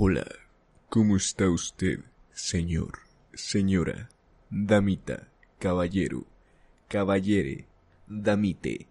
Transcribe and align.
Hola, 0.00 0.28
¿cómo 0.88 1.16
está 1.16 1.50
usted, 1.50 2.04
señor, 2.32 3.00
señora, 3.34 4.08
damita, 4.48 5.26
caballero, 5.58 6.24
caballere, 6.86 7.66
damite? 8.06 8.86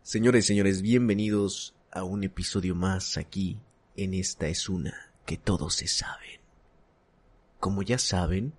Señores 0.00 0.46
señores, 0.46 0.80
bienvenidos 0.80 1.74
a 1.92 2.04
un 2.04 2.24
episodio 2.24 2.74
más 2.74 3.18
aquí 3.18 3.58
en 3.96 4.14
Esta 4.14 4.48
es 4.48 4.70
una 4.70 5.12
que 5.26 5.36
todos 5.36 5.74
se 5.74 5.88
saben. 5.88 6.40
Como 7.58 7.82
ya 7.82 7.98
saben, 7.98 8.54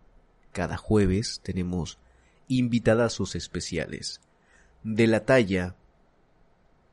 cada 0.52 0.78
jueves 0.78 1.42
tenemos 1.42 1.98
invitadazos 2.48 3.34
especiales 3.34 4.22
de 4.84 5.08
la 5.08 5.26
talla 5.26 5.76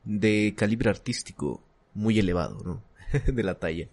de 0.03 0.55
calibre 0.57 0.89
artístico 0.89 1.61
muy 1.93 2.17
elevado, 2.17 2.63
¿no? 2.63 2.83
de 3.31 3.43
la 3.43 3.59
talla 3.59 3.87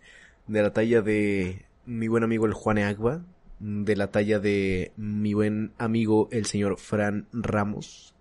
de 0.46 0.62
la 0.62 0.72
talla 0.72 1.02
de 1.02 1.66
mi 1.84 2.08
buen 2.08 2.24
amigo 2.24 2.46
el 2.46 2.52
Juan 2.52 2.78
Agua, 2.78 3.24
de 3.58 3.96
la 3.96 4.10
talla 4.10 4.38
de 4.38 4.92
mi 4.96 5.34
buen 5.34 5.72
amigo 5.78 6.28
el 6.30 6.46
señor 6.46 6.78
Fran 6.78 7.26
Ramos, 7.32 8.14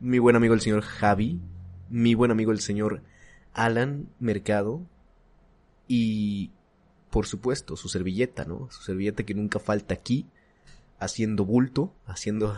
mi 0.00 0.18
buen 0.18 0.36
amigo 0.36 0.54
el 0.54 0.60
señor 0.60 0.82
Javi, 0.82 1.40
mi 1.88 2.14
buen 2.14 2.30
amigo 2.30 2.52
el 2.52 2.60
señor 2.60 3.02
Alan 3.52 4.08
Mercado 4.18 4.82
y 5.88 6.50
por 7.10 7.26
supuesto 7.26 7.76
su 7.76 7.88
servilleta, 7.88 8.44
¿no? 8.44 8.68
Su 8.70 8.82
servilleta 8.82 9.24
que 9.24 9.34
nunca 9.34 9.58
falta 9.58 9.94
aquí, 9.94 10.26
haciendo 10.98 11.44
bulto, 11.44 11.94
haciendo 12.06 12.56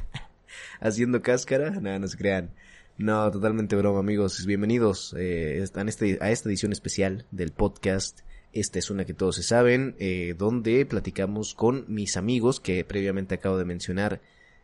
haciendo 0.80 1.22
cáscara, 1.22 1.70
nada, 1.70 1.98
no 1.98 2.08
se 2.08 2.16
crean. 2.16 2.50
No, 2.98 3.30
totalmente 3.30 3.76
broma, 3.76 4.00
amigos. 4.00 4.46
Bienvenidos 4.46 5.14
eh, 5.18 5.64
a, 5.74 5.82
este, 5.82 6.18
a 6.20 6.30
esta 6.30 6.48
edición 6.48 6.72
especial 6.72 7.26
del 7.30 7.52
podcast 7.52 8.20
esta 8.56 8.78
es 8.78 8.90
una 8.90 9.04
que 9.04 9.12
todos 9.12 9.36
se 9.36 9.42
saben, 9.42 9.96
eh, 9.98 10.34
donde 10.38 10.86
platicamos 10.86 11.54
con 11.54 11.84
mis 11.88 12.16
amigos 12.16 12.58
que 12.58 12.82
previamente 12.86 13.34
acabo 13.34 13.58
de 13.58 13.66
mencionar 13.66 14.22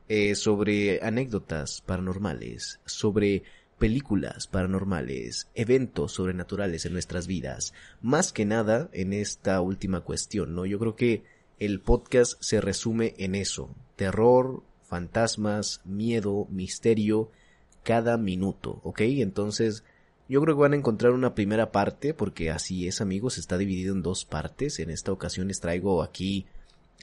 eh, 0.09 0.35
sobre 0.35 1.03
anécdotas 1.03 1.83
paranormales, 1.83 2.81
sobre 2.87 3.43
películas 3.79 4.47
paranormales, 4.47 5.49
eventos 5.55 6.13
sobrenaturales 6.13 6.87
en 6.87 6.95
nuestras 6.95 7.27
vidas. 7.27 7.75
Más 8.01 8.33
que 8.33 8.47
nada 8.47 8.89
en 8.95 9.13
esta 9.13 9.61
última 9.61 10.01
cuestión, 10.01 10.55
¿no? 10.55 10.65
Yo 10.65 10.79
creo 10.79 10.97
que 10.97 11.25
el 11.59 11.81
podcast 11.81 12.43
se 12.43 12.63
resume 12.63 13.15
en 13.19 13.35
eso. 13.35 13.75
Terror, 13.97 14.63
fantasmas, 14.85 15.83
miedo, 15.85 16.47
misterio, 16.51 17.31
cada 17.83 18.17
minuto, 18.17 18.81
¿ok? 18.83 19.01
Entonces, 19.01 19.85
yo 20.29 20.41
creo 20.41 20.57
que 20.57 20.63
van 20.63 20.73
a 20.73 20.77
encontrar 20.77 21.13
una 21.13 21.35
primera 21.35 21.73
parte, 21.73 22.15
porque 22.15 22.51
así 22.51 22.87
es 22.87 23.01
amigos, 23.01 23.39
está 23.39 23.59
dividido 23.59 23.95
en 23.95 24.03
dos 24.03 24.25
partes. 24.25 24.79
En 24.79 24.91
esta 24.91 25.13
ocasión 25.13 25.49
les 25.49 25.61
traigo 25.61 26.03
aquí 26.03 26.47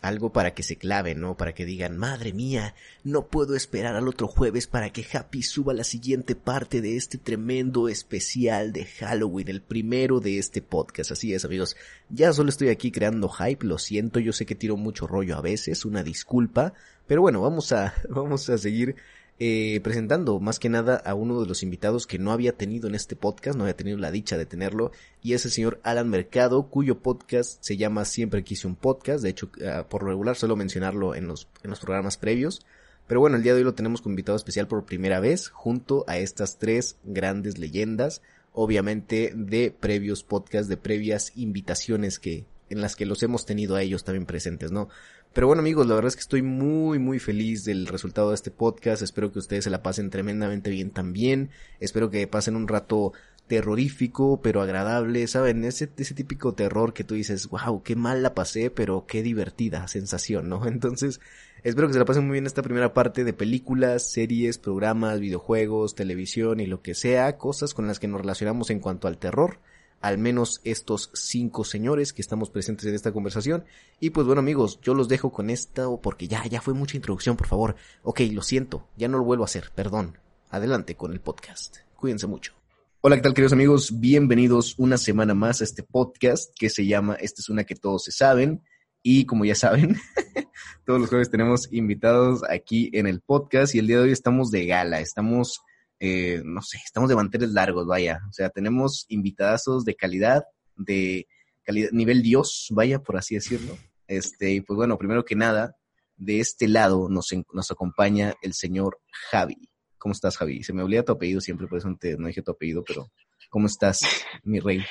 algo 0.01 0.31
para 0.31 0.53
que 0.53 0.63
se 0.63 0.77
claven, 0.77 1.19
¿no? 1.19 1.35
Para 1.35 1.53
que 1.53 1.65
digan, 1.65 1.97
madre 1.97 2.33
mía, 2.33 2.75
no 3.03 3.27
puedo 3.27 3.55
esperar 3.55 3.95
al 3.95 4.07
otro 4.07 4.27
jueves 4.27 4.67
para 4.67 4.91
que 4.91 5.05
Happy 5.11 5.43
suba 5.43 5.73
la 5.73 5.83
siguiente 5.83 6.35
parte 6.35 6.81
de 6.81 6.95
este 6.95 7.17
tremendo 7.17 7.89
especial 7.89 8.71
de 8.71 8.85
Halloween, 8.85 9.49
el 9.49 9.61
primero 9.61 10.19
de 10.19 10.37
este 10.37 10.61
podcast. 10.61 11.11
Así 11.11 11.33
es, 11.33 11.45
amigos. 11.45 11.75
Ya 12.09 12.31
solo 12.33 12.49
estoy 12.49 12.69
aquí 12.69 12.91
creando 12.91 13.29
hype, 13.29 13.65
lo 13.65 13.77
siento, 13.77 14.19
yo 14.19 14.31
sé 14.31 14.45
que 14.45 14.55
tiro 14.55 14.77
mucho 14.77 15.05
rollo 15.05 15.37
a 15.37 15.41
veces, 15.41 15.85
una 15.85 16.03
disculpa, 16.03 16.73
pero 17.07 17.21
bueno, 17.21 17.41
vamos 17.41 17.71
a, 17.73 17.93
vamos 18.09 18.49
a 18.49 18.57
seguir 18.57 18.95
eh, 19.39 19.79
presentando 19.81 20.39
más 20.41 20.59
que 20.59 20.67
nada 20.67 20.97
a 20.97 21.15
uno 21.15 21.39
de 21.39 21.47
los 21.47 21.63
invitados 21.63 22.05
que 22.05 22.19
no 22.19 22.33
había 22.33 22.57
tenido 22.57 22.89
en 22.89 22.95
este 22.95 23.15
podcast, 23.15 23.57
no 23.57 23.63
había 23.63 23.77
tenido 23.77 23.97
la 23.97 24.11
dicha 24.11 24.37
de 24.37 24.45
tenerlo, 24.45 24.91
y 25.23 25.33
es 25.33 25.45
el 25.45 25.51
señor 25.51 25.79
Alan 25.83 26.09
Mercado, 26.09 26.63
cuyo 26.63 26.99
podcast 26.99 27.57
se 27.61 27.77
llama 27.77 28.03
Siempre 28.03 28.43
quise 28.43 28.67
un 28.67 28.75
podcast, 28.75 29.23
de 29.23 29.29
hecho, 29.29 29.49
uh, 29.57 29.87
por 29.87 30.03
regular 30.03 30.35
suelo 30.35 30.57
mencionarlo 30.57 31.15
en 31.15 31.27
los, 31.27 31.47
en 31.63 31.69
los 31.69 31.79
programas 31.79 32.17
previos, 32.17 32.65
pero 33.07 33.21
bueno, 33.21 33.37
el 33.37 33.43
día 33.43 33.53
de 33.53 33.59
hoy 33.59 33.63
lo 33.63 33.73
tenemos 33.73 34.01
como 34.01 34.13
invitado 34.13 34.35
especial 34.35 34.67
por 34.67 34.85
primera 34.85 35.19
vez, 35.19 35.47
junto 35.47 36.03
a 36.07 36.17
estas 36.17 36.59
tres 36.59 36.97
grandes 37.05 37.57
leyendas, 37.57 38.21
obviamente 38.53 39.31
de 39.33 39.71
previos 39.71 40.23
podcasts, 40.23 40.67
de 40.67 40.77
previas 40.77 41.31
invitaciones 41.35 42.19
que, 42.19 42.45
en 42.69 42.81
las 42.81 42.95
que 42.95 43.05
los 43.05 43.23
hemos 43.23 43.45
tenido 43.45 43.75
a 43.75 43.81
ellos 43.81 44.03
también 44.03 44.25
presentes, 44.25 44.71
¿no? 44.71 44.89
Pero 45.33 45.45
bueno 45.45 45.61
amigos, 45.61 45.85
la 45.85 45.93
verdad 45.93 46.09
es 46.09 46.15
que 46.15 46.21
estoy 46.21 46.41
muy 46.41 46.97
muy 46.97 47.19
feliz 47.19 47.63
del 47.63 47.85
resultado 47.85 48.29
de 48.29 48.35
este 48.35 48.49
podcast, 48.49 49.03
espero 49.03 49.31
que 49.31 49.39
ustedes 49.39 49.63
se 49.63 49.69
la 49.69 49.83
pasen 49.83 50.09
tremendamente 50.09 50.71
bien 50.71 50.89
también, 50.89 51.51
espero 51.79 52.09
que 52.09 52.25
pasen 52.25 52.55
un 52.55 52.67
rato 52.67 53.13
terrorífico 53.45 54.41
pero 54.41 54.61
agradable, 54.61 55.27
¿saben? 55.27 55.63
Ese, 55.65 55.89
ese 55.97 56.15
típico 56.15 56.53
terror 56.53 56.93
que 56.93 57.03
tú 57.03 57.13
dices, 57.13 57.47
wow, 57.47 57.83
qué 57.83 57.95
mal 57.95 58.23
la 58.23 58.33
pasé, 58.33 58.71
pero 58.71 59.05
qué 59.07 59.21
divertida 59.21 59.87
sensación, 59.87 60.49
¿no? 60.49 60.65
Entonces, 60.67 61.21
espero 61.63 61.87
que 61.87 61.93
se 61.93 61.99
la 61.99 62.05
pasen 62.05 62.25
muy 62.25 62.33
bien 62.33 62.47
esta 62.47 62.63
primera 62.63 62.93
parte 62.95 63.23
de 63.23 63.33
películas, 63.33 64.11
series, 64.11 64.57
programas, 64.57 65.19
videojuegos, 65.19 65.93
televisión 65.93 66.59
y 66.59 66.65
lo 66.65 66.81
que 66.81 66.95
sea, 66.95 67.37
cosas 67.37 67.75
con 67.75 67.85
las 67.85 67.99
que 67.99 68.07
nos 68.07 68.21
relacionamos 68.21 68.71
en 68.71 68.79
cuanto 68.79 69.07
al 69.07 69.19
terror 69.19 69.59
al 70.01 70.17
menos 70.17 70.61
estos 70.63 71.11
cinco 71.13 71.63
señores 71.63 72.13
que 72.13 72.21
estamos 72.21 72.49
presentes 72.49 72.85
en 72.85 72.95
esta 72.95 73.11
conversación. 73.11 73.65
Y 73.99 74.11
pues 74.11 74.25
bueno 74.25 74.39
amigos, 74.39 74.79
yo 74.81 74.93
los 74.93 75.07
dejo 75.07 75.31
con 75.31 75.49
esto 75.49 75.99
porque 76.01 76.27
ya, 76.27 76.45
ya 76.45 76.61
fue 76.61 76.73
mucha 76.73 76.97
introducción, 76.97 77.35
por 77.37 77.47
favor. 77.47 77.75
Ok, 78.03 78.21
lo 78.31 78.41
siento, 78.41 78.87
ya 78.97 79.07
no 79.07 79.17
lo 79.17 79.23
vuelvo 79.23 79.43
a 79.43 79.45
hacer, 79.45 79.71
perdón. 79.75 80.17
Adelante 80.49 80.95
con 80.95 81.13
el 81.13 81.19
podcast. 81.19 81.77
Cuídense 81.95 82.27
mucho. 82.27 82.53
Hola, 83.01 83.15
¿qué 83.15 83.21
tal 83.21 83.33
queridos 83.33 83.53
amigos? 83.53 83.99
Bienvenidos 83.99 84.75
una 84.77 84.97
semana 84.97 85.33
más 85.33 85.61
a 85.61 85.63
este 85.63 85.83
podcast 85.83 86.53
que 86.57 86.69
se 86.69 86.85
llama 86.85 87.15
Esta 87.15 87.41
es 87.41 87.49
una 87.49 87.63
que 87.63 87.75
todos 87.75 88.03
se 88.03 88.11
saben. 88.11 88.61
Y 89.01 89.25
como 89.25 89.45
ya 89.45 89.55
saben, 89.55 89.95
todos 90.85 90.99
los 90.99 91.09
jueves 91.09 91.29
tenemos 91.29 91.71
invitados 91.71 92.41
aquí 92.49 92.89
en 92.93 93.07
el 93.07 93.21
podcast 93.21 93.73
y 93.73 93.79
el 93.79 93.87
día 93.87 93.97
de 93.97 94.03
hoy 94.03 94.11
estamos 94.11 94.51
de 94.51 94.65
gala, 94.65 94.99
estamos 94.99 95.61
eh, 95.99 96.41
no 96.45 96.61
sé, 96.61 96.79
estamos 96.83 97.09
de 97.09 97.15
manteles 97.15 97.51
largos, 97.51 97.85
vaya. 97.85 98.21
O 98.29 98.33
sea, 98.33 98.49
tenemos 98.49 99.05
invitadazos 99.09 99.83
de 99.85 99.95
calidad, 99.95 100.43
de 100.75 101.27
calidad, 101.63 101.89
nivel 101.91 102.21
Dios, 102.21 102.67
vaya, 102.71 102.99
por 102.99 103.17
así 103.17 103.35
decirlo. 103.35 103.77
Este, 104.07 104.51
y 104.51 104.61
pues 104.61 104.77
bueno, 104.77 104.97
primero 104.97 105.25
que 105.25 105.35
nada, 105.35 105.75
de 106.15 106.39
este 106.39 106.67
lado 106.67 107.09
nos, 107.09 107.27
nos 107.53 107.71
acompaña 107.71 108.33
el 108.41 108.53
señor 108.53 108.99
Javi. 109.29 109.69
¿Cómo 109.97 110.13
estás, 110.13 110.37
Javi? 110.37 110.63
Se 110.63 110.73
me 110.73 110.81
olvida 110.81 111.03
tu 111.03 111.11
apellido 111.11 111.41
siempre, 111.41 111.67
por 111.67 111.77
eso 111.77 111.89
no, 111.89 111.97
te, 111.97 112.17
no 112.17 112.27
dije 112.27 112.41
tu 112.41 112.51
apellido, 112.51 112.83
pero 112.85 113.11
¿cómo 113.49 113.67
estás, 113.67 114.01
mi 114.43 114.59
rey? 114.59 114.81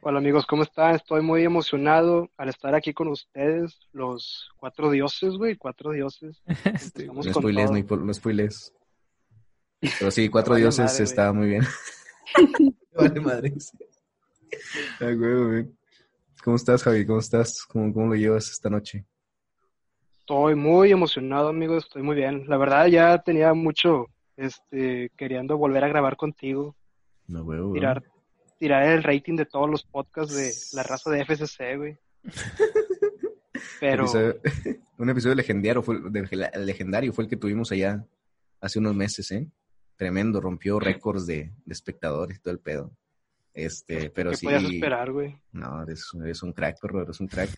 Hola 0.00 0.18
amigos, 0.18 0.46
¿cómo 0.46 0.64
están? 0.64 0.96
Estoy 0.96 1.22
muy 1.22 1.44
emocionado 1.44 2.28
al 2.36 2.48
estar 2.48 2.74
aquí 2.74 2.92
con 2.92 3.08
ustedes, 3.08 3.78
los 3.92 4.50
cuatro 4.56 4.90
dioses, 4.90 5.34
güey, 5.34 5.56
cuatro 5.56 5.92
dioses. 5.92 6.42
Este, 6.74 7.06
no 7.06 7.22
spoiles, 7.22 7.70
no, 7.70 7.96
no 7.96 8.14
spoiles. 8.14 8.72
Pero 9.98 10.10
sí, 10.10 10.28
Cuatro 10.28 10.54
Dioses 10.54 11.00
estaba 11.00 11.32
muy 11.32 11.48
bien. 11.48 11.62
vale 12.94 13.20
madre. 13.20 13.52
¿Cómo 16.44 16.56
estás, 16.56 16.82
Javi? 16.82 17.04
¿Cómo 17.04 17.18
estás? 17.18 17.64
¿Cómo, 17.64 17.92
¿Cómo 17.92 18.08
lo 18.08 18.14
llevas 18.14 18.50
esta 18.50 18.70
noche? 18.70 19.04
Estoy 20.20 20.54
muy 20.54 20.92
emocionado, 20.92 21.48
amigos. 21.48 21.84
Estoy 21.84 22.02
muy 22.02 22.14
bien. 22.14 22.44
La 22.46 22.56
verdad, 22.56 22.86
ya 22.86 23.18
tenía 23.18 23.54
mucho 23.54 24.06
este, 24.36 25.10
queriendo 25.16 25.58
volver 25.58 25.84
a 25.84 25.88
grabar 25.88 26.16
contigo. 26.16 26.76
No, 27.26 27.42
huevo, 27.42 27.72
tirar, 27.72 28.02
tirar 28.58 28.84
el 28.84 29.02
rating 29.02 29.36
de 29.36 29.46
todos 29.46 29.68
los 29.68 29.82
podcasts 29.84 30.34
de 30.34 30.52
la 30.76 30.82
raza 30.84 31.10
de 31.10 31.24
FCC, 31.24 31.76
güey. 31.76 31.98
Pero... 33.80 34.06
un 34.98 35.10
episodio 35.10 35.34
legendario 35.34 35.82
fue, 35.82 35.98
legendario 36.54 37.12
fue 37.12 37.24
el 37.24 37.30
que 37.30 37.36
tuvimos 37.36 37.72
allá 37.72 38.04
hace 38.60 38.78
unos 38.78 38.94
meses, 38.94 39.30
¿eh? 39.32 39.48
Tremendo, 40.02 40.40
rompió 40.40 40.80
récords 40.80 41.26
de, 41.26 41.52
espectadores 41.68 42.38
y 42.38 42.40
todo 42.40 42.52
el 42.52 42.58
pedo. 42.58 42.90
Este, 43.54 44.10
pero 44.10 44.30
¿Qué 44.30 44.36
sí. 44.38 44.48
esperar, 44.48 45.12
güey? 45.12 45.38
No, 45.52 45.84
eres, 45.84 46.42
un 46.42 46.52
crack, 46.52 46.80
perro, 46.80 47.02
eres 47.02 47.20
un 47.20 47.28
crack. 47.28 47.50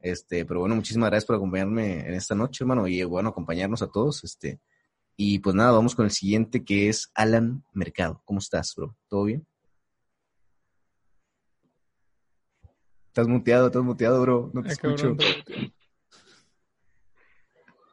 Este, 0.00 0.44
pero 0.44 0.60
bueno, 0.60 0.74
muchísimas 0.74 1.08
gracias 1.08 1.24
por 1.24 1.36
acompañarme 1.36 2.00
en 2.00 2.12
esta 2.12 2.34
noche, 2.34 2.64
hermano, 2.64 2.86
y 2.86 3.02
bueno, 3.04 3.30
acompañarnos 3.30 3.80
a 3.80 3.86
todos, 3.86 4.24
este. 4.24 4.60
Y 5.16 5.38
pues 5.38 5.54
nada, 5.54 5.72
vamos 5.72 5.94
con 5.94 6.04
el 6.04 6.10
siguiente 6.10 6.66
que 6.66 6.90
es 6.90 7.10
Alan 7.14 7.64
Mercado. 7.72 8.20
¿Cómo 8.26 8.40
estás, 8.40 8.74
bro? 8.76 8.94
¿Todo 9.08 9.24
bien? 9.24 9.46
Estás 13.06 13.26
muteado, 13.26 13.68
estás 13.68 13.82
muteado, 13.82 14.20
bro. 14.20 14.50
No 14.52 14.62
te 14.62 14.68
escucho. 14.68 15.16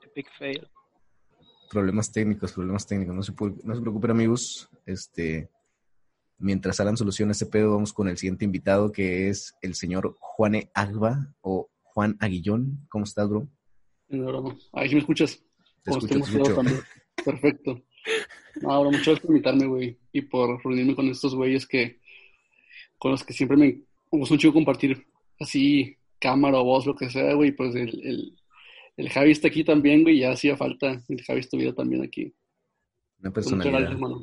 Epic 0.04 0.28
fail 0.38 0.73
problemas 1.74 2.12
técnicos, 2.12 2.54
problemas 2.54 2.88
técnicos. 2.88 3.16
No 3.16 3.24
se, 3.24 3.34
no 3.64 3.76
se 3.76 3.82
preocupen, 3.82 4.12
amigos. 4.12 4.70
Este, 4.86 5.50
mientras 6.38 6.80
Alan 6.80 6.96
soluciona 6.96 7.34
ese 7.34 7.48
pedo, 7.48 7.74
vamos 7.74 7.92
con 7.92 8.08
el 8.08 8.18
siguiente 8.18 8.46
invitado, 8.46 8.92
que 8.92 9.30
es 9.30 9.56
el 9.62 9.76
señor 9.76 10.16
Juane 10.20 10.70
Agba 10.74 11.34
o 11.42 11.70
Juan 11.82 12.16
Aguillón. 12.20 12.86
¿Cómo 12.90 13.04
estás, 13.04 13.28
bro? 13.28 13.48
No, 14.08 14.58
Ahí 14.72 14.88
sí 14.88 14.96
me 14.96 15.02
escuchas. 15.02 15.44
Te 15.84 15.92
escucho, 15.92 16.18
escucho. 16.18 16.62
Perfecto. 17.26 17.82
No, 18.62 18.82
bro, 18.82 18.92
muchas 18.92 19.06
gracias 19.06 19.20
por 19.22 19.32
invitarme, 19.32 19.66
güey, 19.66 19.98
y 20.12 20.22
por 20.22 20.64
reunirme 20.64 20.96
con 20.96 21.08
estos 21.08 21.36
güeyes 21.36 21.66
que, 21.66 22.00
con 22.98 23.12
los 23.12 23.24
que 23.24 23.34
siempre 23.34 23.58
me 23.58 23.82
es 24.22 24.32
un 24.32 24.38
chico 24.38 24.54
compartir 24.54 25.08
así 25.40 25.98
cámara 26.20 26.60
o 26.60 26.64
voz, 26.64 26.86
lo 26.86 26.96
que 26.96 27.10
sea, 27.10 27.34
güey, 27.34 27.52
pues 27.52 27.76
el, 27.76 27.90
el, 28.04 28.43
el 28.98 29.10
Javi 29.10 29.32
está 29.32 29.48
aquí 29.48 29.64
también, 29.64 30.04
güey, 30.04 30.20
ya 30.20 30.32
hacía 30.32 30.56
falta 30.56 31.02
el 31.08 31.24
Javi 31.24 31.40
estuviera 31.40 31.74
también 31.74 32.04
aquí. 32.04 32.34
Una 33.20 33.32
personalidad. 33.32 33.72
gracias, 33.72 33.92
hermano. 33.94 34.22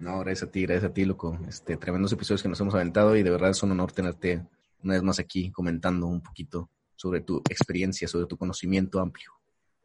No, 0.00 0.20
gracias 0.20 0.48
a 0.48 0.52
ti, 0.52 0.62
gracias 0.62 0.90
a 0.90 0.94
ti, 0.94 1.04
loco. 1.04 1.38
Este, 1.48 1.76
tremendos 1.76 2.12
episodios 2.12 2.42
que 2.42 2.48
nos 2.48 2.60
hemos 2.60 2.74
aventado 2.74 3.16
y 3.16 3.22
de 3.22 3.30
verdad 3.30 3.50
es 3.50 3.62
un 3.62 3.72
honor 3.72 3.92
tenerte 3.92 4.46
una 4.82 4.94
vez 4.94 5.02
más 5.02 5.18
aquí 5.18 5.50
comentando 5.50 6.06
un 6.06 6.22
poquito 6.22 6.70
sobre 6.94 7.20
tu 7.20 7.38
experiencia, 7.48 8.06
sobre 8.06 8.26
tu 8.26 8.36
conocimiento 8.36 9.00
amplio. 9.00 9.32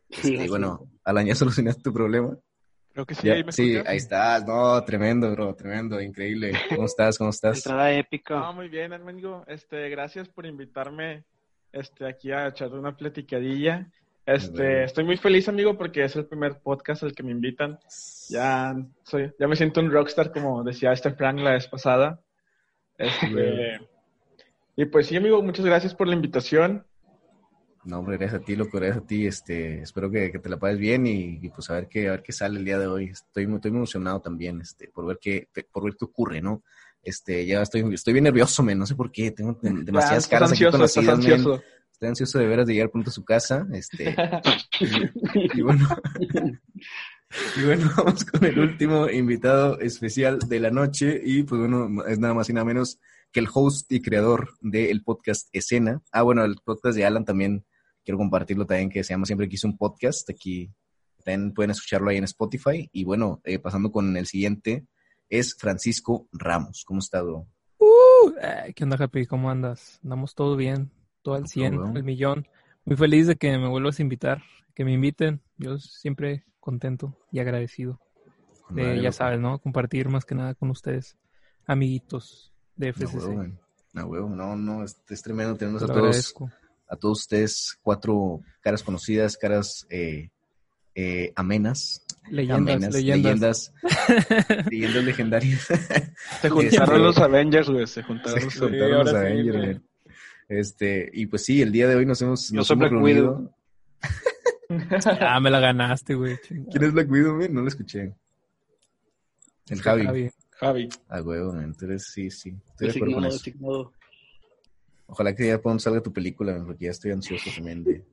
Este, 0.09 0.47
bueno, 0.47 0.87
Alan, 1.03 1.25
¿ya 1.25 1.35
solucionaste 1.35 1.81
tu 1.81 1.93
problema? 1.93 2.37
Creo 2.93 3.07
que 3.07 3.15
sí, 3.15 3.25
Ya, 3.25 3.33
ahí 3.33 3.43
me 3.43 3.51
sí, 3.51 3.75
ahí 3.87 3.97
estás. 3.97 4.45
No, 4.45 4.83
tremendo, 4.83 5.31
bro, 5.31 5.55
tremendo, 5.55 5.99
increíble. 5.99 6.53
¿Cómo 6.69 6.85
estás? 6.85 7.17
¿Cómo 7.17 7.31
estás? 7.31 7.57
Entrada 7.57 7.91
épica. 7.91 8.39
No, 8.39 8.53
muy 8.53 8.69
bien, 8.69 8.93
amigo. 8.93 9.43
Este, 9.47 9.89
gracias 9.89 10.29
por 10.29 10.45
invitarme 10.45 11.23
este, 11.71 12.05
aquí 12.07 12.31
a 12.31 12.49
echar 12.49 12.71
una 12.73 12.95
platicadilla. 12.95 13.91
Este, 14.25 14.85
estoy 14.85 15.03
muy 15.03 15.17
feliz, 15.17 15.49
amigo, 15.49 15.77
porque 15.77 16.03
es 16.05 16.15
el 16.15 16.25
primer 16.25 16.59
podcast 16.61 17.03
al 17.03 17.13
que 17.13 17.23
me 17.23 17.31
invitan. 17.31 17.77
Ya 18.29 18.73
soy, 19.03 19.33
ya 19.37 19.47
me 19.47 19.55
siento 19.55 19.81
un 19.81 19.91
rockstar, 19.91 20.31
como 20.31 20.63
decía 20.63 20.93
este 20.93 21.11
Frank 21.11 21.39
la 21.39 21.51
vez 21.51 21.67
pasada. 21.67 22.21
Este, 22.97 23.79
y 24.75 24.85
pues 24.85 25.07
sí, 25.07 25.17
amigo, 25.17 25.41
muchas 25.43 25.65
gracias 25.65 25.93
por 25.93 26.07
la 26.07 26.15
invitación. 26.15 26.85
No, 27.83 27.99
hombre, 27.99 28.17
gracias 28.17 28.41
a 28.41 28.45
ti, 28.45 28.55
loco, 28.55 28.77
gracias 28.77 29.03
a 29.03 29.05
ti. 29.05 29.27
Este, 29.27 29.81
espero 29.81 30.09
que, 30.09 30.31
que 30.31 30.39
te 30.39 30.47
la 30.47 30.57
pases 30.57 30.77
bien 30.79 31.05
y, 31.05 31.39
y, 31.41 31.49
pues 31.49 31.69
a 31.69 31.73
ver 31.73 31.89
qué, 31.89 32.07
a 32.07 32.11
ver 32.11 32.23
qué 32.23 32.31
sale 32.31 32.57
el 32.59 32.63
día 32.63 32.79
de 32.79 32.87
hoy. 32.87 33.09
Estoy 33.09 33.45
muy, 33.45 33.57
estoy 33.57 33.71
muy 33.71 33.79
emocionado 33.79 34.21
también, 34.21 34.61
este, 34.61 34.87
por 34.87 35.05
ver 35.05 35.19
qué, 35.21 35.49
por 35.69 35.83
ver 35.83 35.95
qué 35.99 36.05
ocurre, 36.05 36.41
¿no? 36.41 36.63
Este, 37.01 37.45
ya 37.45 37.61
estoy, 37.61 37.93
estoy 37.93 38.13
bien 38.13 38.23
nervioso, 38.23 38.63
men, 38.63 38.79
no 38.79 38.85
sé 38.85 38.95
por 38.95 39.11
qué, 39.11 39.31
tengo 39.31 39.59
de- 39.61 39.83
demasiadas 39.83 40.29
Ya, 40.29 40.37
caras 40.37 40.53
aquí 40.53 40.65
conocidas, 40.65 41.19
men. 41.19 41.43
Estoy 42.03 42.09
ansioso 42.09 42.39
de 42.39 42.47
veras 42.47 42.67
de 42.67 42.73
llegar 42.73 42.89
pronto 42.89 43.11
a 43.11 43.13
su 43.13 43.23
casa, 43.23 43.65
este, 43.71 44.13
y 45.53 45.61
bueno, 45.61 45.87
y 47.55 47.63
bueno, 47.63 47.89
vamos 47.97 48.25
con 48.25 48.43
el 48.43 48.59
último 48.59 49.09
invitado 49.09 49.79
especial 49.79 50.39
de 50.39 50.59
la 50.59 50.69
noche 50.69 51.21
y 51.23 51.43
pues 51.43 51.61
bueno, 51.61 52.03
es 52.05 52.19
nada 52.19 52.33
más 52.33 52.49
y 52.49 52.53
nada 52.53 52.65
menos 52.65 52.99
que 53.31 53.39
el 53.39 53.47
host 53.53 53.89
y 53.89 54.01
creador 54.01 54.49
del 54.59 55.01
podcast 55.01 55.47
Escena. 55.53 56.01
Ah, 56.11 56.23
bueno, 56.23 56.43
el 56.43 56.57
podcast 56.57 56.97
de 56.97 57.05
Alan 57.05 57.23
también 57.23 57.65
quiero 58.03 58.17
compartirlo 58.17 58.65
también, 58.65 58.89
que 58.89 59.05
se 59.05 59.13
llama 59.13 59.25
Siempre 59.25 59.47
Quise 59.47 59.67
un 59.67 59.77
Podcast. 59.77 60.29
Aquí 60.29 60.73
también 61.23 61.53
pueden 61.53 61.71
escucharlo 61.71 62.09
ahí 62.09 62.17
en 62.17 62.25
Spotify. 62.25 62.89
Y 62.91 63.05
bueno, 63.05 63.39
eh, 63.45 63.59
pasando 63.59 63.93
con 63.93 64.17
el 64.17 64.27
siguiente, 64.27 64.87
es 65.29 65.55
Francisco 65.57 66.27
Ramos. 66.33 66.83
¿Cómo 66.85 66.99
está, 66.99 67.21
bro? 67.21 67.47
Uh, 67.77 68.33
eh, 68.41 68.73
¿Qué 68.75 68.83
onda, 68.83 68.97
Happy? 68.99 69.25
¿Cómo 69.25 69.49
andas? 69.49 70.01
Andamos 70.03 70.35
todo 70.35 70.57
bien, 70.57 70.91
todo 71.23 71.33
al 71.35 71.41
Todo 71.41 71.47
100, 71.49 71.75
bueno. 71.77 71.93
al 71.95 72.03
millón. 72.03 72.47
Muy 72.85 72.95
feliz 72.97 73.25
de 73.27 73.35
que 73.37 73.57
me 73.57 73.67
vuelvas 73.67 73.97
a 73.97 74.01
invitar, 74.03 74.43
que 74.75 74.85
me 74.85 74.93
inviten. 74.93 75.41
Yo 75.57 75.79
siempre 75.79 76.43
contento 76.59 77.17
y 77.31 77.39
agradecido 77.39 77.99
de, 78.69 79.01
ya 79.01 79.11
sabes, 79.11 79.39
¿no? 79.39 79.57
Compartir 79.59 80.09
más 80.09 80.25
que 80.25 80.35
nada 80.35 80.53
con 80.53 80.69
ustedes, 80.69 81.17
amiguitos 81.65 82.51
de 82.75 82.87
No, 82.87 82.93
FCC. 82.93 83.53
No, 83.93 84.05
huevo, 84.07 84.29
no, 84.29 84.55
no, 84.55 84.83
es, 84.83 84.99
es 85.09 85.21
tremendo 85.21 85.55
tenernos 85.55 85.81
Te 85.81 85.85
a 85.85 85.87
lo 85.87 85.93
todos, 85.93 86.05
agradezco. 86.07 86.51
a 86.89 86.95
todos 86.95 87.19
ustedes, 87.21 87.77
cuatro 87.83 88.41
caras 88.61 88.81
conocidas, 88.83 89.37
caras 89.37 89.85
eh, 89.89 90.29
eh, 90.95 91.31
amenas, 91.35 92.05
Leyendas, 92.29 92.57
amenas, 92.75 92.93
leyendas. 92.93 93.73
leyendas, 93.83 94.67
leyendas 94.71 95.03
legendarias. 95.03 95.61
Se 96.41 96.49
juntaron 96.49 96.95
Este- 96.95 96.99
los 96.99 97.17
Avengers, 97.19 97.69
güey. 97.69 97.85
Se 97.87 98.01
juntaron 98.03 98.39
Se 98.39 98.45
los 98.45 98.57
juntaron 98.59 99.07
Avengers, 99.09 99.57
güey. 99.57 99.81
Este, 100.59 101.09
y 101.11 101.25
pues 101.25 101.43
sí, 101.45 101.61
el 101.61 101.71
día 101.71 101.87
de 101.87 101.95
hoy 101.95 102.05
nos 102.05 102.21
hemos, 102.21 102.49
Yo 102.49 102.57
nos 102.57 102.67
soy 102.67 102.75
hemos 102.75 102.89
Black 102.89 103.03
Widow. 103.03 103.53
Ah, 105.19 105.39
me 105.39 105.51
la 105.51 105.59
ganaste, 105.59 106.15
güey. 106.15 106.35
¿Quién 106.47 106.83
es 106.83 106.93
Black 106.93 107.11
Widow, 107.11 107.35
man? 107.35 107.53
No 107.53 107.61
lo 107.61 107.67
escuché. 107.67 108.15
El 109.67 109.81
Javi. 109.81 110.31
Javi. 110.51 110.89
Ah, 111.09 111.21
huevo, 111.21 111.53
man. 111.53 111.65
Entonces 111.65 112.07
sí, 112.11 112.31
sí. 112.31 112.55
Estoy 112.71 112.87
de 112.87 113.13
acuerdo. 113.13 113.93
Ojalá 115.05 115.35
que 115.35 115.47
ya 115.47 115.61
pronto 115.61 115.79
salga 115.79 116.01
tu 116.01 116.11
película, 116.11 116.53
man, 116.53 116.65
porque 116.65 116.85
ya 116.85 116.91
estoy 116.91 117.11
ansioso 117.11 117.51
también 117.53 117.83
de, 117.83 118.03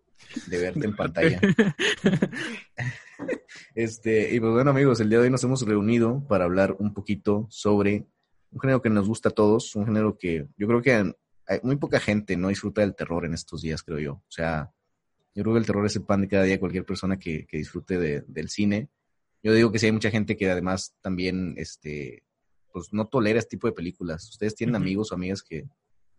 de 0.49 0.59
verte 0.59 0.85
en 0.85 0.97
pantalla. 0.97 1.41
Este, 3.75 4.35
y 4.35 4.41
pues 4.41 4.53
bueno, 4.53 4.71
amigos, 4.71 5.01
el 5.01 5.09
día 5.09 5.19
de 5.19 5.25
hoy 5.25 5.31
nos 5.31 5.45
hemos 5.45 5.63
reunido 5.63 6.27
para 6.27 6.45
hablar 6.45 6.77
un 6.79 6.93
poquito 6.93 7.47
sobre 7.51 8.07
un 8.51 8.61
género 8.61 8.83
que 8.83 8.91
nos 8.91 9.07
gusta 9.07 9.29
a 9.29 9.33
todos, 9.33 9.77
un 9.77 9.87
género 9.87 10.19
que 10.19 10.49
yo 10.57 10.67
creo 10.67 10.83
que 10.83 11.15
muy 11.63 11.77
poca 11.77 12.01
gente 12.01 12.37
no 12.37 12.49
disfruta 12.49 12.81
del 12.83 12.95
terror 12.95 13.25
en 13.25 13.35
estos 13.35 13.63
días, 13.63 13.83
creo 13.83 13.99
yo. 13.99 14.13
O 14.15 14.31
sea, 14.31 14.73
yo 15.35 15.43
creo 15.43 15.55
que 15.55 15.61
el 15.61 15.67
terror 15.67 15.87
es 15.87 15.97
el 15.97 16.03
pan 16.05 16.23
de 16.23 16.29
cada 16.29 16.45
día 16.45 16.55
de 16.55 16.61
cualquier 16.61 16.85
persona 16.85 17.19
que, 17.19 17.47
que 17.47 17.57
disfrute 17.57 17.99
de- 17.99 18.23
del 18.27 18.49
cine. 18.49 18.89
Yo 19.43 19.53
digo 19.55 19.73
que 19.73 19.79
sí 19.79 19.87
hay 19.87 19.93
mucha 19.93 20.11
gente 20.11 20.37
que 20.37 20.51
además 20.51 20.95
también, 21.01 21.55
este, 21.57 22.25
pues 22.73 22.93
no 22.93 23.07
tolera 23.09 23.39
este 23.39 23.51
tipo 23.57 23.67
de 23.67 23.73
películas. 23.73 24.29
¿Ustedes 24.29 24.55
tienen 24.55 24.77
amigos 24.77 25.11
o 25.11 25.15
amigas 25.15 25.43
que 25.43 25.69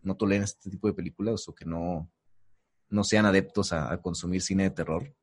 no 0.02 0.16
toleran 0.16 0.44
este 0.44 0.68
tipo 0.70 0.88
de 0.88 0.94
películas 0.94 1.48
o 1.48 1.54
que 1.54 1.64
no, 1.64 2.10
no 2.90 3.04
sean 3.04 3.24
adeptos 3.26 3.72
a, 3.72 3.92
a 3.92 3.98
consumir 4.02 4.42
cine 4.42 4.64
de 4.64 4.70
terror? 4.70 5.14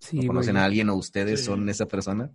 Sí, 0.00 0.20
¿O 0.24 0.26
conocen 0.28 0.56
a 0.56 0.64
alguien 0.64 0.88
o 0.88 0.94
ustedes 0.96 1.40
Sí. 1.40 1.46
son 1.46 1.68
esa 1.68 1.86
persona? 1.86 2.30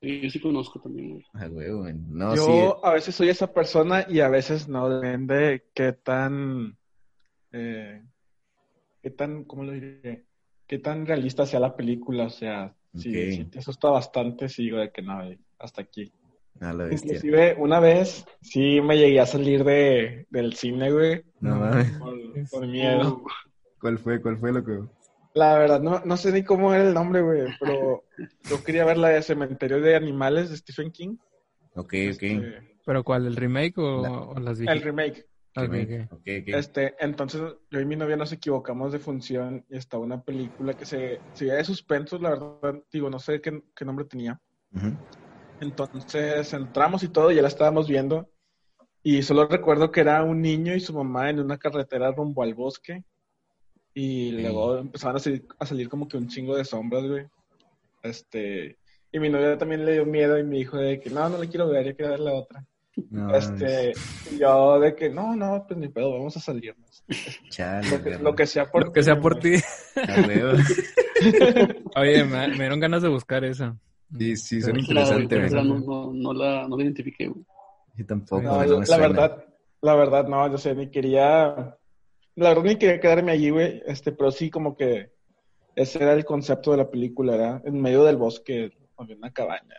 Sí, 0.00 0.20
yo 0.22 0.30
sí 0.30 0.40
conozco 0.40 0.80
también, 0.80 1.10
güey. 1.10 1.24
Ah. 1.34 1.48
No, 1.48 2.34
Yo 2.34 2.44
sí. 2.46 2.80
a 2.82 2.92
veces 2.94 3.14
soy 3.14 3.28
esa 3.28 3.52
persona 3.52 4.06
y 4.08 4.20
a 4.20 4.28
veces 4.28 4.66
no, 4.66 4.88
depende 4.88 5.34
de 5.34 5.64
qué 5.74 5.92
tan, 5.92 6.78
eh, 7.52 8.02
qué 9.02 9.10
tan, 9.10 9.44
¿cómo 9.44 9.64
lo 9.64 9.72
diré? 9.72 10.24
Qué 10.66 10.78
tan 10.78 11.04
realista 11.06 11.44
sea 11.44 11.60
la 11.60 11.76
película, 11.76 12.24
o 12.24 12.30
sea, 12.30 12.74
si, 12.94 13.44
te 13.44 13.58
asusta 13.58 13.90
bastante, 13.90 14.48
sí 14.48 14.64
digo 14.64 14.78
de 14.78 14.90
que 14.90 15.02
no, 15.02 15.22
eh, 15.22 15.38
hasta 15.58 15.82
aquí. 15.82 16.10
La. 16.60 16.72
Inclusive 16.90 17.56
una 17.58 17.78
vez 17.78 18.24
sí 18.40 18.80
me 18.80 18.96
llegué 18.96 19.20
a 19.20 19.26
salir 19.26 19.64
de, 19.64 20.26
del 20.30 20.54
cine, 20.54 20.90
güey, 20.90 21.24
No 21.40 21.56
mames. 21.56 21.90
por, 21.92 22.14
por 22.50 22.66
miedo. 22.66 23.22
¿Cuál 23.80 23.98
fue? 23.98 24.20
¿Cuál 24.20 24.38
fue, 24.38 24.52
loco? 24.52 24.90
La 25.34 25.58
verdad, 25.58 25.80
no, 25.80 26.00
no 26.04 26.16
sé 26.16 26.32
ni 26.32 26.42
cómo 26.42 26.74
era 26.74 26.82
el 26.86 26.94
nombre, 26.94 27.22
güey, 27.22 27.48
pero 27.60 28.02
yo 28.48 28.62
quería 28.64 28.84
ver 28.84 28.98
la 28.98 29.08
de 29.08 29.22
Cementerio 29.22 29.80
de 29.80 29.94
Animales 29.94 30.50
de 30.50 30.56
Stephen 30.56 30.90
King. 30.90 31.16
Ok, 31.76 31.94
ok. 32.14 32.22
Este, 32.32 32.74
¿Pero 32.84 33.04
cuál? 33.04 33.26
¿El 33.26 33.36
remake 33.36 33.78
o, 33.78 34.02
La- 34.02 34.10
o 34.10 34.40
las 34.40 34.58
el 34.60 34.82
remake. 34.82 35.26
Ah, 35.54 35.62
ok, 35.62 35.68
Ok, 35.68 35.74
ok. 35.74 36.12
ok. 36.12 36.48
Este, 36.48 36.94
entonces 36.98 37.40
yo 37.70 37.80
y 37.80 37.84
mi 37.84 37.96
novia 37.96 38.16
nos 38.16 38.32
equivocamos 38.32 38.92
de 38.92 38.98
función 38.98 39.64
y 39.68 39.76
estaba 39.76 40.02
una 40.02 40.20
película 40.22 40.74
que 40.74 40.84
se, 40.84 41.20
se 41.32 41.44
veía 41.44 41.56
de 41.56 41.64
suspenso, 41.64 42.18
la 42.18 42.30
verdad, 42.30 42.82
digo, 42.92 43.08
no 43.08 43.18
sé 43.20 43.40
qué, 43.40 43.62
qué 43.74 43.84
nombre 43.84 44.04
tenía. 44.06 44.40
Ujú. 44.74 44.92
Entonces 45.60 46.52
entramos 46.52 47.02
y 47.02 47.08
todo, 47.08 47.30
ya 47.30 47.42
la 47.42 47.48
estábamos 47.48 47.88
viendo. 47.88 48.28
Y 49.02 49.22
solo 49.22 49.46
recuerdo 49.46 49.90
que 49.92 50.00
era 50.00 50.22
un 50.24 50.42
niño 50.42 50.74
y 50.74 50.80
su 50.80 50.92
mamá 50.94 51.30
en 51.30 51.40
una 51.40 51.58
carretera 51.58 52.12
rumbo 52.12 52.42
al 52.42 52.54
bosque. 52.54 53.04
Y 53.94 54.30
Sí. 54.30 54.42
luego 54.42 54.78
empezaban 54.78 55.16
a 55.16 55.18
salir, 55.18 55.44
a 55.58 55.66
salir 55.66 55.88
como 55.88 56.08
que 56.08 56.16
un 56.16 56.28
chingo 56.28 56.56
de 56.56 56.64
sombras, 56.64 57.04
güey. 57.06 57.26
Este, 58.02 58.78
y 59.12 59.18
mi 59.18 59.28
novia 59.28 59.58
también 59.58 59.84
le 59.84 59.92
dio 59.94 60.06
miedo 60.06 60.38
y 60.38 60.44
me 60.44 60.56
dijo 60.56 60.76
de 60.78 61.00
que 61.00 61.10
no, 61.10 61.28
no 61.28 61.38
la 61.38 61.46
quiero 61.46 61.68
ver, 61.68 61.86
yo 61.86 61.96
quiero 61.96 62.12
ver 62.12 62.20
la 62.20 62.32
otra. 62.34 62.64
No, 63.10 63.34
Este, 63.34 63.92
y 64.32 64.38
yo 64.38 64.78
de 64.80 64.94
que 64.94 65.10
no, 65.10 65.34
no, 65.36 65.64
pues 65.66 65.78
ni 65.78 65.88
pedo, 65.88 66.12
vamos 66.12 66.36
a 66.36 66.40
salirnos. 66.40 67.04
Chale, 67.50 67.88
Lo 67.90 68.02
que, 68.02 68.18
lo 68.18 68.34
que 68.34 68.46
sea 68.46 68.70
por 68.70 68.86
Lo 68.86 68.92
que 68.92 69.02
sea 69.02 69.20
por 69.20 69.38
ti. 69.38 69.54
Oye, 71.96 72.24
me, 72.24 72.48
me 72.48 72.54
dieron 72.56 72.80
ganas 72.80 73.02
de 73.02 73.08
buscar 73.08 73.44
esa. 73.44 73.76
Sí, 74.18 74.36
sí, 74.36 74.60
suena 74.60 74.80
Pero- 74.86 75.00
La, 75.00 75.06
güey, 75.06 75.22
interesante, 75.22 75.28
pero 75.28 75.48
güey. 75.48 75.54
la- 75.54 75.64
no, 75.64 75.78
no, 75.80 76.12
no 76.12 76.32
la, 76.32 76.68
no 76.68 76.76
la 76.76 76.82
identifiqué, 76.82 77.28
güey. 77.28 77.44
Yo 77.96 78.06
tampoco, 78.06 78.42
No, 78.42 78.64
yo- 78.66 78.80
la 78.80 78.86
suena. 78.86 79.08
verdad, 79.08 79.44
la 79.82 79.94
verdad, 79.94 80.26
no, 80.28 80.50
yo 80.50 80.58
sé, 80.58 80.74
ni 80.74 80.90
quería, 80.90 81.76
la 82.36 82.50
verdad 82.50 82.64
ni 82.64 82.76
quería 82.76 83.00
quedarme 83.00 83.32
allí, 83.32 83.50
güey, 83.50 83.82
este, 83.86 84.12
pero 84.12 84.30
sí 84.30 84.50
como 84.50 84.76
que 84.76 85.12
ese 85.76 86.02
era 86.02 86.12
el 86.12 86.24
concepto 86.24 86.70
de 86.72 86.78
la 86.78 86.90
película, 86.90 87.34
era 87.34 87.62
en 87.64 87.80
medio 87.80 88.04
del 88.04 88.16
bosque, 88.16 88.72
había 88.96 89.16
una 89.16 89.32
cabaña, 89.32 89.76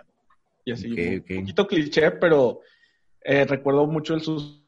y 0.65 0.72
así, 0.72 0.89
un 0.91 1.24
poquito 1.41 1.67
cliché, 1.67 2.12
pero 2.12 2.62
eh, 3.24 3.46
recuerdo 3.46 3.86
mucho 3.88 4.13
el 4.13 4.22
sus- 4.22 4.62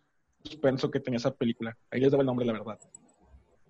suspenso 0.43 0.91
que 0.91 0.99
tenía 0.99 1.17
esa 1.17 1.33
película, 1.33 1.77
ahí 1.89 1.99
les 2.01 2.11
daba 2.11 2.21
el 2.21 2.27
nombre, 2.27 2.45
la 2.45 2.53
verdad. 2.53 2.79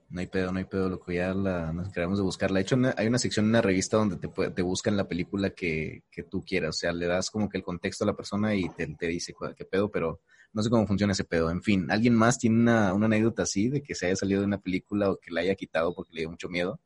No 0.09 0.19
hay 0.19 0.27
pedo, 0.27 0.51
no 0.51 0.59
hay 0.59 0.65
pedo, 0.65 0.89
loco. 0.89 1.11
Ya 1.11 1.33
la, 1.33 1.73
nos 1.73 1.87
encargamos 1.87 2.19
de 2.19 2.23
buscarla. 2.23 2.59
De 2.59 2.61
hecho, 2.63 2.75
una- 2.75 2.93
hay 2.97 3.07
una 3.07 3.17
sección 3.17 3.45
en 3.45 3.49
una 3.49 3.61
revista 3.63 3.97
donde 3.97 4.17
te, 4.17 4.27
te 4.51 4.61
buscan 4.61 4.95
la 4.95 5.07
película 5.07 5.49
que, 5.51 6.03
que 6.11 6.21
tú 6.21 6.43
quieras. 6.45 6.69
O 6.75 6.79
sea, 6.79 6.93
le 6.93 7.07
das 7.07 7.31
como 7.31 7.49
que 7.49 7.57
el 7.57 7.63
contexto 7.63 8.03
a 8.03 8.07
la 8.07 8.13
persona 8.15 8.53
y 8.53 8.69
te, 8.69 8.85
te 8.95 9.07
dice 9.07 9.33
qué 9.57 9.65
pedo, 9.65 9.89
pero 9.89 10.21
no 10.53 10.61
sé 10.61 10.69
cómo 10.69 10.87
funciona 10.87 11.13
ese 11.13 11.23
pedo. 11.23 11.49
En 11.49 11.61
fin, 11.61 11.87
¿alguien 11.89 12.15
más 12.15 12.37
tiene 12.37 12.59
una, 12.59 12.93
una 12.93 13.07
anécdota 13.07 13.43
así 13.43 13.69
de 13.69 13.81
que 13.81 13.95
se 13.95 14.05
haya 14.05 14.15
salido 14.15 14.41
de 14.41 14.47
una 14.47 14.59
película 14.59 15.09
o 15.09 15.17
que 15.17 15.31
la 15.31 15.41
haya 15.41 15.55
quitado 15.55 15.93
porque 15.93 16.13
le 16.13 16.21
dio 16.21 16.29
mucho 16.29 16.47
miedo? 16.47 16.79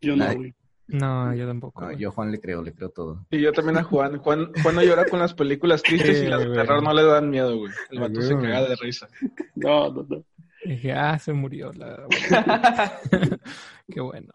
Yo 0.00 0.16
no, 0.16 0.34
güey. 0.34 0.54
No, 0.86 1.34
yo 1.34 1.46
tampoco. 1.46 1.82
No, 1.82 1.92
yo 1.92 2.08
a 2.08 2.12
Juan 2.12 2.32
le 2.32 2.40
creo, 2.40 2.62
le 2.62 2.72
creo 2.72 2.90
todo. 2.90 3.26
Y 3.30 3.40
yo 3.40 3.52
también 3.52 3.78
a 3.78 3.84
Juan. 3.84 4.18
Juan, 4.18 4.52
Juan 4.62 4.74
no 4.74 4.82
llora 4.82 5.04
con 5.06 5.20
las 5.20 5.34
películas 5.34 5.82
tristes 5.82 6.22
y 6.22 6.26
las 6.26 6.40
de 6.40 6.52
terror 6.52 6.82
no 6.82 6.92
le 6.92 7.04
dan 7.04 7.30
miedo, 7.30 7.58
güey. 7.58 7.72
El 7.90 8.00
vato 8.00 8.20
se 8.22 8.34
caga 8.34 8.68
de 8.68 8.76
risa. 8.76 9.08
No, 9.54 9.92
no, 9.92 10.06
no. 10.08 10.24
Dije, 10.64 10.92
ah, 10.92 11.18
se 11.18 11.32
murió 11.32 11.72
la... 11.72 12.06
Qué 13.88 14.00
bueno. 14.00 14.32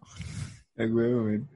A 0.77 0.83
huevo, 0.83 1.25
man. 1.25 1.47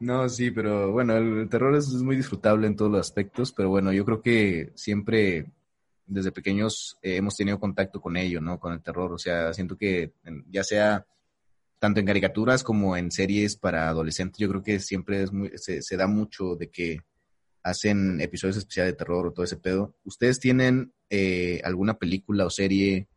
No, 0.00 0.28
sí, 0.28 0.50
pero 0.50 0.90
bueno, 0.92 1.16
el, 1.16 1.38
el 1.38 1.48
terror 1.48 1.74
es, 1.74 1.86
es 1.88 2.02
muy 2.02 2.16
disfrutable 2.16 2.66
en 2.66 2.76
todos 2.76 2.90
los 2.90 3.00
aspectos, 3.00 3.52
pero 3.52 3.68
bueno, 3.68 3.92
yo 3.92 4.04
creo 4.04 4.20
que 4.20 4.72
siempre 4.74 5.46
desde 6.06 6.32
pequeños 6.32 6.96
eh, 7.02 7.16
hemos 7.16 7.36
tenido 7.36 7.58
contacto 7.58 8.00
con 8.00 8.16
ello, 8.16 8.40
¿no? 8.40 8.58
Con 8.58 8.72
el 8.72 8.82
terror, 8.82 9.12
o 9.12 9.18
sea, 9.18 9.52
siento 9.52 9.76
que 9.76 10.12
ya 10.48 10.64
sea 10.64 11.06
tanto 11.78 12.00
en 12.00 12.06
caricaturas 12.06 12.62
como 12.62 12.96
en 12.96 13.10
series 13.10 13.56
para 13.56 13.88
adolescentes, 13.88 14.38
yo 14.38 14.48
creo 14.48 14.62
que 14.62 14.80
siempre 14.80 15.22
es 15.22 15.32
muy, 15.32 15.50
se, 15.56 15.82
se 15.82 15.96
da 15.96 16.06
mucho 16.06 16.56
de 16.56 16.70
que 16.70 17.00
hacen 17.66 18.20
episodios 18.20 18.56
especiales 18.56 18.92
de 18.92 18.96
terror 18.96 19.26
o 19.26 19.32
todo 19.32 19.44
ese 19.44 19.56
pedo. 19.56 19.96
¿Ustedes 20.04 20.38
tienen 20.38 20.92
eh, 21.10 21.60
alguna 21.64 21.98
película 21.98 22.46
o 22.46 22.50
serie 22.50 23.08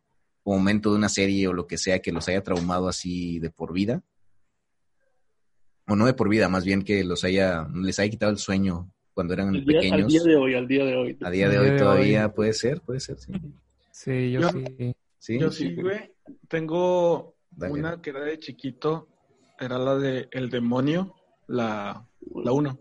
o 0.43 0.55
momento 0.55 0.89
de 0.89 0.97
una 0.97 1.09
serie 1.09 1.47
o 1.47 1.53
lo 1.53 1.67
que 1.67 1.77
sea 1.77 2.01
que 2.01 2.11
los 2.11 2.27
haya 2.27 2.43
traumado 2.43 2.87
así 2.87 3.39
de 3.39 3.51
por 3.51 3.73
vida? 3.73 4.01
O 5.87 5.95
no 5.95 6.07
de 6.07 6.15
por 6.15 6.29
vida, 6.29 6.49
más 6.49 6.65
bien 6.65 6.81
que 6.81 7.03
los 7.03 7.23
haya, 7.23 7.67
les 7.75 7.99
haya 7.99 8.09
quitado 8.09 8.31
el 8.31 8.39
sueño 8.39 8.91
cuando 9.19 9.33
eran 9.33 9.49
Al 9.49 9.65
día, 9.65 9.79
al 9.79 9.83
pequeños. 9.83 10.07
día 10.13 10.23
de 10.23 10.35
hoy, 10.37 10.53
al 10.55 10.65
día 10.69 10.85
de 10.85 10.95
hoy. 10.95 11.17
A 11.21 11.29
día 11.29 11.49
de 11.49 11.57
Al 11.57 11.61
hoy 11.61 11.65
día 11.65 11.73
de 11.73 11.79
todavía 11.83 12.25
hoy. 12.27 12.31
puede 12.33 12.53
ser, 12.53 12.79
puede 12.79 12.99
ser, 13.01 13.19
sí. 13.19 13.33
Sí, 13.91 14.31
yo, 14.31 14.39
Yo- 14.39 14.49
sí. 14.49 14.95
Sí, 15.17 15.37
Yo 15.39 15.51
sí, 15.51 15.75
güey. 15.75 16.09
Tengo 16.47 17.35
Dale. 17.51 17.73
una 17.73 18.01
que 18.01 18.11
era 18.11 18.21
de 18.21 18.39
chiquito. 18.39 19.09
Era 19.59 19.77
la 19.77 19.97
de 19.97 20.29
El 20.31 20.49
Demonio, 20.49 21.15
la, 21.47 22.07
la 22.45 22.51
1. 22.53 22.79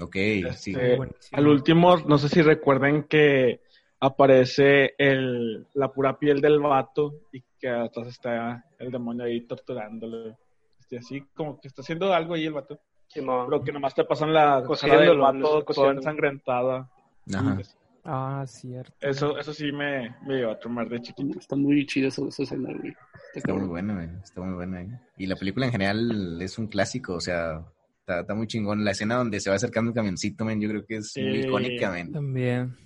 ok, 0.00 0.12
sí. 0.56 0.72
Este, 0.72 0.98
al 1.30 1.46
último, 1.46 1.98
no 1.98 2.18
sé 2.18 2.28
si 2.28 2.42
recuerden 2.42 3.04
que 3.04 3.60
aparece 4.00 4.94
el, 4.98 5.68
la 5.74 5.92
pura 5.92 6.18
piel 6.18 6.40
del 6.40 6.58
vato 6.58 7.20
y 7.32 7.42
que 7.60 7.68
atrás 7.68 8.08
está 8.08 8.64
el 8.80 8.90
demonio 8.90 9.22
ahí 9.24 9.46
torturándolo. 9.46 10.36
Este, 10.80 10.98
así 10.98 11.22
como 11.32 11.60
que 11.60 11.68
está 11.68 11.82
haciendo 11.82 12.12
algo 12.12 12.34
ahí 12.34 12.44
el 12.46 12.52
vato. 12.54 12.80
Simón. 13.14 13.46
Pero 13.48 13.62
que 13.62 13.72
nomás 13.72 13.94
te 13.94 14.04
pasan 14.04 14.32
la 14.34 14.62
cara 14.80 15.00
del 15.00 15.18
vato 15.18 15.38
lo 15.38 15.62
toda 15.64 15.92
ensangrentada. 15.92 16.88
Ajá. 17.34 17.58
Ah, 18.06 18.44
cierto. 18.46 18.92
Eso, 19.00 19.38
eso 19.38 19.54
sí 19.54 19.72
me, 19.72 20.14
me 20.26 20.34
llevó 20.34 20.52
a 20.52 20.58
traumar 20.58 20.86
de 20.90 21.00
chiquito. 21.00 21.38
Está 21.38 21.56
muy 21.56 21.86
chida 21.86 22.08
esa, 22.08 22.26
esa 22.28 22.42
escena, 22.42 22.68
güey. 22.78 22.92
Está 23.34 23.54
muy 23.54 23.66
buena, 23.66 23.94
güey, 23.94 24.08
está 24.22 24.42
muy 24.42 24.54
buena. 24.54 24.82
eh. 24.82 25.00
Y 25.16 25.26
la 25.26 25.36
película 25.36 25.64
en 25.66 25.72
general 25.72 26.42
es 26.42 26.58
un 26.58 26.66
clásico, 26.66 27.14
o 27.14 27.20
sea, 27.20 27.64
está, 28.00 28.20
está 28.20 28.34
muy 28.34 28.46
chingón. 28.46 28.84
La 28.84 28.90
escena 28.90 29.14
donde 29.16 29.40
se 29.40 29.48
va 29.48 29.56
acercando 29.56 29.88
el 29.90 29.94
camioncito, 29.94 30.44
men, 30.44 30.60
yo 30.60 30.68
creo 30.68 30.84
que 30.84 30.96
es 30.96 31.14
muy 31.16 31.42
Sí. 31.42 31.48
icónica, 31.48 31.90
men. 31.90 32.12
También. 32.12 32.76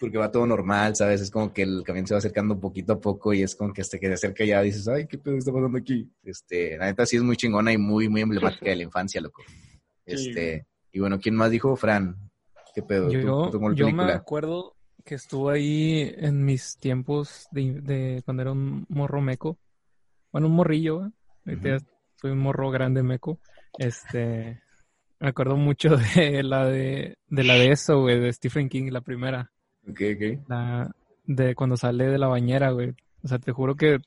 Porque 0.00 0.16
va 0.16 0.30
todo 0.32 0.46
normal, 0.46 0.96
¿sabes? 0.96 1.20
Es 1.20 1.30
como 1.30 1.52
que 1.52 1.60
el 1.62 1.82
camión 1.84 2.06
se 2.06 2.14
va 2.14 2.18
acercando 2.18 2.58
poquito 2.58 2.94
a 2.94 3.00
poco 3.00 3.34
y 3.34 3.42
es 3.42 3.54
como 3.54 3.72
que 3.72 3.82
hasta 3.82 3.98
que 3.98 4.06
se 4.08 4.14
acerca 4.14 4.44
ya 4.46 4.62
dices, 4.62 4.88
ay, 4.88 5.06
¿qué 5.06 5.18
pedo 5.18 5.36
está 5.36 5.52
pasando 5.52 5.76
aquí? 5.78 6.10
Este, 6.24 6.78
la 6.78 6.86
neta 6.86 7.04
sí 7.04 7.16
es 7.18 7.22
muy 7.22 7.36
chingona 7.36 7.70
y 7.70 7.76
muy, 7.78 8.08
muy 8.08 8.22
emblemática 8.22 8.70
de 8.70 8.76
la 8.76 8.82
infancia, 8.84 9.20
loco. 9.20 9.42
Este, 10.06 10.66
y 10.90 11.00
bueno, 11.00 11.20
¿quién 11.20 11.36
más 11.36 11.50
dijo? 11.50 11.76
Fran. 11.76 12.16
¿Qué 12.74 12.82
pedo? 12.82 13.12
Yo, 13.12 13.20
¿Tú- 13.20 13.50
tú 13.58 13.74
yo 13.74 13.90
me 13.90 14.04
acuerdo 14.04 14.74
que 15.04 15.14
estuvo 15.16 15.50
ahí 15.50 16.12
en 16.16 16.44
mis 16.44 16.78
tiempos 16.78 17.46
de, 17.50 17.80
de 17.80 18.22
cuando 18.24 18.42
era 18.42 18.52
un 18.52 18.86
morro 18.88 19.20
meco. 19.20 19.58
Bueno, 20.32 20.46
un 20.48 20.54
morrillo, 20.54 21.06
¿eh? 21.06 21.10
Ahorita 21.46 21.84
soy 22.20 22.30
un 22.30 22.38
morro 22.38 22.70
grande 22.70 23.02
meco. 23.02 23.38
Este, 23.78 24.60
me 25.18 25.28
acuerdo 25.28 25.56
mucho 25.56 25.96
de 26.16 26.42
la 26.42 26.66
de, 26.66 27.16
de 27.28 27.44
la 27.44 27.54
de 27.54 27.72
eso, 27.72 28.00
güey, 28.00 28.18
de 28.20 28.32
Stephen 28.32 28.68
King, 28.68 28.90
la 28.90 29.00
primera. 29.00 29.50
Ok, 29.88 30.00
ok. 30.16 30.48
La 30.48 30.90
de 31.26 31.54
cuando 31.54 31.76
sale 31.76 32.06
de 32.08 32.18
la 32.18 32.26
bañera, 32.28 32.70
güey. 32.70 32.92
O 33.22 33.28
sea, 33.28 33.38
te 33.38 33.52
juro 33.52 33.74
que, 33.76 33.98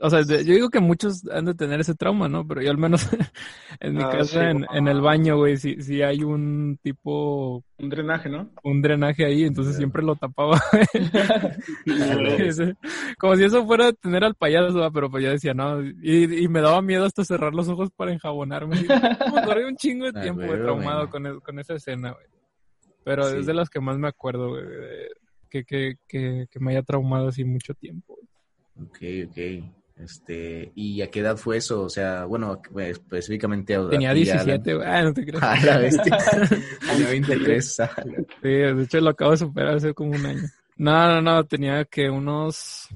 o 0.00 0.10
sea, 0.10 0.22
de- 0.22 0.44
yo 0.44 0.54
digo 0.54 0.68
que 0.68 0.80
muchos 0.80 1.26
han 1.28 1.44
de 1.46 1.54
tener 1.54 1.80
ese 1.80 1.94
trauma, 1.94 2.28
¿no? 2.28 2.46
Pero 2.46 2.60
yo 2.62 2.70
al 2.70 2.78
menos 2.78 3.08
en 3.80 3.94
mi 3.94 4.02
Ah, 4.02 4.10
casa, 4.10 4.40
sí. 4.40 4.46
en, 4.56 4.66
en 4.72 4.88
el 4.88 5.00
baño, 5.00 5.36
güey, 5.38 5.56
sí, 5.56 5.80
sí 5.82 6.02
hay 6.02 6.22
un 6.24 6.78
tipo 6.82 7.64
Un 7.78 7.88
drenaje, 7.88 8.28
¿no? 8.28 8.50
un 8.64 8.82
drenaje 8.82 9.24
ahí, 9.24 9.44
entonces 9.44 9.76
siempre 9.76 10.02
lo 10.02 10.14
tapaba. 10.16 10.60
Como 13.18 13.36
si 13.36 13.44
eso 13.44 13.66
fuera 13.66 13.92
tener 13.92 14.24
al 14.24 14.34
payaso, 14.34 14.90
pero 14.92 15.10
pues 15.10 15.24
yo 15.24 15.30
decía, 15.30 15.54
no, 15.54 15.82
y, 15.82 16.44
y 16.44 16.48
me 16.48 16.60
daba 16.60 16.82
miedo 16.82 17.04
hasta 17.04 17.24
cerrar 17.24 17.54
los 17.54 17.68
ojos 17.68 17.90
para 17.96 18.12
enjabonarme. 18.12 18.76
Me 18.82 19.40
acordé 19.40 19.66
un 19.66 19.76
chingo 19.76 20.10
de 20.10 20.18
Ah, 20.18 20.22
tiempo, 20.22 20.40
güey, 20.42 20.50
güey, 20.52 20.62
traumado 20.62 21.00
güey. 21.06 21.10
con, 21.10 21.26
e- 21.26 21.40
con 21.40 21.58
esa 21.58 21.74
escena, 21.74 22.12
güey. 22.12 22.26
Pero 23.04 23.28
Sí. 23.30 23.38
es 23.38 23.46
de 23.46 23.54
las 23.54 23.70
que 23.70 23.80
más 23.80 23.98
me 23.98 24.08
acuerdo, 24.08 24.50
güey, 24.50 24.64
de- 24.66 25.08
que, 25.50 25.64
que, 25.64 25.94
que, 26.06 26.46
que 26.50 26.60
me 26.60 26.72
haya 26.72 26.82
traumado 26.82 27.28
así 27.28 27.44
mucho 27.44 27.74
tiempo. 27.74 28.16
güey. 28.76 28.88
Ok, 29.26 29.30
ok. 29.30 29.74
Este, 29.96 30.70
¿y 30.76 31.02
a 31.02 31.10
qué 31.10 31.20
edad 31.20 31.36
fue 31.36 31.56
eso? 31.56 31.82
O 31.82 31.88
sea, 31.88 32.24
bueno, 32.26 32.60
pues, 32.72 32.90
específicamente 32.92 33.74
a 33.74 33.88
Tenía 33.88 34.10
a 34.10 34.14
ti, 34.14 34.30
Alan. 34.30 34.46
17, 34.46 34.74
güey, 34.74 34.86
ah, 34.86 35.02
no 35.02 35.12
te 35.12 35.26
creas. 35.26 35.42
A 35.42 35.66
la 35.66 35.78
bestia. 35.78 36.18
Tenía 36.88 37.08
23. 37.08 37.80
ah, 37.80 37.90
Sí, 38.42 38.48
de 38.48 38.82
hecho 38.84 39.00
lo 39.00 39.10
acabo 39.10 39.32
de 39.32 39.36
superar 39.38 39.74
hace 39.76 39.92
como 39.94 40.12
un 40.12 40.24
año. 40.26 40.42
No, 40.76 41.08
no, 41.08 41.20
no, 41.20 41.44
tenía 41.44 41.84
que 41.86 42.08
unos 42.08 42.88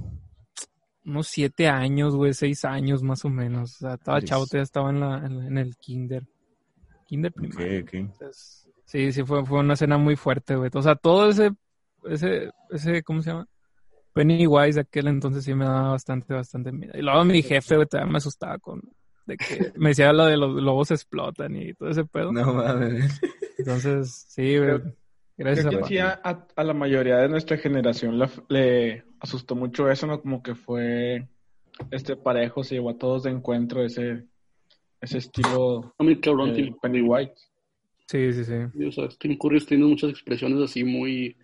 unos 1.04 1.26
siete 1.26 1.66
años, 1.66 2.14
güey, 2.14 2.32
seis 2.32 2.64
años 2.64 3.02
más 3.02 3.24
o 3.24 3.28
menos. 3.28 3.74
O 3.74 3.78
sea, 3.78 3.94
estaba 3.94 4.22
chavo, 4.22 4.46
todavía 4.46 4.62
estaba 4.62 4.90
en, 4.90 5.00
la, 5.00 5.16
en, 5.26 5.42
en 5.46 5.58
el 5.58 5.76
kinder. 5.76 6.22
Kinder 7.08 7.32
primario. 7.32 7.80
Ok, 7.80 7.88
ok. 7.88 7.94
Entonces, 7.94 8.61
sí, 8.84 9.12
sí, 9.12 9.22
fue, 9.24 9.44
fue 9.44 9.60
una 9.60 9.74
escena 9.74 9.98
muy 9.98 10.16
fuerte, 10.16 10.56
güey. 10.56 10.70
O 10.74 10.82
sea, 10.82 10.94
todo 10.94 11.28
ese, 11.28 11.50
ese, 12.04 12.50
ese, 12.70 13.02
¿cómo 13.02 13.22
se 13.22 13.30
llama? 13.30 13.46
Pennywise 14.12 14.74
de 14.74 14.80
aquel 14.82 15.08
entonces 15.08 15.44
sí 15.44 15.54
me 15.54 15.64
daba 15.64 15.90
bastante, 15.92 16.34
bastante 16.34 16.70
miedo. 16.72 16.92
Y 16.94 17.02
luego 17.02 17.24
mi 17.24 17.42
jefe, 17.42 17.76
güey, 17.76 17.86
todavía 17.88 18.12
me 18.12 18.18
asustaba 18.18 18.58
con, 18.58 18.82
de 19.26 19.36
que 19.38 19.72
me 19.76 19.90
decía 19.90 20.12
lo 20.12 20.26
de 20.26 20.36
los 20.36 20.50
lobos 20.62 20.90
explotan 20.90 21.56
y 21.56 21.72
todo 21.74 21.88
ese 21.88 22.04
pedo. 22.04 22.32
No 22.32 22.52
mames. 22.52 23.20
Entonces, 23.58 24.26
sí, 24.28 24.58
güey. 24.58 24.80
Gracias 25.34 25.66
Creo 25.66 25.78
a 25.78 25.82
que 25.82 25.88
sí, 25.88 25.98
a, 25.98 26.20
a- 26.22 26.46
a 26.54 26.64
la 26.64 26.74
mayoría 26.74 27.16
de 27.16 27.28
nuestra 27.28 27.56
generación 27.56 28.18
le, 28.18 28.28
le 28.48 29.04
asustó 29.18 29.56
mucho 29.56 29.88
eso, 29.90 30.06
¿no? 30.06 30.20
Como 30.20 30.42
que 30.42 30.54
fue 30.54 31.26
este 31.90 32.16
parejo, 32.16 32.62
se 32.62 32.74
llevó 32.74 32.90
a 32.90 32.98
todos 32.98 33.22
de 33.22 33.30
encuentro 33.30 33.82
ese, 33.82 34.26
ese 35.00 35.18
estilo 35.18 35.94
muy 35.98 36.20
cabrón. 36.20 36.52
Pennywise. 36.82 37.32
Sí, 38.12 38.30
sí, 38.34 38.44
sí. 38.44 38.84
O 38.84 38.92
sea, 38.92 39.08
Tim 39.18 39.38
Curry 39.38 39.64
tiene 39.64 39.86
muchas 39.86 40.10
expresiones 40.10 40.60
así 40.60 40.84
muy... 40.84 41.34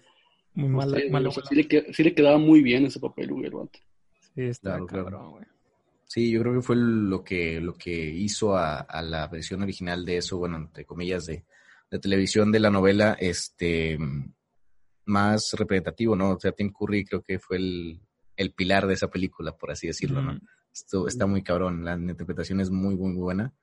Muy 0.52 0.68
mala 0.68 1.28
o 1.30 1.32
sea, 1.32 1.44
sí, 1.46 1.54
le, 1.54 1.66
que- 1.66 1.92
sí 1.94 2.02
le 2.02 2.14
quedaba 2.14 2.36
muy 2.36 2.62
bien 2.62 2.84
ese 2.84 3.00
papel, 3.00 3.32
güey. 3.32 3.50
Sí, 4.34 4.42
está 4.42 4.70
Claro, 4.72 4.86
claro. 4.86 5.04
cabrón, 5.04 5.30
güey. 5.30 5.44
Sí, 6.04 6.30
yo 6.30 6.40
creo 6.42 6.54
que 6.54 6.60
fue 6.62 6.76
lo 6.76 7.24
que, 7.24 7.58
lo 7.60 7.72
que 7.74 8.10
hizo 8.10 8.54
a, 8.54 8.80
a 8.80 9.00
la 9.00 9.28
versión 9.28 9.62
original 9.62 10.04
de 10.04 10.18
eso, 10.18 10.36
bueno, 10.36 10.56
entre 10.58 10.84
comillas, 10.84 11.24
de, 11.24 11.44
de 11.90 11.98
televisión 11.98 12.52
de 12.52 12.60
la 12.60 12.70
novela, 12.70 13.16
este, 13.18 13.98
más 15.06 15.52
representativo, 15.56 16.16
¿no? 16.16 16.32
O 16.32 16.40
sea, 16.40 16.52
Tim 16.52 16.70
Curry 16.72 17.04
creo 17.04 17.22
que 17.22 17.38
fue 17.38 17.56
el, 17.56 18.00
el 18.36 18.52
pilar 18.52 18.86
de 18.86 18.94
esa 18.94 19.08
película, 19.08 19.52
por 19.52 19.70
así 19.70 19.86
decirlo, 19.86 20.20
¿no? 20.22 20.32
Ujú. 20.32 20.46
Esto 20.72 21.08
está 21.08 21.26
muy 21.26 21.42
cabrón, 21.42 21.84
la 21.84 21.94
interpretación 21.94 22.60
es 22.60 22.70
muy, 22.70 22.94
muy 22.96 23.14
buena. 23.14 23.54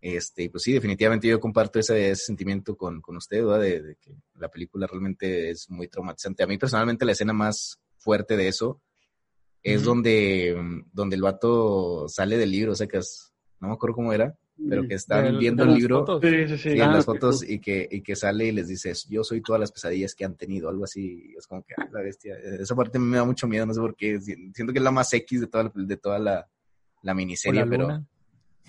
Este, 0.00 0.48
pues 0.50 0.62
sí, 0.62 0.72
definitivamente 0.72 1.26
yo 1.26 1.40
comparto 1.40 1.78
ese, 1.78 2.10
ese 2.10 2.24
sentimiento 2.26 2.76
con, 2.76 3.00
con 3.00 3.16
usted, 3.16 3.42
¿verdad? 3.44 3.60
De, 3.60 3.82
de 3.82 3.96
que 3.96 4.12
la 4.38 4.48
película 4.48 4.86
realmente 4.86 5.50
es 5.50 5.68
muy 5.70 5.88
traumatizante. 5.88 6.42
A 6.42 6.46
mí 6.46 6.58
personalmente 6.58 7.04
la 7.04 7.12
escena 7.12 7.32
más 7.32 7.80
fuerte 7.96 8.36
de 8.36 8.48
eso 8.48 8.80
es 9.62 9.82
donde, 9.82 10.54
mm, 10.56 10.90
donde 10.92 11.16
el 11.16 11.22
vato 11.22 12.06
sale 12.08 12.36
del 12.38 12.50
libro, 12.52 12.72
o 12.72 12.74
sea, 12.76 12.86
que 12.86 12.98
es- 12.98 13.32
no 13.58 13.68
me 13.68 13.74
acuerdo 13.74 13.96
cómo 13.96 14.12
era, 14.12 14.36
pero 14.68 14.86
que 14.86 14.94
están 14.94 15.38
viendo 15.38 15.64
de 15.64 15.70
el 15.72 15.76
libro 15.78 16.00
fotos. 16.06 16.22
Sí, 16.22 16.46
sí, 16.46 16.56
sí. 16.56 16.58
sí, 16.58 16.68
en 16.80 16.80
Ah, 16.82 16.92
las 16.92 17.04
fotos 17.04 17.42
y 17.42 17.58
que, 17.58 17.88
y 17.90 18.02
que 18.02 18.14
sale 18.16 18.46
y 18.46 18.52
les 18.52 18.68
dice, 18.68 18.92
yo 19.08 19.24
soy 19.24 19.40
todas 19.42 19.58
las 19.60 19.72
pesadillas 19.72 20.14
que 20.14 20.24
han 20.24 20.36
tenido, 20.36 20.68
algo 20.68 20.84
así, 20.84 21.34
es 21.36 21.46
como 21.46 21.62
que, 21.64 21.74
ah, 21.76 21.88
la 21.90 22.00
bestia, 22.02 22.36
esa 22.38 22.74
parte 22.76 22.98
me 22.98 23.16
da 23.16 23.24
mucho 23.24 23.48
miedo, 23.48 23.66
no 23.66 23.74
sé 23.74 23.80
por 23.80 23.96
qué, 23.96 24.20
si- 24.20 24.52
siento 24.52 24.72
que 24.72 24.78
es 24.78 24.84
la 24.84 24.90
más 24.92 25.12
X 25.12 25.40
de 25.40 25.46
toda 25.48 25.64
la, 25.64 25.72
de 25.74 25.96
toda 25.96 26.18
la, 26.18 26.48
la 27.02 27.14
miniserie, 27.14 27.60
la 27.60 27.66
pero, 27.66 27.82
luna. 27.84 28.06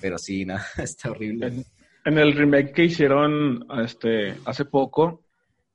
Pero 0.02 0.18
sí, 0.18 0.46
nada, 0.46 0.66
está 0.78 1.12
horrible. 1.12 1.48
En, 1.48 1.66
en 2.06 2.18
el 2.18 2.34
remake 2.34 2.72
que 2.74 2.86
hicieron 2.86 3.66
este, 3.84 4.36
hace 4.46 4.66
poco, 4.66 5.24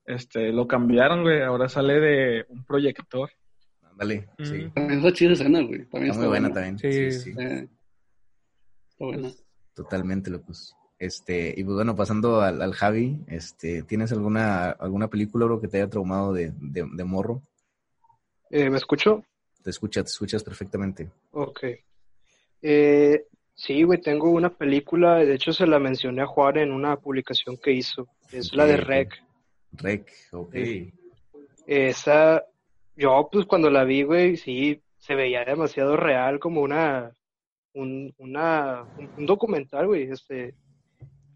este, 0.05 0.51
lo 0.51 0.67
cambiaron, 0.67 1.21
güey. 1.23 1.41
Ahora 1.41 1.69
sale 1.69 1.99
de 1.99 2.45
un 2.49 2.63
proyector. 2.65 3.29
Ándale, 3.83 4.27
sí. 4.39 4.53
Mm. 4.65 4.73
También 4.73 4.99
está 4.99 5.13
chida 5.13 5.31
esa 5.33 5.43
escena, 5.43 5.61
güey. 5.61 5.85
También 5.85 6.11
Está 6.11 6.19
muy 6.21 6.27
buena 6.29 6.51
también. 6.51 6.79
Sí. 6.79 7.11
Sí, 7.11 7.11
sí, 7.11 7.33
Eh, 7.39 7.67
está 8.89 9.05
buena. 9.05 9.31
totalmente, 9.75 10.31
locos. 10.31 10.75
Este, 10.99 11.53
y 11.57 11.63
pues 11.63 11.75
bueno, 11.75 11.95
pasando 11.95 12.41
al, 12.41 12.61
al 12.61 12.73
Javi, 12.73 13.19
este, 13.27 13.83
¿tienes 13.83 14.11
alguna, 14.13 14.69
alguna 14.71 15.09
película, 15.09 15.45
bro, 15.45 15.59
que 15.59 15.67
te 15.67 15.77
haya 15.77 15.89
traumado 15.89 16.31
de, 16.33 16.53
de, 16.59 16.87
de 16.91 17.03
morro? 17.03 17.43
Eh, 18.49 18.69
¿Me 18.69 18.77
escucho? 18.77 19.23
Te 19.63 19.69
escuchas, 19.69 20.05
te 20.05 20.09
escuchas 20.11 20.43
perfectamente. 20.43 21.11
Ok. 21.31 21.59
Eh, 22.61 23.25
Sí, 23.55 23.83
güey, 23.83 24.01
tengo 24.01 24.31
una 24.31 24.49
película, 24.49 25.17
de 25.17 25.35
hecho 25.35 25.53
se 25.53 25.67
la 25.67 25.79
mencioné 25.79 26.23
a 26.23 26.25
Juan 26.25 26.57
en 26.57 26.71
una 26.71 26.97
publicación 26.97 27.57
que 27.57 27.71
hizo, 27.71 28.07
es 28.31 28.53
la 28.53 28.65
de. 28.65 28.77
Rec. 28.77 29.23
Rec, 29.73 30.11
ok. 30.31 30.53
Sí. 30.55 30.93
Esa, 31.65 32.43
yo 32.95 33.29
pues 33.31 33.45
cuando 33.45 33.69
la 33.69 33.83
vi, 33.83 34.03
güey, 34.03 34.37
sí, 34.37 34.81
se 34.97 35.15
veía 35.15 35.45
demasiado 35.45 35.95
real, 35.97 36.39
como 36.39 36.61
una, 36.61 37.11
un, 37.73 38.13
una, 38.17 38.83
un, 38.97 39.09
un 39.17 39.25
documental, 39.25 39.87
güey, 39.87 40.03
este, 40.11 40.55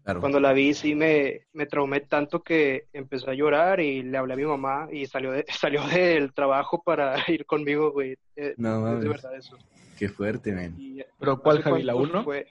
Claro. 0.04 0.20
cuando 0.20 0.40
la 0.40 0.54
vi 0.54 0.72
sí 0.72 0.94
me, 0.94 1.42
me 1.52 1.66
traumé 1.66 2.00
tanto 2.00 2.42
que 2.42 2.86
empecé 2.94 3.28
a 3.30 3.34
llorar 3.34 3.78
y 3.80 4.02
le 4.02 4.16
hablé 4.16 4.32
a 4.32 4.36
mi 4.38 4.46
mamá 4.46 4.88
y 4.90 5.04
salió 5.04 5.32
de, 5.32 5.44
salió 5.48 5.86
del 5.86 6.32
trabajo 6.32 6.82
para 6.82 7.14
ir 7.30 7.44
conmigo, 7.44 7.92
güey, 7.92 8.16
Eh, 8.34 8.54
No 8.56 8.94
es 8.94 9.02
de 9.02 9.08
verdad 9.08 9.36
eso. 9.36 9.58
Qué 9.98 10.08
fuerte, 10.08 10.52
men. 10.52 10.74
Y, 10.78 11.02
¿Pero 11.18 11.40
cuál, 11.40 11.58
¿hace 11.58 11.64
Javi? 11.70 11.82
¿La 11.82 11.92
cuánto 11.94 12.12
uno? 12.12 12.24
fue? 12.24 12.46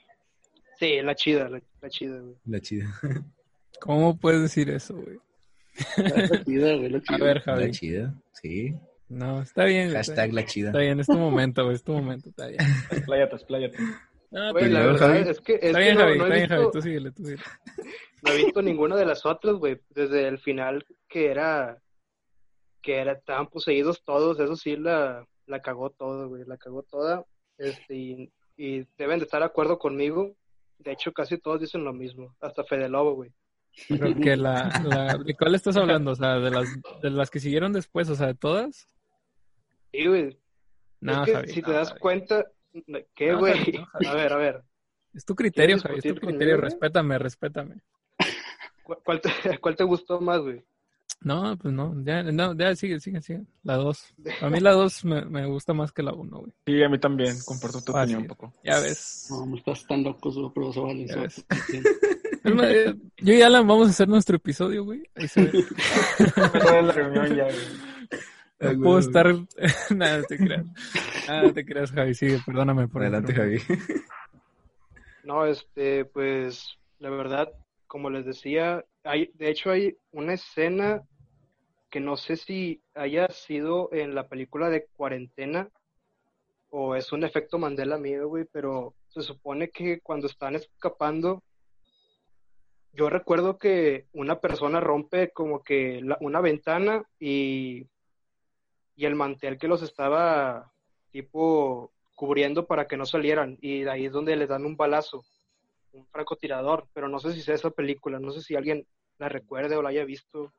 Sí, 0.78 1.00
la 1.02 1.14
chida, 1.14 1.48
la, 1.48 1.60
la 1.80 1.88
chida, 1.90 2.20
güey. 2.20 2.34
La 2.46 2.60
chida. 2.60 2.86
¿Cómo 3.80 4.16
puedes 4.18 4.42
decir 4.42 4.68
eso, 4.70 4.94
güey? 4.96 5.18
La 5.96 6.44
chida, 6.44 6.74
güey, 6.76 6.88
la 6.90 7.02
A 7.08 7.16
ver, 7.18 7.36
La 7.36 7.42
Javi. 7.42 7.70
chida, 7.70 8.14
sí. 8.32 8.74
No, 9.08 9.40
está 9.42 9.64
bien. 9.64 9.88
güey, 9.88 10.00
está 10.00 10.12
Hashtag 10.12 10.26
bien. 10.26 10.34
la 10.36 10.44
chida. 10.44 10.68
Está 10.68 10.78
bien, 10.80 11.00
es 11.00 11.06
tu 11.06 11.14
momento, 11.18 11.64
güey, 11.64 11.76
es 11.76 11.82
tu 11.84 11.92
momento, 11.92 12.28
está 12.28 12.46
bien. 12.48 12.60
Expláyate, 12.90 13.34
expláyate. 13.36 13.78
No, 14.30 14.52
Güey, 14.52 14.64
está 14.66 14.78
la 14.78 14.86
verdad 14.86 15.08
Javi. 15.08 15.28
es 15.30 15.40
que, 15.40 15.54
es 15.54 15.62
Está 15.62 15.78
que 15.78 15.84
bien, 15.84 15.94
no, 15.94 16.00
Javi, 16.02 16.18
no 16.18 16.24
he 16.24 16.26
está 16.26 16.34
bien, 16.36 16.48
Javi, 16.48 16.60
visto- 16.64 16.70
tú 16.78 16.82
síguele, 16.82 17.10
tú 17.12 17.22
síguele. 17.24 17.42
no 18.22 18.30
he 18.32 18.36
visto 18.36 18.62
ninguna 18.62 18.96
de 18.96 19.06
las 19.06 19.24
otras, 19.24 19.54
güey, 19.56 19.80
desde 19.90 20.28
el 20.28 20.38
final 20.38 20.84
que 21.08 21.30
era, 21.30 21.78
que 22.82 22.96
era, 22.98 23.12
estaban 23.12 23.46
poseídos 23.46 24.02
todos, 24.04 24.38
eso 24.38 24.54
sí 24.54 24.76
la, 24.76 25.26
la 25.46 25.62
cagó 25.62 25.88
todo, 25.90 26.28
güey, 26.28 26.44
la 26.44 26.58
cagó 26.58 26.82
toda, 26.82 27.24
este, 27.58 27.94
y, 27.94 28.32
y 28.56 28.86
deben 28.96 29.18
de 29.18 29.24
estar 29.26 29.40
de 29.40 29.46
acuerdo 29.46 29.78
conmigo, 29.78 30.34
de 30.78 30.92
hecho 30.92 31.12
casi 31.12 31.38
todos 31.38 31.60
dicen 31.60 31.84
lo 31.84 31.92
mismo, 31.92 32.34
hasta 32.40 32.64
Fede 32.64 32.88
Lobo, 32.88 33.14
güey. 33.14 33.32
Pero 33.88 34.14
que 34.16 34.36
la, 34.36 34.68
la, 34.84 35.16
¿de 35.18 35.34
cuál 35.34 35.54
estás 35.54 35.76
hablando? 35.76 36.12
O 36.12 36.14
sea, 36.16 36.38
de 36.40 36.50
las, 36.50 36.68
de 37.02 37.10
las 37.10 37.30
que 37.30 37.38
siguieron 37.38 37.72
después, 37.72 38.08
o 38.08 38.14
sea, 38.16 38.28
de 38.28 38.34
todas. 38.34 38.88
Sí, 39.92 40.06
güey, 40.06 40.38
No, 41.00 41.22
es 41.22 41.26
que 41.26 41.34
Javi, 41.34 41.48
si 41.48 41.62
te 41.62 41.70
no, 41.70 41.76
das 41.76 41.88
Javi. 41.90 42.00
cuenta, 42.00 42.44
¿qué, 43.14 43.32
No, 43.32 43.38
güey? 43.38 43.54
Javi, 43.58 43.72
no, 43.78 43.86
Javi. 43.86 44.06
A 44.06 44.14
ver, 44.14 44.32
a 44.32 44.36
ver, 44.36 44.62
Es 45.14 45.24
tu 45.24 45.34
criterio, 45.34 45.76
¿Quieres 45.76 45.82
Javi, 45.82 45.98
es 45.98 46.02
tu 46.04 46.14
criterio. 46.14 46.54
conmigo? 46.56 46.60
Respétame, 46.60 47.18
respétame. 47.18 47.74
¿cuál, 48.82 48.98
cuál 49.04 49.20
te, 49.20 49.30
cuál 49.60 49.76
te 49.76 49.84
gustó 49.84 50.20
más, 50.20 50.40
güey? 50.40 50.64
No, 51.20 51.56
pues 51.56 51.74
no, 51.74 51.94
ya, 52.04 52.22
no, 52.22 52.56
ya 52.56 52.76
sigue, 52.76 53.00
sigue, 53.00 53.20
sigue. 53.20 53.42
La 53.64 53.76
dos. 53.76 54.14
A 54.40 54.48
mí 54.48 54.60
la 54.60 54.72
dos 54.72 55.04
me, 55.04 55.24
me 55.24 55.46
gusta 55.46 55.72
más 55.74 55.90
que 55.92 56.02
la 56.02 56.12
uno, 56.12 56.38
güey. 56.38 56.52
Sí, 56.66 56.82
a 56.82 56.88
mí 56.88 56.98
también, 56.98 57.36
comparto 57.44 57.80
tu 57.82 57.92
opinión 57.92 58.22
un 58.22 58.28
poco. 58.28 58.52
Ya 58.62 58.78
ves. 58.78 59.26
No, 59.30 59.44
me 59.46 59.58
estás 59.58 59.84
tan 59.86 60.04
loco, 60.04 60.52
pero 60.54 60.72
se 60.72 60.80
vale. 60.80 61.06
Ya 61.06 61.16
ves. 61.16 61.44
Yo 63.18 63.34
y 63.34 63.42
Alan 63.42 63.66
vamos 63.66 63.88
a 63.88 63.90
hacer 63.90 64.08
nuestro 64.08 64.36
episodio, 64.36 64.84
güey. 64.84 65.02
Ahí 65.16 65.28
se 65.28 65.44
ve. 65.44 65.64
La 66.54 66.92
reunión 66.92 67.34
ya, 67.36 67.44
güey. 67.44 67.56
Ay, 68.60 68.76
No 68.76 68.82
puedo 68.82 68.96
güey. 68.96 69.06
estar. 69.06 69.34
Nada, 69.96 70.22
te 70.22 70.36
creas. 70.38 70.66
Nada, 71.26 71.52
te 71.52 71.64
creas, 71.64 71.90
Javi. 71.92 72.14
Sigue, 72.14 72.38
perdóname 72.46 72.88
por 72.88 73.02
Adelante. 73.02 73.34
Javi. 73.34 73.60
No, 75.24 75.44
este, 75.44 76.04
pues, 76.06 76.78
la 77.00 77.10
verdad, 77.10 77.48
como 77.88 78.10
les 78.10 78.24
decía, 78.24 78.84
hay, 79.02 79.30
de 79.34 79.50
hecho 79.50 79.70
hay 79.70 79.96
una 80.12 80.34
escena 80.34 81.02
que 81.90 82.00
no 82.00 82.16
sé 82.16 82.36
si 82.36 82.82
haya 82.94 83.28
sido 83.28 83.88
en 83.92 84.14
la 84.14 84.28
película 84.28 84.68
de 84.68 84.86
Cuarentena 84.96 85.68
o 86.70 86.94
es 86.94 87.10
un 87.12 87.24
efecto 87.24 87.58
Mandela 87.58 87.96
mío, 87.98 88.28
güey, 88.28 88.44
pero 88.52 88.94
se 89.08 89.22
supone 89.22 89.70
que 89.70 90.00
cuando 90.00 90.26
están 90.26 90.54
escapando, 90.54 91.42
yo 92.92 93.08
recuerdo 93.08 93.56
que 93.58 94.06
una 94.12 94.38
persona 94.40 94.80
rompe 94.80 95.30
como 95.30 95.62
que 95.62 96.00
la- 96.02 96.18
una 96.20 96.40
ventana 96.40 97.02
y, 97.18 97.86
y 98.96 99.04
el 99.06 99.14
mantel 99.14 99.58
que 99.58 99.68
los 99.68 99.82
estaba 99.82 100.72
tipo 101.10 101.92
cubriendo 102.14 102.66
para 102.66 102.86
que 102.86 102.96
no 102.96 103.06
salieran 103.06 103.56
y 103.62 103.80
de 103.82 103.90
ahí 103.90 104.06
es 104.06 104.12
donde 104.12 104.36
les 104.36 104.48
dan 104.48 104.66
un 104.66 104.76
balazo, 104.76 105.24
un 105.98 106.06
francotirador, 106.08 106.86
pero 106.92 107.08
no 107.08 107.18
sé 107.18 107.32
si 107.32 107.42
sea 107.42 107.54
esa 107.54 107.70
película, 107.70 108.18
no 108.18 108.30
sé 108.32 108.40
si 108.42 108.54
alguien 108.54 108.86
la 109.18 109.28
recuerde 109.28 109.76
o 109.76 109.82
la 109.82 109.88
haya 109.90 110.04
visto 110.04 110.52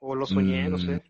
o 0.00 0.14
lo 0.14 0.26
soñé, 0.26 0.68
no 0.68 0.76
Mm. 0.76 0.80
sé. 0.80 1.02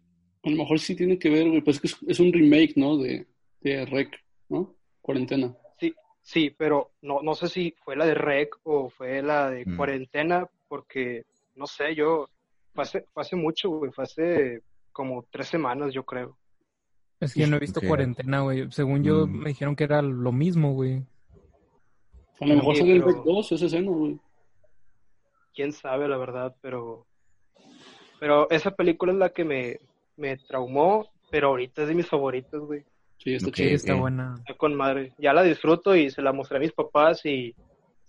A 0.45 0.51
lo 0.51 0.57
mejor 0.57 0.79
sí 0.79 0.95
tiene 0.95 1.19
que 1.19 1.31
ver, 1.31 1.49
güey, 1.49 1.63
pues 1.63 1.77
es 1.77 1.81
que 1.81 1.87
es, 1.89 1.99
es 2.11 2.21
un 2.21 2.33
remake, 2.33 2.75
¿no? 2.77 2.97
De, 2.99 3.27
de 3.61 3.87
Rec, 3.87 4.15
¿no? 4.49 4.75
Cuarentena. 5.01 5.57
Sí, 5.81 5.95
sí, 6.23 6.51
pero 6.57 6.93
no, 7.03 7.23
no 7.23 7.35
sé 7.35 7.49
si 7.49 7.75
fue 7.83 7.97
la 7.97 8.05
de 8.07 8.15
Rec 8.15 8.55
o 8.65 8.91
fue 8.91 9.23
la 9.23 9.51
de 9.51 9.65
Mm. 9.67 9.77
Cuarentena, 9.77 10.47
porque 10.69 11.25
no 11.57 11.67
sé, 11.67 11.95
yo 11.95 12.29
fue 12.75 12.83
hace, 12.83 13.07
fue 13.13 13.23
hace 13.23 13.37
mucho, 13.37 13.71
güey, 13.71 13.91
fue 13.93 14.05
hace 14.05 14.63
como 14.93 15.25
tres 15.31 15.49
semanas, 15.49 15.93
yo 15.95 16.05
creo. 16.05 16.37
Es 17.21 17.33
que 17.33 17.41
yo 17.41 17.47
no 17.47 17.57
he 17.57 17.61
visto 17.61 17.81
cuarentena, 17.81 18.41
güey. 18.43 18.71
Según 18.71 19.03
yo, 19.03 19.27
Mm. 19.27 19.39
me 19.39 19.49
dijeron 19.51 19.77
que 19.77 19.85
era 19.85 20.03
lo 20.03 20.31
mismo, 20.33 20.73
güey. 20.75 21.03
A 22.41 22.47
lo 22.47 22.55
mejor 22.57 22.77
Sí, 22.77 22.83
pero- 22.85 23.07
Rec 23.07 23.17
2 23.25 23.53
esa 23.53 23.67
escena, 23.67 23.91
güey. 23.91 24.19
quién 25.55 25.73
sabe 25.73 26.09
la 26.09 26.17
verdad, 26.17 26.55
pero 26.61 27.07
pero 28.19 28.49
esa 28.51 28.71
película 28.73 29.13
es 29.13 29.19
la 29.19 29.29
que 29.31 29.45
me, 29.45 29.79
me 30.17 30.37
traumó, 30.39 31.11
pero 31.31 31.49
ahorita 31.49 31.83
es 31.83 31.89
de 31.89 31.95
mis 31.95 32.07
favoritas, 32.09 32.61
güey. 32.61 32.83
Sí, 33.19 33.35
está 33.35 33.49
Ok. 33.49 33.57
Sí, 33.57 33.63
chido. 33.65 33.75
está 33.77 33.95
buena. 33.95 34.35
Está 34.39 34.55
con 34.55 34.75
madre. 34.75 35.13
Ya 35.19 35.33
la 35.33 35.43
disfruto 35.43 35.95
y 35.95 36.11
se 36.11 36.23
la 36.23 36.33
mostré 36.33 36.57
a 36.57 36.61
mis 36.61 36.73
papás 36.73 37.25
y 37.27 37.55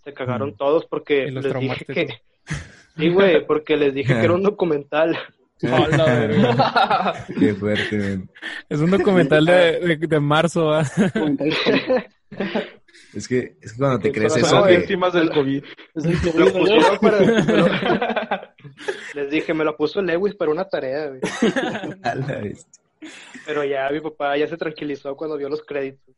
se 0.04 0.12
cagaron 0.14 0.50
Mm. 0.50 0.56
todos 0.56 0.86
porque 0.86 1.30
les 1.30 1.44
dije 1.60 1.84
que 1.84 2.06
tú. 2.06 2.12
sí, 2.96 3.08
güey, 3.10 3.46
porque 3.46 3.76
les 3.76 3.92
dije 3.94 4.14
que 4.14 4.24
era 4.24 4.32
un 4.34 4.42
documental. 4.56 5.16
Qué 7.38 7.54
fuerte, 7.54 7.96
men. 7.96 8.30
Es 8.68 8.80
un 8.80 8.90
documental 8.90 9.44
de, 9.44 9.80
de, 9.80 9.96
de 10.06 10.20
marzo, 10.20 10.66
¿va? 10.66 10.84
Es 13.16 13.26
que, 13.28 13.56
es 13.62 13.72
que 13.72 13.78
cuando 13.78 13.98
te 13.98 14.12
crees 14.12 14.36
eso, 14.36 14.62
víctimas 14.66 15.14
del 15.14 15.30
COVID. 15.30 15.64
Pusieron 15.94 16.98
para- 17.00 18.54
les 19.14 19.30
dije, 19.30 19.54
me 19.54 19.64
lo 19.64 19.74
puso 19.74 20.02
Lewis 20.02 20.34
para 20.34 20.50
una 20.50 20.68
tarea, 20.68 21.08
güey. 21.08 21.20
A 22.02 22.14
la 22.14 22.26
bestia. 22.40 22.82
Pero 23.46 23.64
ya 23.64 23.88
mi 23.90 24.00
papá 24.00 24.36
ya 24.36 24.46
se 24.46 24.56
tranquilizó 24.58 25.16
cuando 25.16 25.38
vio 25.38 25.48
los 25.48 25.62
créditos. 25.62 26.14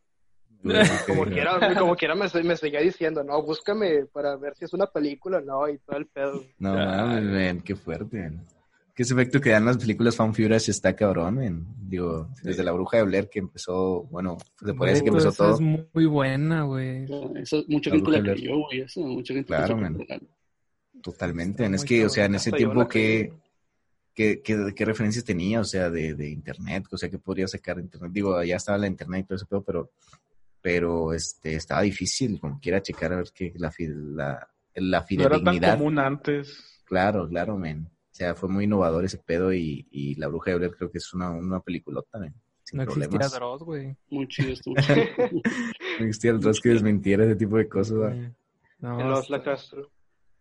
Como 1.06 1.24
quiera, 1.26 1.74
como 1.78 1.94
quiera 1.94 2.16
me, 2.16 2.26
me 2.42 2.56
seguía 2.56 2.80
diciendo, 2.80 3.22
no, 3.22 3.40
búscame 3.42 4.06
para 4.06 4.36
ver 4.36 4.56
si 4.56 4.64
es 4.64 4.72
una 4.72 4.86
película, 4.86 5.40
no, 5.40 5.68
y 5.68 5.78
todo 5.78 5.98
el 5.98 6.06
pedo. 6.06 6.42
No 6.58 6.74
mames, 6.74 7.62
qué 7.62 7.76
fuerte, 7.76 8.16
men. 8.16 8.44
Que 8.98 9.04
ese 9.04 9.14
efecto 9.14 9.40
que 9.40 9.50
dan 9.50 9.64
las 9.64 9.78
películas 9.78 10.16
Fan 10.16 10.34
Furious 10.34 10.68
está 10.68 10.96
cabrón. 10.96 11.68
Digo, 11.88 12.30
desde 12.42 12.64
la 12.64 12.72
bruja 12.72 12.96
de 12.96 13.04
Blair 13.04 13.28
que 13.28 13.38
empezó, 13.38 14.02
bueno, 14.10 14.36
se 14.58 14.74
podría 14.74 14.94
decir 14.94 15.04
que 15.04 15.10
empezó 15.10 15.30
todo. 15.30 15.54
Es 15.54 15.60
muy 15.60 16.06
buena, 16.06 16.64
güey. 16.64 17.04
Esa- 17.36 17.62
mucha 17.68 17.90
La 17.90 17.96
gente 17.96 18.10
la 18.10 18.22
creyó, 18.22 18.56
güey. 18.58 18.80
Esa, 18.80 18.98
mucha 19.02 19.34
gente 19.34 19.46
Claro, 19.46 19.76
que 19.76 19.80
man. 19.82 19.98
Totalmente. 21.00 21.62
Está 21.64 21.76
Es 21.76 21.84
que, 21.84 22.06
o 22.06 22.08
sea, 22.08 22.24
en 22.24 22.34
ese 22.34 22.50
tiempo 22.50 22.74
la 22.80 22.88
que. 22.88 23.32
¿Qué, 24.12 24.42
qué, 24.42 24.72
qué 24.74 24.84
referencias 24.84 25.24
tenía? 25.24 25.60
O 25.60 25.64
sea, 25.64 25.90
de, 25.90 26.14
de 26.14 26.28
internet, 26.30 26.86
o 26.90 26.98
sea, 26.98 27.08
que 27.08 27.20
podría 27.20 27.46
sacar 27.46 27.76
de 27.76 27.82
internet. 27.82 28.10
Digo, 28.12 28.42
ya 28.42 28.56
estaba 28.56 28.78
la 28.78 28.88
internet 28.88 29.20
y 29.20 29.28
todo 29.28 29.36
eso, 29.36 29.46
pero, 29.48 29.62
pero, 29.62 29.90
pero 30.60 31.12
este, 31.12 31.54
estaba 31.54 31.82
difícil, 31.82 32.40
como 32.40 32.58
quiera 32.58 32.82
checar 32.82 33.12
a 33.12 33.16
ver 33.18 33.28
que 33.32 33.52
la, 33.58 33.70
fi- 33.70 33.86
la, 33.86 34.48
la 34.74 35.06
No 35.08 35.22
era 35.22 35.30
tan 35.36 35.40
fidedignidad. 35.44 35.78
común 35.78 36.00
antes. 36.00 36.82
Claro, 36.84 37.28
claro, 37.28 37.56
men. 37.56 37.88
O 38.18 38.20
sea, 38.20 38.34
fue 38.34 38.48
muy 38.48 38.64
innovador 38.64 39.04
ese 39.04 39.18
pedo 39.18 39.52
y, 39.52 39.86
y 39.92 40.16
La 40.16 40.26
Bruja 40.26 40.50
de 40.50 40.56
Blair 40.56 40.74
creo 40.76 40.90
que 40.90 40.98
es 40.98 41.14
una, 41.14 41.30
una 41.30 41.60
peliculota, 41.60 42.18
men. 42.18 42.34
Sin 42.64 42.78
No 42.78 42.82
existía. 42.82 43.28
Dross, 43.28 43.62
güey. 43.62 43.96
Muy 44.10 44.26
chido 44.26 44.52
esto. 44.54 44.70
muy 44.70 44.82
chido. 44.82 44.96
No 46.00 46.06
existía 46.06 46.32
el 46.32 46.40
Dross 46.40 46.60
que 46.60 46.70
desmintiera 46.70 47.24
ese 47.24 47.36
tipo 47.36 47.56
de 47.58 47.68
cosas. 47.68 47.96
¿va? 48.00 48.12
Sí. 48.12 48.28
No, 48.80 49.22
Castro. 49.44 49.88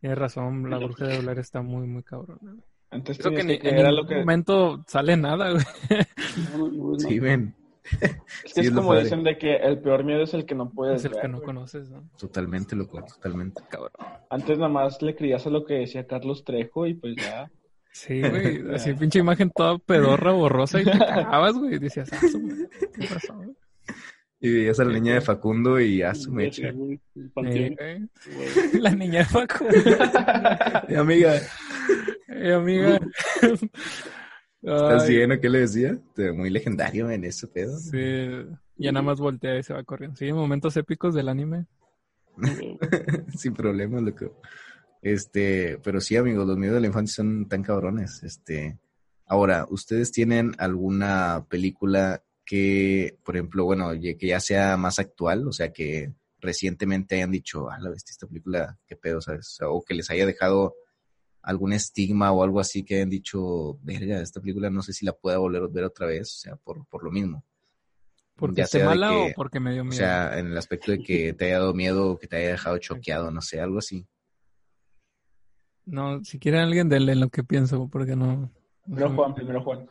tienes 0.01 0.17
razón, 0.17 0.67
la 0.71 0.79
bruja 0.79 1.05
de 1.05 1.19
Blair 1.19 1.37
está 1.37 1.61
muy, 1.61 1.85
muy 1.85 2.01
cabrona. 2.01 2.39
güey. 2.41 2.63
Antes 2.89 3.19
Creo 3.19 3.31
que 3.31 3.37
tenías 3.37 3.57
ni, 3.57 3.61
que 3.61 3.69
en 3.69 3.75
ningún 3.75 3.95
lo 3.95 4.07
que... 4.07 4.15
momento 4.15 4.83
sale 4.87 5.15
nada, 5.15 5.51
güey. 5.51 5.63
No, 6.53 6.57
no, 6.57 6.67
no, 6.71 6.91
no. 6.93 6.99
Sí, 6.99 7.21
men. 7.21 7.55
Es 8.43 8.53
que 8.55 8.61
Sí, 8.63 8.67
es 8.67 8.71
como 8.71 8.89
padre. 8.89 9.03
dicen 9.03 9.23
de 9.23 9.37
que 9.37 9.55
el 9.55 9.79
peor 9.81 10.03
miedo 10.03 10.23
es 10.23 10.33
el 10.33 10.45
que 10.45 10.55
no 10.55 10.71
puedes 10.71 10.99
Es 11.01 11.05
el 11.05 11.11
ver, 11.13 11.21
que 11.21 11.27
no 11.27 11.37
güey. 11.37 11.45
conoces, 11.45 11.89
¿no? 11.91 12.09
Totalmente, 12.17 12.75
loco, 12.75 13.01
totalmente. 13.03 13.61
Cabrón. 13.69 13.91
Antes 14.29 14.57
nada 14.57 14.69
más 14.69 15.01
le 15.01 15.15
creías 15.15 15.45
a 15.45 15.49
lo 15.51 15.63
que 15.63 15.75
decía 15.75 16.05
Carlos 16.07 16.43
Trejo 16.43 16.85
y 16.87 16.95
pues 16.95 17.15
ya. 17.15 17.49
Sí, 17.97 18.21
güey. 18.29 18.63
Así 18.75 18.93
pinche 18.93 19.17
imagen 19.19 19.49
toda 19.49 19.79
pedorra, 19.79 20.31
borrosa 20.31 20.79
y 20.81 20.85
te 20.85 20.91
cagabas, 20.91 21.55
güey. 21.55 21.75
Y 21.75 21.79
decías, 21.79 22.09
ah, 22.13 22.19
su 22.31 22.39
madre, 22.39 22.69
tienes 22.93 23.11
razón. 23.13 23.57
Y 24.39 24.53
veías 24.53 24.79
a 24.79 24.85
la 24.85 24.93
niña 24.99 25.15
de 25.15 25.21
Facundo 25.21 25.79
y 25.79 26.03
a 26.03 26.13
su 26.13 26.31
mecha. 26.31 26.71
Güey, 26.71 26.99
güey. 27.33 27.75
güey. 27.75 28.81
La 28.81 28.91
niña 28.91 29.19
de 29.19 29.25
Facu. 29.25 29.65
Y 30.89 30.93
amiga, 30.95 31.41
Eh, 32.27 32.53
amiga. 32.53 32.99
¿estás 34.61 35.07
bien 35.07 35.31
o 35.31 35.39
qué 35.39 35.49
le 35.49 35.59
decía? 35.61 35.97
Muy 36.35 36.51
legendario 36.51 37.09
en 37.09 37.23
ese 37.23 37.47
pedo. 37.47 37.75
Sí, 37.79 38.27
ya 38.75 38.91
nada 38.91 39.01
más 39.03 39.19
voltea 39.19 39.57
y 39.57 39.63
se 39.63 39.73
va 39.73 39.83
corriendo. 39.83 40.15
Sí, 40.17 40.31
momentos 40.31 40.77
épicos 40.77 41.15
del 41.15 41.29
anime. 41.29 41.65
Sin 43.35 43.55
problema, 43.55 43.99
loco. 44.01 44.39
Este, 45.01 45.79
pero 45.83 46.01
sí, 46.01 46.15
amigos, 46.15 46.47
los 46.47 46.57
miedos 46.57 46.75
de 46.75 46.81
la 46.81 46.87
infancia 46.87 47.15
son 47.23 47.47
tan 47.47 47.63
cabrones. 47.63 48.23
Este, 48.23 48.79
ahora, 49.25 49.65
¿ustedes 49.69 50.11
tienen 50.11 50.53
alguna 50.57 51.45
película 51.49 52.23
que, 52.45 53.17
por 53.23 53.35
ejemplo, 53.35 53.65
bueno, 53.65 53.91
que 53.91 54.27
ya 54.27 54.39
sea 54.39 54.77
más 54.77 54.99
actual, 54.99 55.47
o 55.47 55.51
sea, 55.51 55.71
que 55.71 56.13
recientemente 56.39 57.15
hayan 57.15 57.31
dicho, 57.31 57.69
ah, 57.69 57.77
la 57.79 57.89
bestia, 57.89 58.11
esta 58.11 58.27
película, 58.27 58.79
qué 58.87 58.95
pedo, 58.95 59.21
¿sabes? 59.21 59.57
O 59.61 59.83
que 59.83 59.93
les 59.93 60.09
haya 60.09 60.25
dejado 60.25 60.75
algún 61.41 61.73
estigma 61.73 62.31
o 62.31 62.43
algo 62.43 62.59
así 62.59 62.83
que 62.83 62.95
hayan 62.95 63.09
dicho, 63.09 63.79
verga, 63.81 64.21
esta 64.21 64.39
película 64.39 64.69
no 64.69 64.81
sé 64.81 64.93
si 64.93 65.05
la 65.05 65.13
pueda 65.13 65.37
volver 65.37 65.63
a 65.63 65.67
ver 65.67 65.83
otra 65.83 66.07
vez, 66.07 66.33
o 66.33 66.39
sea, 66.39 66.55
por, 66.55 66.85
por 66.87 67.03
lo 67.03 67.11
mismo. 67.11 67.43
¿Porque 68.35 68.61
esté 68.61 68.83
mala 68.83 69.17
o 69.17 69.31
porque 69.35 69.59
me 69.59 69.73
dio 69.73 69.83
miedo? 69.83 69.95
O 69.95 69.97
sea, 69.97 70.37
en 70.37 70.47
el 70.47 70.57
aspecto 70.57 70.91
de 70.91 70.99
que 70.99 71.33
te 71.33 71.45
haya 71.45 71.59
dado 71.59 71.73
miedo 71.73 72.11
o 72.11 72.19
que 72.19 72.27
te 72.27 72.37
haya 72.37 72.49
dejado 72.49 72.77
choqueado, 72.77 73.31
no 73.31 73.41
sé, 73.41 73.59
algo 73.59 73.79
así. 73.79 74.05
No, 75.87 76.23
si 76.23 76.37
quiere 76.37 76.59
alguien, 76.59 76.89
denle 76.89 77.15
lo 77.15 77.29
que 77.29 77.43
pienso, 77.43 77.87
porque 77.87 78.15
no. 78.15 78.51
Primero 78.83 79.15
Juan, 79.15 79.33
primero 79.33 79.63
Juan. 79.63 79.87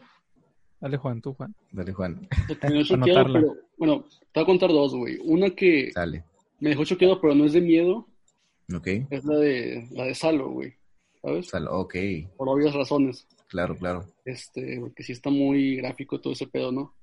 Dale, 0.78 0.98
Juan, 0.98 1.22
tú, 1.22 1.32
Juan. 1.32 1.54
Dale, 1.72 1.92
Juan. 1.92 2.28
Me 2.70 2.84
choqueado, 2.84 3.24
pero, 3.32 3.54
bueno, 3.78 4.04
te 4.32 4.40
voy 4.40 4.42
a 4.42 4.46
contar 4.46 4.70
dos, 4.70 4.94
güey. 4.94 5.18
Una 5.24 5.50
que 5.50 5.90
Dale. 5.94 6.22
me 6.60 6.70
dejó 6.70 6.84
choqueado, 6.84 7.18
pero 7.18 7.34
no 7.34 7.46
es 7.46 7.54
de 7.54 7.62
miedo. 7.62 8.06
Ok. 8.74 8.86
Es 9.08 9.24
la 9.24 9.36
de, 9.36 9.88
la 9.92 10.04
de 10.04 10.14
Salo, 10.14 10.50
güey. 10.50 10.74
¿Sabes? 11.22 11.48
Salo, 11.48 11.80
ok. 11.80 11.94
Por 12.36 12.48
obvias 12.48 12.74
razones. 12.74 13.26
Claro, 13.48 13.74
claro. 13.76 14.04
Este, 14.24 14.78
porque 14.80 15.02
sí 15.02 15.12
está 15.12 15.30
muy 15.30 15.76
gráfico 15.76 16.20
todo 16.20 16.34
ese 16.34 16.46
pedo, 16.46 16.72
¿no? 16.72 16.94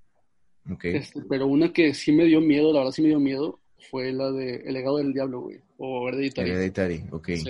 Ok. 0.71 0.85
Este, 0.85 1.21
pero 1.27 1.47
una 1.47 1.73
que 1.73 1.95
sí 1.95 2.11
me 2.11 2.25
dio 2.25 2.41
miedo, 2.41 2.71
la 2.71 2.79
verdad 2.79 2.91
sí 2.91 3.01
me 3.01 3.07
dio 3.07 3.19
miedo, 3.19 3.59
fue 3.89 4.11
la 4.11 4.31
de 4.31 4.55
El 4.65 4.73
legado 4.73 4.97
del 4.97 5.13
diablo, 5.13 5.41
güey. 5.41 5.59
O 5.77 6.07
Hereditary. 6.09 6.49
Hereditary, 6.49 7.03
ok. 7.11 7.29
Sí. 7.35 7.49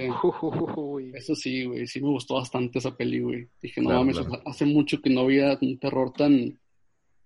Uy. 0.76 1.12
Eso 1.16 1.36
sí, 1.36 1.66
güey, 1.66 1.88
sí 1.88 2.02
me 2.02 2.10
gustó 2.10 2.36
bastante 2.36 2.80
esa 2.80 2.96
peli, 2.96 3.20
güey. 3.20 3.48
Dije, 3.62 3.82
no 3.82 3.90
Claro, 3.90 4.00
mames, 4.02 4.20
claro. 4.20 4.42
hace 4.46 4.66
mucho 4.66 5.02
que 5.02 5.10
no 5.10 5.22
había 5.22 5.58
un 5.62 5.78
terror 5.80 6.12
tan, 6.14 6.60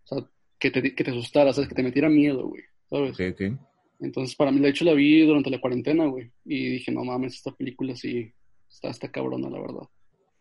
o 0.04 0.08
sea, 0.08 0.30
que 0.60 0.72
te, 0.72 0.93
que 0.96 1.04
te 1.04 1.12
asustara, 1.12 1.54
¿sabes? 1.54 1.70
Que 1.70 1.76
te 1.76 1.84
metiera 1.84 2.10
miedo, 2.10 2.48
güey, 2.48 2.63
¿sabes? 2.89 3.12
Ok, 3.13 3.22
ok. 3.34 3.60
Entonces, 4.00 4.36
para 4.36 4.52
mí, 4.52 4.60
de 4.60 4.70
hecho, 4.70 4.86
la 4.86 4.93
vi 4.93 5.26
durante 5.26 5.50
la 5.50 5.60
cuarentena, 5.60 6.06
güey. 6.06 6.32
Y 6.46 6.70
dije, 6.72 6.91
no 6.91 7.04
mames, 7.04 7.36
esta 7.36 7.52
película 7.52 7.96
sí 7.96 8.32
está, 8.70 8.89
está 8.89 9.10
cabrona, 9.12 9.50
la 9.50 9.60
verdad. 9.60 9.88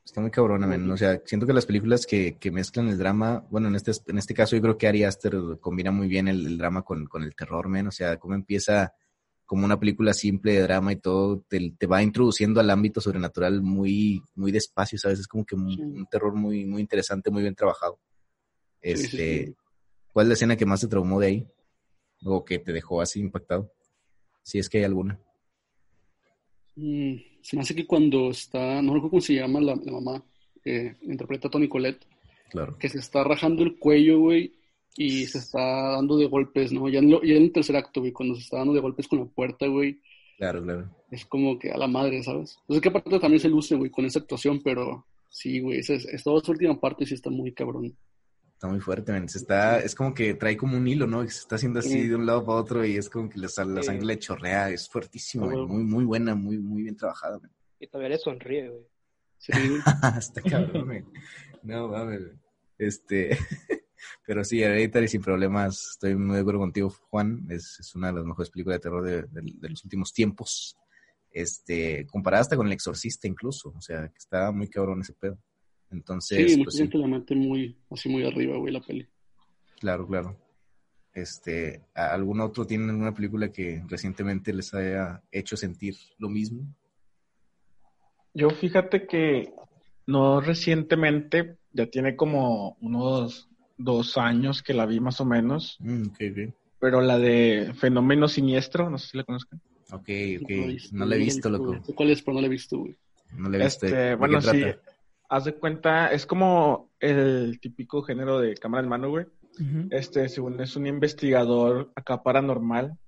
Está 0.07 0.21
muy 0.21 0.31
cabrona, 0.31 0.69
men. 0.69 0.89
O 0.91 0.97
sea, 0.97 1.21
siento 1.25 1.47
que 1.47 1.53
las 1.53 1.67
películas 1.67 2.07
que, 2.07 2.39
que 2.39 2.53
mezclan 2.53 2.89
el 2.89 2.97
drama, 2.97 3.45
bueno, 3.51 3.67
en 3.69 3.75
este, 3.75 3.91
en 4.07 4.19
este 4.19 4.35
caso 4.35 4.55
yo 4.57 4.63
creo 4.63 4.79
que 4.79 4.87
Ari 4.87 5.03
Aster 5.03 5.37
combina 5.61 5.91
muy 5.91 6.07
bien 6.07 6.29
el, 6.29 6.47
el 6.47 6.59
drama 6.59 6.83
con, 6.83 7.07
con 7.07 7.25
el 7.25 7.35
terror, 7.35 7.69
men. 7.69 7.89
O 7.89 7.91
sea, 7.91 8.17
cómo 8.17 8.35
empieza 8.35 8.95
como 9.45 9.65
una 9.65 9.79
película 9.79 10.13
simple 10.15 10.53
de 10.53 10.63
drama 10.63 10.93
y 10.93 10.97
todo, 10.97 11.45
te, 11.49 11.73
te 11.77 11.87
va 11.87 12.03
introduciendo 12.03 12.61
al 12.61 12.71
ámbito 12.71 13.01
sobrenatural 13.01 13.63
muy, 13.63 14.23
muy 14.37 14.53
despacio, 14.53 14.97
¿sabes? 14.99 15.19
Es 15.21 15.29
como 15.29 15.45
que 15.45 15.55
un, 15.57 15.71
Sí. 15.75 15.83
un 15.83 16.07
terror 16.07 16.35
muy, 16.35 16.65
muy 16.65 16.81
interesante, 16.81 17.31
muy 17.31 17.43
bien 17.43 17.55
trabajado. 17.55 17.99
Sí, 18.83 18.91
Este, 18.93 19.47
sí. 19.47 19.55
¿cuál 20.13 20.27
es 20.27 20.29
la 20.29 20.35
escena 20.35 20.57
que 20.57 20.67
más 20.67 20.81
te 20.81 20.89
traumó 20.89 21.21
de 21.21 21.27
ahí? 21.27 21.49
O 22.25 22.45
que 22.45 22.59
te 22.61 22.73
dejó 22.73 23.01
así 23.01 23.21
impactado? 23.21 23.73
Si 24.43 24.59
es 24.61 24.69
que 24.69 24.79
hay 24.79 24.85
alguna. 24.85 25.21
Mm, 26.77 27.17
se 27.47 27.57
me 27.57 27.63
hace 27.63 27.75
que 27.77 27.87
cuando 27.87 28.31
está, 28.31 28.83
no 28.83 28.93
recuerdo 28.95 29.11
cómo 29.11 29.21
se 29.23 29.35
llama 29.35 29.61
la, 29.61 29.77
la 29.77 29.93
mamá, 29.93 30.25
que 30.65 30.97
interpreta 31.03 31.47
a 31.47 31.51
Tony 31.51 31.69
Colette, 31.69 32.05
Claro. 32.51 32.77
que 32.79 32.89
se 32.89 32.99
está 32.99 33.23
rajando 33.23 33.63
el 33.63 33.77
cuello, 33.79 34.19
güey, 34.19 34.53
y 34.97 35.27
se 35.27 35.39
está 35.39 35.93
dando 35.93 36.17
de 36.17 36.27
golpes, 36.27 36.73
¿no? 36.73 36.89
Ya 36.89 36.99
en, 36.99 37.11
lo- 37.11 37.23
ya 37.23 37.35
en 37.35 37.45
el 37.45 37.53
tercer 37.53 37.77
acto, 37.77 38.01
güey, 38.01 38.13
cuando 38.13 38.35
se 38.35 38.41
está 38.43 38.59
dando 38.59 38.73
de 38.75 38.81
golpes 38.81 39.07
con 39.07 39.21
la 39.21 39.27
puerta, 39.27 39.67
güey, 39.69 40.01
Claro, 40.39 40.63
claro. 40.63 40.91
es 41.11 41.25
como 41.27 41.57
que 41.59 41.71
a 41.71 41.77
la 41.79 41.87
madre, 41.87 42.23
¿sabes? 42.23 42.57
Entonces, 42.63 42.83
que 42.83 42.89
aparte 42.89 43.19
también 43.21 43.41
se 43.41 43.49
luce, 43.49 43.77
güey, 43.77 43.91
con 43.91 44.05
esa 44.07 44.19
actuación, 44.19 44.61
pero 44.65 45.07
sí, 45.31 45.61
güey, 45.61 45.79
esa, 45.79 45.95
es- 45.95 46.07
esta 46.07 46.35
esa 46.37 46.51
última 46.53 46.81
parte 46.81 47.07
sí 47.07 47.15
está 47.15 47.31
muy 47.31 47.53
cabrón. 47.53 47.95
Está 48.57 48.69
muy 48.69 48.81
fuerte, 48.81 49.13
men. 49.13 49.29
Se 49.29 49.37
está, 49.37 49.81
es 49.81 49.95
como 49.95 50.15
que 50.15 50.33
trae 50.33 50.57
como 50.57 50.79
un 50.79 50.89
hilo, 50.89 51.07
¿no? 51.07 51.23
Que 51.23 51.31
se 51.31 51.41
está 51.41 51.57
haciendo 51.57 51.81
así 51.81 51.91
Sí. 51.91 52.09
de 52.09 52.15
un 52.17 52.25
lado 52.25 52.43
para 52.43 52.59
otro 52.59 52.85
y 52.87 52.97
es 52.97 53.11
como 53.11 53.29
que 53.29 53.39
la, 53.39 53.49
sal- 53.49 53.75
la 53.75 53.83
Sí. 53.83 53.89
sangre 53.89 54.07
le 54.07 54.19
chorrea. 54.19 54.71
Es 54.71 54.89
fuertísimo. 54.89 55.47
Muy, 55.47 55.85
muy 55.85 56.05
buena, 56.05 56.35
muy, 56.35 56.59
muy 56.59 56.83
bien 56.85 56.97
trabajada, 56.97 57.39
men. 57.39 57.51
Y 57.79 57.87
todavía 57.87 58.09
le 58.17 58.19
sonríe, 58.19 58.71
güey. 58.71 58.87
Sí, 59.39 59.53
Está 60.19 60.41
cabrón, 60.41 60.89
men. 60.89 61.07
No, 61.63 61.89
mames. 61.89 62.23
Este, 62.79 63.37
pero 64.27 64.43
sí, 64.43 64.63
Hereditary 64.63 65.09
sin 65.09 65.21
problemas. 65.21 65.89
Estoy 65.93 66.15
muy 66.17 66.37
de 66.37 66.41
acuerdo 66.41 66.61
contigo, 66.61 66.89
Juan. 67.11 67.47
Es, 67.51 67.77
es 67.79 67.95
una 67.95 68.07
de 68.09 68.15
las 68.15 68.25
mejores 68.25 68.49
películas 68.51 68.77
de 68.79 68.81
terror 68.81 69.05
de, 69.05 69.23
de- 69.25 69.53
de 69.55 69.69
los 69.69 69.85
últimos 69.85 70.15
tiempos. 70.15 70.79
Este, 71.31 72.07
comparada 72.07 72.41
hasta 72.41 72.57
con 72.57 72.67
El 72.69 72.73
Exorcista 72.73 73.29
incluso. 73.29 73.75
O 73.77 73.81
sea, 73.83 74.09
que 74.09 74.17
está 74.17 74.51
muy 74.51 74.69
cabrón 74.69 75.03
ese 75.03 75.13
pedo. 75.13 75.39
Entonces, 75.91 76.51
sí, 76.53 76.57
mucha 76.59 76.65
pues 76.65 76.75
sí. 76.77 76.83
gente 76.83 76.99
la 76.99 77.07
mete 77.07 77.35
muy, 77.35 77.77
así 77.91 78.09
muy 78.09 78.25
arriba, 78.25 78.57
güey, 78.59 78.73
la 78.73 78.81
peli. 78.81 79.07
Claro, 79.81 80.07
claro. 80.07 80.37
Este, 81.15 81.83
¿a- 81.95 82.13
¿algún 82.13 82.41
otro 82.41 82.67
tiene 82.67 82.91
alguna 82.91 83.15
película 83.15 83.51
que 83.51 83.83
recientemente 83.89 84.53
les 84.53 84.73
haya 84.75 85.23
hecho 85.33 85.57
sentir 85.57 85.95
lo 86.19 86.29
mismo? 86.29 86.67
Yo 88.35 88.51
fíjate 88.51 89.07
que 89.07 89.55
no 90.07 90.41
recientemente, 90.41 91.57
ya 91.73 91.87
tiene 91.87 92.17
como 92.17 92.77
unos 92.81 93.49
dos 93.79 94.17
años 94.19 94.63
que 94.63 94.75
la 94.75 94.87
vi 94.87 95.01
más 95.01 95.21
o 95.21 95.25
menos, 95.25 95.77
Mm, 95.81 96.09
ok, 96.09 96.19
ok. 96.33 96.55
pero 96.79 97.01
la 97.01 97.19
de 97.19 97.73
Fenómeno 97.79 98.29
Siniestro, 98.29 98.91
no 98.91 98.99
sé 98.99 99.09
si 99.09 99.17
la 99.17 99.25
conozcan. 99.25 99.61
Ok, 99.93 100.09
ok. 100.43 100.51
No 100.93 101.07
la 101.07 101.15
he 101.15 101.19
visto, 101.19 101.49
loco. 101.49 101.81
¿Cuál 101.95 102.11
es? 102.11 102.23
Pero 102.23 102.35
no 102.35 102.41
la 102.41 102.47
he 102.47 102.51
visto, 102.51 102.79
güey. 102.79 102.99
No 103.33 103.49
la 103.49 103.57
he 103.57 103.65
visto. 103.65 103.87
Este, 103.87 103.97
¿De 103.97 104.09
qué 104.11 104.15
bueno, 104.17 104.41
sí, 104.41 104.61
trata? 104.61 104.81
Haz 105.29 105.45
de 105.45 105.55
cuenta, 105.55 106.09
es 106.09 106.27
como 106.27 106.91
el 107.01 107.59
típico 107.61 108.03
género 108.03 108.39
de 108.41 108.55
cámara 108.55 108.83
en 108.83 108.89
mano, 108.89 109.11
güey. 109.11 109.27
Este, 109.91 110.29
según 110.29 110.61
es 110.61 110.77
un 110.77 110.87
investigador 110.87 111.91
acá 111.97 112.23
paranormal. 112.23 112.99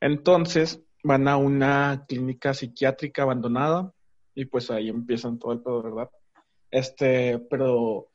Entonces 0.00 0.82
van 1.02 1.28
a 1.28 1.36
una 1.36 2.04
clínica 2.08 2.52
psiquiátrica 2.54 3.22
abandonada 3.22 3.92
y 4.34 4.44
pues 4.44 4.70
ahí 4.70 4.88
empiezan 4.88 5.38
todo 5.38 5.52
el 5.52 5.60
pedo, 5.60 5.82
¿verdad? 5.82 6.10
Este, 6.70 7.38
pero 7.50 8.08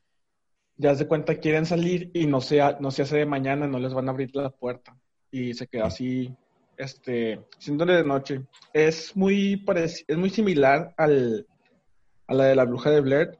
ya 0.77 0.91
haz 0.91 0.99
de 0.99 1.07
cuenta 1.07 1.35
quieren 1.39 1.65
salir 1.65 2.11
y 2.13 2.27
no 2.27 2.41
se, 2.41 2.61
ha- 2.61 2.77
no 2.79 2.91
se 2.91 3.01
hace 3.03 3.17
de 3.17 3.25
mañana, 3.25 3.67
no 3.67 3.79
les 3.79 3.93
van 3.93 4.07
a 4.07 4.11
abrir 4.11 4.29
la 4.35 4.49
puerta 4.49 4.95
y 5.31 5.53
se 5.53 5.67
queda 5.67 5.85
así, 5.87 6.33
este, 6.77 7.45
siéndole 7.57 7.93
de 7.95 8.03
noche. 8.03 8.41
Es 8.73 9.15
muy 9.15 9.63
es 10.07 10.17
muy 10.17 10.29
similar 10.29 10.93
al, 10.97 11.47
a 12.27 12.33
la 12.33 12.45
de 12.45 12.55
la 12.55 12.65
bruja 12.65 12.91
de 12.91 13.01
Blair, 13.01 13.37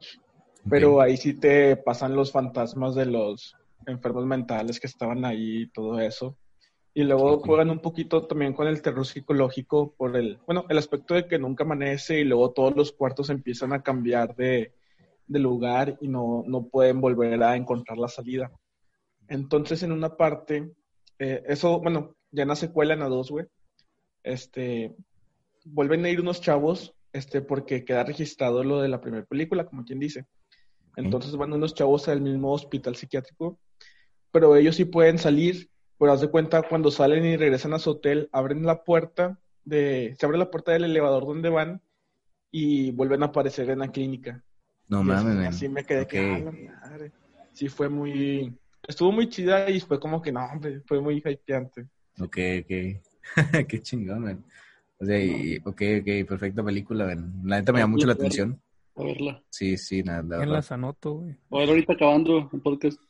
pero 0.68 1.00
ahí 1.00 1.16
sí 1.16 1.34
te 1.34 1.76
pasan 1.76 2.16
los 2.16 2.32
fantasmas 2.32 2.94
de 2.94 3.06
los 3.06 3.56
enfermos 3.86 4.26
mentales 4.26 4.80
que 4.80 4.86
estaban 4.86 5.24
ahí 5.24 5.62
y 5.62 5.68
todo 5.68 6.00
eso. 6.00 6.36
Y 6.94 7.04
luego 7.04 7.40
juegan 7.40 7.70
un 7.70 7.80
poquito 7.80 8.26
también 8.26 8.54
con 8.54 8.66
el 8.66 8.80
terror 8.80 9.06
psicológico 9.06 9.92
por 9.96 10.16
el, 10.16 10.38
bueno, 10.46 10.64
el 10.68 10.78
aspecto 10.78 11.14
de 11.14 11.26
que 11.26 11.38
nunca 11.38 11.64
amanece 11.64 12.20
y 12.20 12.24
luego 12.24 12.52
todos 12.52 12.74
los 12.74 12.92
cuartos 12.92 13.28
empiezan 13.28 13.74
a 13.74 13.82
cambiar 13.82 14.34
de, 14.34 14.72
de 15.26 15.38
lugar 15.38 15.98
y 16.00 16.08
no, 16.08 16.42
no 16.46 16.68
pueden 16.68 17.00
volver 17.00 17.42
a 17.42 17.54
encontrar 17.54 17.98
la 17.98 18.08
salida. 18.08 18.50
Entonces, 19.28 19.82
en 19.82 19.92
una 19.92 20.16
parte, 20.16 20.72
eh, 21.18 21.42
eso, 21.46 21.80
bueno, 21.80 22.16
ya 22.30 22.42
en 22.42 22.48
la 22.48 22.56
secuela, 22.56 22.94
en 22.94 23.00
la 23.00 23.08
2, 23.08 23.30
güey, 23.30 23.46
este, 24.22 24.94
vuelven 25.64 26.04
a 26.04 26.10
ir 26.10 26.20
unos 26.20 26.40
chavos, 26.40 26.94
este, 27.16 27.40
porque 27.40 27.84
queda 27.84 28.04
registrado 28.04 28.62
lo 28.62 28.80
de 28.80 28.88
la 28.88 29.00
primera 29.00 29.24
película, 29.24 29.64
como 29.66 29.84
quien 29.84 29.98
dice. 29.98 30.26
Entonces 30.96 31.34
van 31.36 31.52
unos 31.52 31.74
chavos 31.74 32.08
al 32.08 32.20
mismo 32.20 32.52
hospital 32.52 32.96
psiquiátrico, 32.96 33.58
pero 34.30 34.56
ellos 34.56 34.76
sí 34.76 34.84
pueden 34.84 35.18
salir, 35.18 35.68
pero 35.98 36.12
haz 36.12 36.20
de 36.20 36.28
cuenta 36.28 36.62
cuando 36.62 36.90
salen 36.90 37.24
y 37.24 37.36
regresan 37.36 37.74
a 37.74 37.78
su 37.78 37.90
hotel, 37.90 38.28
abren 38.32 38.64
la 38.64 38.82
puerta 38.84 39.38
de, 39.64 40.14
se 40.18 40.26
abre 40.26 40.38
la 40.38 40.50
puerta 40.50 40.72
del 40.72 40.84
elevador 40.84 41.26
donde 41.26 41.48
van 41.50 41.82
y 42.50 42.92
vuelven 42.92 43.22
a 43.22 43.26
aparecer 43.26 43.68
en 43.70 43.80
la 43.80 43.88
clínica. 43.92 44.42
No 44.88 45.02
mames, 45.02 45.48
así, 45.48 45.68
me 45.68 45.84
quedé 45.84 46.06
que. 46.06 46.18
"Ah, 46.18 46.38
la 46.38 46.52
madre". 46.52 47.12
Sí, 47.52 47.68
fue 47.68 47.88
muy, 47.88 48.56
estuvo 48.86 49.10
muy 49.12 49.28
chida 49.28 49.68
y 49.68 49.80
fue 49.80 49.98
como 49.98 50.22
que 50.22 50.30
no, 50.32 50.44
hombre, 50.44 50.80
fue 50.86 51.00
muy 51.00 51.22
hypeante. 51.24 51.88
Ok, 52.20 52.38
ok. 52.62 53.02
Qué 53.68 53.82
chingón, 53.82 54.22
man. 54.22 54.44
O 54.98 55.04
sea, 55.04 55.18
y, 55.18 55.58
ok, 55.58 55.82
ok, 56.00 56.28
perfecta 56.28 56.64
película. 56.64 57.06
La 57.06 57.58
neta 57.58 57.72
me 57.72 57.80
llama 57.80 57.92
mucho 57.92 58.06
la 58.06 58.14
atención. 58.14 58.60
A 58.96 59.02
verla. 59.04 59.42
Sí, 59.50 59.76
sí, 59.76 60.02
nada, 60.02 60.22
la 60.22 60.42
En 60.42 60.52
las 60.52 60.72
anoto, 60.72 61.14
güey. 61.14 61.36
A 61.50 61.58
ver, 61.58 61.68
ahorita 61.68 61.92
acabando 61.92 62.50
el 62.52 62.60
podcast. 62.60 63.00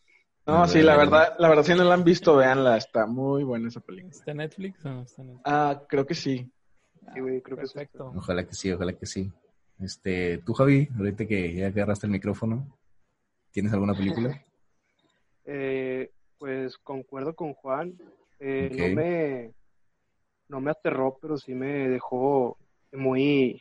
No, 0.46 0.66
sí, 0.68 0.80
la 0.80 0.96
verdad, 0.96 1.34
la 1.38 1.48
verdad, 1.48 1.64
si 1.64 1.74
no 1.74 1.82
la 1.82 1.94
han 1.94 2.04
visto, 2.04 2.36
véanla, 2.36 2.76
está 2.76 3.06
muy 3.06 3.42
buena 3.42 3.68
esa 3.68 3.80
película. 3.80 4.12
¿Está 4.12 4.30
en 4.30 4.36
Netflix 4.36 4.84
o 4.84 4.90
no 4.90 5.02
está 5.02 5.22
en 5.22 5.28
Netflix? 5.28 5.42
Ah, 5.44 5.82
creo 5.88 6.06
que 6.06 6.14
sí. 6.14 6.50
Sí, 7.12 7.20
güey, 7.20 7.40
creo 7.42 7.56
que 7.56 7.66
sí. 7.66 7.74
Perfecto. 7.74 8.12
Ojalá 8.14 8.46
que 8.46 8.54
sí, 8.54 8.70
ojalá 8.70 8.92
que 8.92 9.06
sí. 9.06 9.32
Este, 9.80 10.38
tú, 10.38 10.54
Javi, 10.54 10.88
ahorita 10.96 11.26
que 11.26 11.52
ya 11.52 11.66
agarraste 11.66 12.06
el 12.06 12.12
micrófono, 12.12 12.78
¿tienes 13.50 13.72
alguna 13.72 13.94
película? 13.94 14.42
Eh, 15.48 16.10
pues 16.38 16.76
concuerdo 16.76 17.36
con 17.36 17.54
Juan. 17.54 17.96
Eh. 18.40 18.68
No 18.72 18.96
me 18.96 19.54
no 20.48 20.60
me 20.60 20.70
aterró, 20.70 21.18
pero 21.20 21.36
sí 21.36 21.54
me 21.54 21.88
dejó 21.88 22.56
muy, 22.92 23.60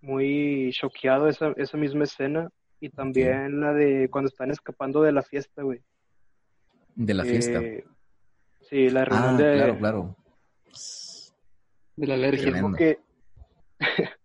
muy 0.00 0.70
choqueado 0.72 1.28
esa, 1.28 1.52
esa 1.56 1.76
misma 1.76 2.04
escena. 2.04 2.48
Y 2.80 2.90
también 2.90 3.60
la 3.60 3.72
de 3.72 4.08
cuando 4.10 4.28
están 4.28 4.50
escapando 4.50 5.00
de 5.02 5.12
la 5.12 5.22
fiesta, 5.22 5.62
güey. 5.62 5.80
De 6.94 7.14
la 7.14 7.24
fiesta. 7.24 7.60
Eh, 7.62 7.84
sí, 8.68 8.90
la 8.90 9.04
reunión 9.04 9.34
Ah, 9.34 9.38
de... 9.38 9.54
claro, 9.56 9.78
claro. 9.78 10.16
De 11.96 12.06
la 12.06 12.14
alergia. 12.14 12.52
Que, 12.76 12.98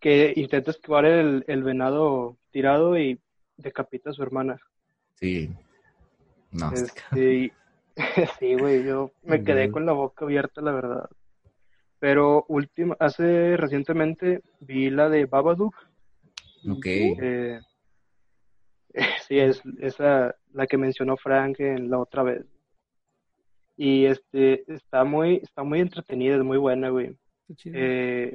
que 0.00 0.32
intenta 0.36 0.70
esquivar 0.70 1.04
el, 1.06 1.44
el 1.48 1.62
venado 1.62 2.36
tirado 2.50 2.98
y 2.98 3.18
decapita 3.56 4.10
a 4.10 4.12
su 4.12 4.22
hermana. 4.22 4.60
Sí. 5.14 5.50
No, 6.52 6.72
Este, 6.72 7.52
sí, 8.38 8.54
güey, 8.54 8.84
yo 8.84 9.12
me 9.22 9.42
quedé 9.42 9.70
con 9.70 9.86
la 9.86 9.92
boca 9.92 10.24
abierta, 10.24 10.60
la 10.60 10.72
verdad. 10.72 11.08
Pero 11.98 12.44
última, 12.48 12.96
hace 13.00 13.56
recientemente 13.56 14.42
vi 14.60 14.90
la 14.90 15.08
de 15.08 15.26
Babadook. 15.26 15.74
ok. 16.70 16.86
eh, 16.86 17.60
sí, 19.26 19.38
es 19.38 19.62
esa 19.80 20.34
la 20.52 20.66
que 20.66 20.76
mencionó 20.76 21.16
Frank 21.16 21.60
en 21.60 21.90
la 21.90 21.98
otra 21.98 22.22
vez. 22.22 22.44
Y 23.76 24.06
este 24.06 24.70
está 24.72 25.04
muy, 25.04 25.36
está 25.36 25.62
muy 25.62 25.80
entretenida, 25.80 26.36
es 26.36 26.42
muy 26.42 26.56
buena, 26.56 26.88
güey. 26.88 27.16
Eh, 27.64 28.34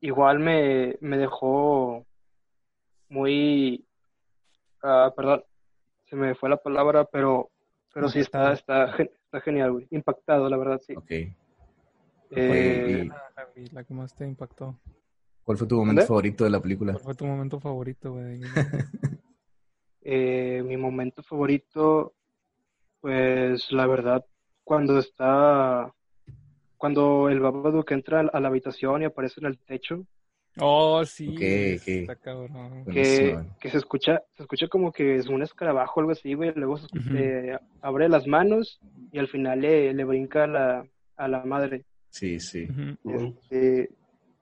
igual 0.00 0.38
me, 0.38 0.96
me 1.00 1.18
dejó 1.18 2.06
muy, 3.08 3.84
ah, 4.82 5.12
perdón, 5.14 5.44
se 6.08 6.16
me 6.16 6.34
fue 6.34 6.48
la 6.48 6.56
palabra, 6.56 7.04
pero, 7.04 7.50
pero 7.96 8.10
sí 8.10 8.18
está, 8.20 8.52
está, 8.52 8.94
está 8.94 9.40
genial, 9.40 9.72
güey. 9.72 9.88
Impactado, 9.90 10.50
la 10.50 10.58
verdad, 10.58 10.78
sí. 10.86 10.94
Ok. 10.94 11.10
Eh, 12.28 13.08
y- 13.56 13.70
la 13.70 13.84
que 13.84 13.94
más 13.94 14.14
te 14.14 14.26
impactó. 14.26 14.78
¿Cuál 15.44 15.56
fue 15.56 15.66
tu 15.66 15.76
momento 15.76 16.00
¿Dónde? 16.00 16.06
favorito 16.06 16.44
de 16.44 16.50
la 16.50 16.60
película? 16.60 16.92
¿Cuál 16.92 17.04
fue 17.04 17.14
tu 17.14 17.24
momento 17.24 17.58
favorito, 17.58 18.12
güey? 18.12 18.42
eh, 20.02 20.62
mi 20.66 20.76
momento 20.76 21.22
favorito, 21.22 22.14
pues 23.00 23.72
la 23.72 23.86
verdad, 23.86 24.22
cuando 24.62 24.98
está, 24.98 25.90
cuando 26.76 27.30
el 27.30 27.40
Babadook 27.40 27.90
entra 27.92 28.20
a 28.30 28.40
la 28.40 28.48
habitación 28.48 29.00
y 29.00 29.04
aparece 29.06 29.40
en 29.40 29.46
el 29.46 29.58
techo, 29.58 30.04
Oh, 30.58 31.04
sí. 31.04 31.36
Está 31.38 32.16
cabrón. 32.16 32.84
que, 32.86 33.38
que 33.60 33.70
se 33.70 33.76
escucha, 33.76 34.22
se 34.36 34.42
escucha 34.42 34.68
como 34.68 34.90
que 34.90 35.16
es 35.16 35.28
un 35.28 35.42
escarabajo 35.42 35.94
o 35.96 36.00
algo 36.00 36.12
así, 36.12 36.34
güey, 36.34 36.52
luego 36.54 36.78
se 36.78 36.88
eh, 37.14 37.58
abre 37.82 38.08
las 38.08 38.26
manos 38.26 38.80
y 39.12 39.18
al 39.18 39.28
final 39.28 39.60
le, 39.60 39.92
le 39.92 40.04
brinca 40.04 40.44
a 40.44 40.46
la, 40.46 40.86
a 41.16 41.28
la 41.28 41.44
madre. 41.44 41.84
Sí, 42.08 42.40
sí. 42.40 42.66
Este, 43.04 43.90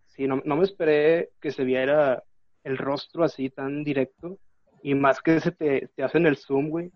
sí, 0.06 0.26
no, 0.26 0.40
no 0.44 0.56
me 0.56 0.64
esperé 0.64 1.30
que 1.40 1.50
se 1.50 1.64
viera 1.64 2.22
el 2.62 2.78
rostro 2.78 3.24
así 3.24 3.50
tan 3.50 3.82
directo 3.82 4.38
y 4.82 4.94
más 4.94 5.20
que 5.20 5.40
se 5.40 5.50
te, 5.50 5.88
te 5.96 6.02
hacen 6.04 6.26
el 6.26 6.36
zoom, 6.36 6.68
güey. 6.68 6.92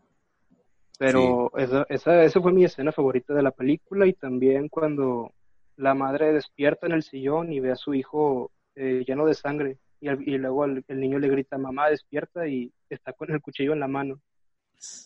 Pero 0.98 1.52
esa, 1.56 1.86
esa, 1.88 2.22
esa 2.24 2.40
fue 2.40 2.52
mi 2.52 2.64
escena 2.64 2.92
favorita 2.92 3.32
de 3.32 3.42
la 3.42 3.52
película 3.52 4.06
y 4.06 4.12
también 4.12 4.68
cuando 4.68 5.32
la 5.76 5.94
madre 5.94 6.32
despierta 6.32 6.86
en 6.86 6.92
el 6.92 7.02
sillón 7.04 7.52
y 7.52 7.60
ve 7.60 7.70
a 7.70 7.76
su 7.76 7.94
hijo 7.94 8.50
eh, 8.78 9.04
lleno 9.06 9.26
de 9.26 9.34
sangre 9.34 9.78
y, 10.00 10.08
al- 10.08 10.26
y 10.26 10.38
luego 10.38 10.64
el, 10.64 10.84
el 10.88 11.00
niño 11.00 11.18
le 11.18 11.28
grita, 11.28 11.58
mamá, 11.58 11.88
despierta 11.90 12.46
y 12.46 12.72
está 12.88 13.12
con 13.12 13.30
el 13.30 13.40
cuchillo 13.42 13.72
en 13.72 13.80
la 13.80 13.88
mano. 13.88 14.20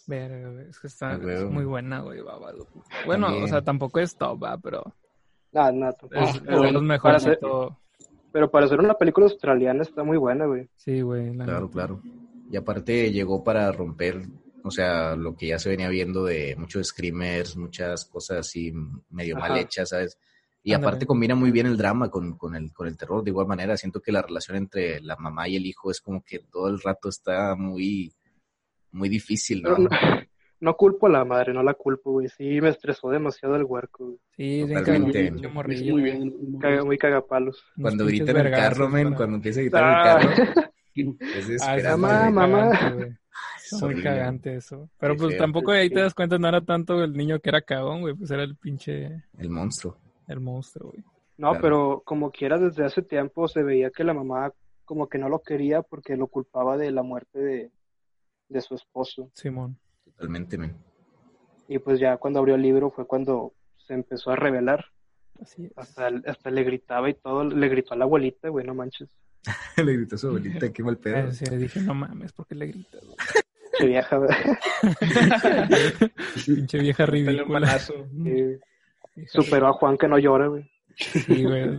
Verga, 0.06 0.62
Es 0.68 0.78
que 0.78 0.86
está 0.86 1.12
Ah, 1.14 1.20
es 1.26 1.44
muy 1.44 1.64
buena, 1.64 2.00
güey, 2.00 2.20
Babadook. 2.20 2.68
Bueno, 3.06 3.26
También. 3.26 3.44
o 3.44 3.48
sea, 3.48 3.62
tampoco 3.62 4.00
es 4.00 4.14
top, 4.16 4.42
¿va? 4.42 4.58
pero 4.58 4.82
Nada, 5.52 5.72
nada, 5.72 5.92
tampoco. 5.92 6.22
es, 6.22 6.34
es 6.36 6.42
pero 6.42 6.62
de 6.62 6.72
los 6.72 7.00
para 7.00 7.18
Pero 8.32 8.50
para 8.50 8.66
hacer 8.66 8.78
una 8.80 8.94
película 8.94 9.26
australiana 9.26 9.82
está 9.82 10.02
muy 10.02 10.16
buena, 10.18 10.46
güey. 10.46 10.68
Sí, 10.76 11.00
güey. 11.00 11.34
la 11.34 11.44
Claro, 11.44 11.62
neta. 11.66 11.72
claro. 11.72 12.02
Y 12.50 12.56
aparte 12.56 13.10
llegó 13.12 13.42
para 13.42 13.70
romper, 13.72 14.22
o 14.62 14.70
sea, 14.70 15.16
lo 15.16 15.34
que 15.36 15.48
ya 15.48 15.58
se 15.58 15.70
venía 15.70 15.88
viendo 15.88 16.24
de 16.24 16.54
muchos 16.56 16.88
screamers, 16.88 17.56
muchas 17.56 18.04
cosas 18.04 18.38
así 18.38 18.72
medio 19.10 19.36
Ajá. 19.38 19.48
mal 19.48 19.58
hechas, 19.58 19.88
¿sabes? 19.90 20.18
Y 20.64 20.72
Ándale. 20.74 20.88
aparte 20.88 21.06
combina 21.06 21.34
muy 21.34 21.50
bien 21.50 21.66
el 21.66 21.76
drama 21.76 22.08
con, 22.10 22.36
con, 22.38 22.54
el, 22.54 22.72
con 22.72 22.86
el 22.86 22.96
terror. 22.96 23.24
De 23.24 23.30
igual 23.30 23.46
manera, 23.48 23.76
siento 23.76 24.00
que 24.00 24.12
la 24.12 24.22
relación 24.22 24.56
entre 24.56 25.00
la 25.00 25.16
mamá 25.16 25.48
y 25.48 25.56
el 25.56 25.66
hijo 25.66 25.90
es 25.90 26.00
como 26.00 26.22
que 26.22 26.38
todo 26.38 26.68
el 26.68 26.80
rato 26.80 27.08
está 27.08 27.54
muy, 27.56 28.12
muy 28.92 29.08
difícil, 29.08 29.62
¿no? 29.62 29.76
No, 29.78 29.88
no 30.60 30.76
culpo 30.76 31.08
a 31.08 31.10
la 31.10 31.24
madre, 31.24 31.52
no 31.52 31.64
la 31.64 31.74
culpo, 31.74 32.12
güey. 32.12 32.28
Sí, 32.28 32.60
me 32.60 32.68
estresó 32.68 33.10
demasiado 33.10 33.56
el 33.56 33.64
huerco, 33.64 34.04
güey. 34.06 34.18
Sí, 34.36 34.64
Totalmente. 34.72 35.32
hizo 35.36 35.50
morrillo, 35.50 35.92
muy 35.94 36.02
bien. 36.02 36.58
Caga- 36.60 36.84
muy 36.84 36.96
cagapalos. 36.96 37.64
Cuando 37.80 38.06
grita 38.06 38.30
en 38.30 38.36
el 38.36 38.50
carro, 38.52 38.88
men, 38.88 39.04
para- 39.06 39.16
cuando 39.16 39.36
empieza 39.36 39.58
a 39.58 39.62
gritar 39.64 39.82
Ah, 39.84 40.20
en 40.22 40.28
el 40.28 40.36
carro, 40.36 40.62
es 40.94 41.06
Ah, 41.08 41.74
desesperante. 41.74 41.78
está 41.80 41.96
Mamá, 41.96 42.30
mamá. 42.30 42.70
cagante. 42.70 43.18
Es 43.64 43.72
muy 43.72 43.82
horrible. 43.84 44.02
cagante 44.04 44.54
eso. 44.56 44.90
Pero 45.00 45.14
Qué 45.14 45.18
pues 45.18 45.30
feo. 45.32 45.40
tampoco 45.40 45.72
ahí 45.72 45.90
te 45.90 46.00
das 46.00 46.14
cuenta, 46.14 46.38
no 46.38 46.46
era 46.46 46.60
tanto 46.60 47.02
el 47.02 47.14
niño 47.14 47.40
que 47.40 47.48
era 47.48 47.62
cagón, 47.62 48.02
güey. 48.02 48.14
Pues 48.14 48.30
era 48.30 48.44
el 48.44 48.54
pinche, 48.56 49.24
El 49.38 49.50
monstruo. 49.50 49.96
El 50.28 50.40
monstruo, 50.40 50.90
güey. 50.90 51.04
No, 51.38 51.50
Claro. 51.50 51.62
pero 51.62 52.02
como 52.04 52.30
quiera, 52.30 52.58
desde 52.58 52.84
hace 52.84 53.02
tiempo 53.02 53.48
se 53.48 53.62
veía 53.62 53.90
que 53.90 54.04
la 54.04 54.14
mamá 54.14 54.52
como 54.84 55.08
que 55.08 55.18
no 55.18 55.28
lo 55.28 55.40
quería 55.42 55.82
porque 55.82 56.16
lo 56.16 56.26
culpaba 56.26 56.76
de 56.76 56.90
la 56.90 57.02
muerte 57.02 57.38
de, 57.38 57.70
de 58.48 58.60
su 58.60 58.74
esposo. 58.74 59.30
Simón. 59.34 59.78
Totalmente, 60.04 60.58
men. 60.58 60.76
Y 61.68 61.78
pues 61.78 61.98
ya 61.98 62.16
cuando 62.18 62.38
abrió 62.40 62.56
el 62.56 62.62
libro 62.62 62.90
fue 62.90 63.06
cuando 63.06 63.54
se 63.78 63.94
empezó 63.94 64.30
a 64.30 64.36
revelar. 64.36 64.84
Así 65.40 65.64
es. 65.64 65.72
Hasta, 65.76 66.10
hasta 66.26 66.50
le 66.50 66.62
gritaba 66.64 67.08
y 67.08 67.14
todo, 67.14 67.44
le 67.44 67.68
gritó 67.68 67.94
a 67.94 67.96
la 67.96 68.04
abuelita, 68.04 68.48
güey, 68.50 68.66
no 68.66 68.74
manches. 68.74 69.08
Le 69.76 69.92
gritó 69.94 70.14
a 70.14 70.18
su 70.18 70.28
abuelita, 70.28 70.72
qué 70.72 70.82
mal 70.84 70.98
pedo. 70.98 71.32
Sí, 71.32 71.44
dije, 71.56 71.80
no 71.80 71.94
mames, 71.94 72.32
¿por 72.32 72.46
qué 72.46 72.54
le 72.54 72.66
gritas? 72.68 73.02
Qué 73.78 73.86
vieja, 73.86 74.16
güey. 74.18 74.30
Pinche 76.46 76.78
vieja 76.78 77.06
Dale 77.06 77.20
un 77.22 77.26
ridícula. 77.28 77.60
manazo. 77.60 77.94
Superó 79.26 79.68
a 79.68 79.72
Juan 79.72 79.96
que 79.98 80.08
no 80.08 80.18
llora, 80.18 80.46
güey. 80.48 80.70
Sí, 80.96 81.44
güey. 81.44 81.78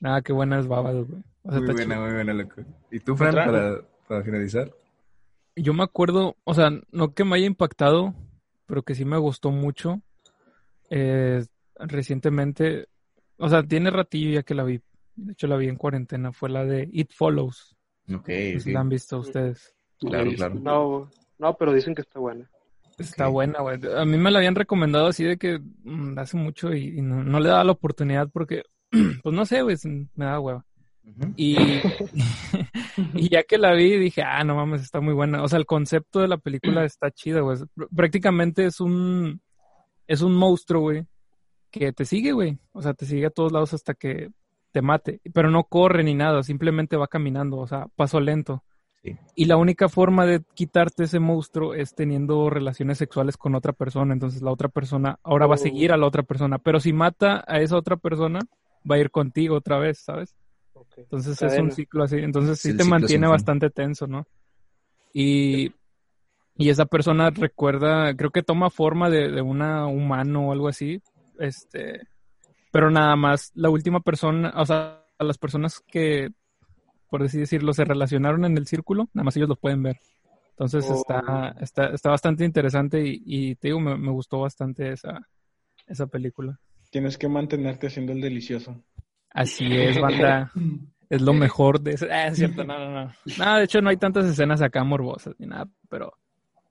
Nada, 0.00 0.22
qué 0.22 0.32
buena 0.32 0.58
es 0.58 0.66
Babadook, 0.66 1.08
güey. 1.08 1.22
O 1.42 1.50
sea, 1.50 1.60
Muy 1.60 1.72
buena, 1.74 1.94
chido. 1.94 2.04
muy 2.04 2.14
buena, 2.14 2.34
loco. 2.34 2.62
¿Y 2.90 3.00
tú, 3.00 3.16
Fran, 3.16 3.34
para, 3.34 3.80
para 4.08 4.22
finalizar? 4.22 4.70
Yo 5.56 5.72
me 5.72 5.82
acuerdo, 5.84 6.36
o 6.44 6.54
sea, 6.54 6.70
no 6.90 7.14
que 7.14 7.24
me 7.24 7.36
haya 7.36 7.46
impactado, 7.46 8.14
pero 8.66 8.82
que 8.82 8.94
sí 8.94 9.04
me 9.04 9.18
gustó 9.18 9.50
mucho. 9.50 10.00
Eh, 10.90 11.44
recientemente, 11.76 12.88
o 13.36 13.48
sea, 13.48 13.62
tiene 13.62 13.90
ratillo 13.90 14.30
ya 14.30 14.42
que 14.42 14.54
la 14.54 14.64
vi. 14.64 14.80
De 15.16 15.32
hecho, 15.32 15.46
la 15.46 15.56
vi 15.56 15.68
en 15.68 15.76
cuarentena. 15.76 16.32
Fue 16.32 16.48
la 16.50 16.64
de 16.64 16.88
It 16.92 17.12
Follows. 17.12 17.76
Ok, 18.12 18.26
sí. 18.58 18.72
la 18.72 18.80
han 18.80 18.88
visto 18.88 19.18
ustedes. 19.18 19.74
Claro, 20.00 20.30
claro. 20.34 20.54
No, 20.56 21.10
no, 21.38 21.56
pero 21.56 21.72
dicen 21.72 21.94
que 21.94 22.02
está 22.02 22.18
buena. 22.18 22.50
Está 22.98 23.26
buena, 23.28 23.60
güey. 23.60 23.78
A 23.96 24.04
mí 24.04 24.16
me 24.16 24.30
la 24.30 24.38
habían 24.38 24.54
recomendado 24.54 25.06
así 25.06 25.24
de 25.24 25.36
que 25.36 25.58
mm, 25.84 26.18
hace 26.18 26.36
mucho 26.36 26.72
y, 26.74 26.98
y 26.98 27.02
no, 27.02 27.24
no 27.24 27.40
le 27.40 27.48
daba 27.48 27.64
la 27.64 27.72
oportunidad 27.72 28.28
porque, 28.32 28.62
pues 29.22 29.34
no 29.34 29.44
sé, 29.46 29.62
güey, 29.62 29.76
me 30.14 30.24
da 30.24 30.40
hueva. 30.40 30.64
Y, 31.36 31.56
y 33.14 33.28
ya 33.28 33.42
que 33.42 33.58
la 33.58 33.72
vi, 33.72 33.96
dije, 33.98 34.22
ah, 34.22 34.42
no 34.44 34.54
mames, 34.56 34.82
está 34.82 35.00
muy 35.00 35.12
buena. 35.14 35.42
O 35.42 35.48
sea, 35.48 35.58
el 35.58 35.66
concepto 35.66 36.20
de 36.20 36.28
la 36.28 36.38
película 36.38 36.84
está 36.84 37.10
chido, 37.10 37.44
güey. 37.44 37.58
Pr- 37.76 37.88
Prácticamente 37.94 38.64
es 38.66 38.80
un, 38.80 39.40
es 40.06 40.22
un 40.22 40.34
monstruo, 40.34 40.82
güey, 40.82 41.06
que 41.70 41.92
te 41.92 42.04
sigue, 42.04 42.32
güey. 42.32 42.58
O 42.72 42.80
sea, 42.82 42.94
te 42.94 43.06
sigue 43.06 43.26
a 43.26 43.30
todos 43.30 43.52
lados 43.52 43.74
hasta 43.74 43.94
que 43.94 44.30
te 44.72 44.82
mate. 44.82 45.20
Pero 45.32 45.50
no 45.50 45.64
corre 45.64 46.04
ni 46.04 46.14
nada, 46.14 46.42
simplemente 46.42 46.96
va 46.96 47.08
caminando, 47.08 47.58
o 47.58 47.66
sea, 47.66 47.86
paso 47.96 48.20
lento. 48.20 48.64
Sí. 49.04 49.16
Y 49.34 49.44
la 49.44 49.58
única 49.58 49.90
forma 49.90 50.24
de 50.24 50.42
quitarte 50.54 51.04
ese 51.04 51.20
monstruo 51.20 51.74
es 51.74 51.94
teniendo 51.94 52.48
relaciones 52.48 52.96
sexuales 52.96 53.36
con 53.36 53.54
otra 53.54 53.74
persona. 53.74 54.14
Entonces 54.14 54.40
la 54.40 54.50
otra 54.50 54.68
persona 54.68 55.18
ahora 55.22 55.46
va 55.46 55.56
a 55.56 55.58
seguir 55.58 55.92
a 55.92 55.98
la 55.98 56.06
otra 56.06 56.22
persona. 56.22 56.58
Pero 56.58 56.80
si 56.80 56.94
mata 56.94 57.44
a 57.46 57.60
esa 57.60 57.76
otra 57.76 57.98
persona, 57.98 58.40
va 58.90 58.96
a 58.96 58.98
ir 58.98 59.10
contigo 59.10 59.56
otra 59.56 59.78
vez, 59.78 59.98
¿sabes? 59.98 60.34
Entonces 60.96 61.40
es 61.42 61.58
un 61.58 61.70
ciclo 61.70 62.04
así. 62.04 62.16
Entonces 62.16 62.58
sí 62.58 62.74
te 62.74 62.84
mantiene 62.84 63.26
bastante 63.26 63.68
tenso, 63.68 64.06
¿no? 64.06 64.26
Y, 65.12 65.72
y 66.56 66.70
esa 66.70 66.86
persona 66.86 67.30
recuerda, 67.30 68.16
creo 68.16 68.30
que 68.30 68.42
toma 68.42 68.70
forma 68.70 69.10
de, 69.10 69.30
de 69.30 69.42
una 69.42 69.86
humano 69.86 70.48
o 70.48 70.52
algo 70.52 70.68
así. 70.68 71.02
Este, 71.38 72.00
pero 72.70 72.90
nada 72.90 73.16
más, 73.16 73.52
la 73.54 73.68
última 73.68 74.00
persona, 74.00 74.52
o 74.56 74.64
sea, 74.64 75.04
a 75.18 75.24
las 75.24 75.38
personas 75.38 75.80
que, 75.86 76.30
por 77.14 77.22
así 77.22 77.38
decirlo, 77.38 77.72
se 77.72 77.84
relacionaron 77.84 78.44
en 78.44 78.58
el 78.58 78.66
círculo, 78.66 79.08
nada 79.12 79.22
más 79.24 79.36
ellos 79.36 79.48
lo 79.48 79.54
pueden 79.54 79.84
ver. 79.84 80.00
Entonces 80.50 80.84
Oh. 80.90 80.94
está, 80.94 81.54
está, 81.60 81.86
está 81.94 82.10
bastante 82.10 82.44
interesante 82.44 83.06
y, 83.06 83.22
y 83.24 83.54
te 83.54 83.68
digo, 83.68 83.78
me, 83.78 83.96
me 83.96 84.10
gustó 84.10 84.40
bastante 84.40 84.90
esa, 84.90 85.20
esa 85.86 86.08
película. 86.08 86.58
Tienes 86.90 87.16
que 87.16 87.28
mantenerte 87.28 87.86
haciendo 87.86 88.10
el 88.10 88.20
delicioso. 88.20 88.82
Así 89.30 89.64
es, 89.76 90.00
banda. 90.00 90.50
Es 91.08 91.22
lo 91.22 91.34
mejor 91.34 91.80
de 91.80 91.92
ese. 91.92 92.10
Ah, 92.10 92.26
es 92.26 92.36
cierto, 92.38 92.64
no, 92.64 92.80
no, 92.80 92.90
no. 93.04 93.12
No, 93.38 93.58
de 93.58 93.62
hecho 93.62 93.80
no 93.80 93.90
hay 93.90 93.96
tantas 93.96 94.26
escenas 94.26 94.60
acá 94.60 94.82
morbosas 94.82 95.36
ni 95.38 95.46
nada, 95.46 95.68
pero, 95.88 96.14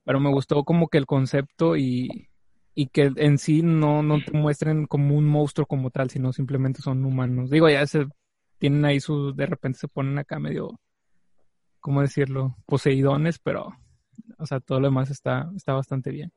pero 0.03 0.19
me 0.19 0.29
gustó 0.29 0.65
como 0.65 0.89
que 0.89 0.97
el 0.97 1.05
concepto 1.05 1.77
y, 1.77 2.27
y 2.75 2.87
que 2.87 3.13
en 3.15 3.37
sí 3.37 3.61
no, 3.61 4.03
no 4.03 4.21
te 4.21 4.33
muestren 4.33 4.87
como 4.87 5.15
un 5.15 5.25
monstruo 5.25 5.65
como 5.65 5.89
tal, 5.89 6.09
sino 6.09 6.33
simplemente 6.33 6.81
son 6.81 7.05
humanos. 7.05 7.49
Digo, 7.49 7.69
ya 7.69 7.87
se 7.87 8.07
tienen 8.63 8.85
ahí 8.85 9.01
sus, 9.01 9.35
de 9.35 9.45
repente 9.45 9.77
se 9.77 9.89
ponen 9.89 10.17
acá 10.17 10.39
medio, 10.39 10.79
¿cómo 11.81 11.99
decirlo? 11.99 12.55
Poseidones, 12.65 13.37
pero, 13.37 13.67
o 14.37 14.45
sea, 14.45 14.61
todo 14.61 14.79
lo 14.79 14.87
demás 14.87 15.09
está, 15.11 15.51
está 15.53 15.73
bastante 15.73 16.11
bien. 16.11 16.31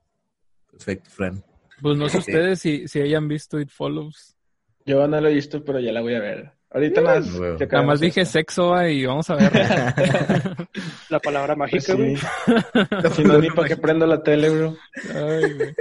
Perfecto, 0.69 1.09
Fran. 1.09 1.45
Pues 1.81 1.97
no 1.97 2.09
sé 2.09 2.19
ustedes 2.19 2.59
si, 2.59 2.89
si 2.89 3.01
hayan 3.01 3.29
visto 3.29 3.61
It 3.61 3.69
Follows. 3.71 4.37
Yo 4.85 5.07
no 5.07 5.21
lo 5.21 5.29
he 5.29 5.35
visto, 5.35 5.63
pero 5.65 5.79
ya 5.79 5.93
la 5.93 6.01
voy 6.01 6.15
a 6.15 6.21
ver. 6.21 6.51
Ahorita 6.73 7.01
más. 7.01 7.33
Huevo. 7.39 7.59
Nada 7.61 7.83
más 7.85 8.01
dije 8.01 8.25
sexo 8.25 8.75
y 8.89 9.07
vamos 9.07 9.31
a 9.31 9.37
ver. 9.37 9.53
La 11.11 11.21
palabra 11.21 11.55
mágica, 11.55 11.81
Sí. 11.81 11.93
güey. 11.95 12.17
Si 13.15 13.23
no, 13.23 13.39
ni 13.39 13.51
para 13.51 13.69
que 13.69 13.77
prendo 13.77 14.05
la 14.05 14.21
tele, 14.21 14.51
bro. 14.51 14.77
Ay, 15.15 15.53
güey. 15.55 15.75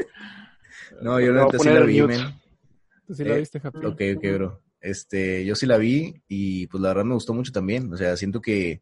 No, 1.01 1.19
yo 1.19 1.31
a 1.31 1.43
neta 1.45 1.57
sí 1.57 1.69
la 1.69 1.79
vi, 1.79 2.03
men. 2.03 2.39
¿Tú 3.07 3.15
sí 3.15 3.23
la 3.23 3.33
Eh, 3.33 3.39
viste, 3.39 3.59
Happy? 3.63 3.79
Ok, 3.83 4.01
ok, 4.17 4.23
bro. 4.35 4.61
Este, 4.81 5.45
yo 5.45 5.55
sí 5.55 5.65
la 5.65 5.77
vi 5.77 6.21
y 6.27 6.67
pues 6.67 6.81
la 6.81 6.89
verdad 6.89 7.05
me 7.05 7.13
gustó 7.15 7.33
mucho 7.33 7.51
también. 7.51 7.91
O 7.93 7.97
sea, 7.97 8.15
siento 8.17 8.41
que 8.41 8.81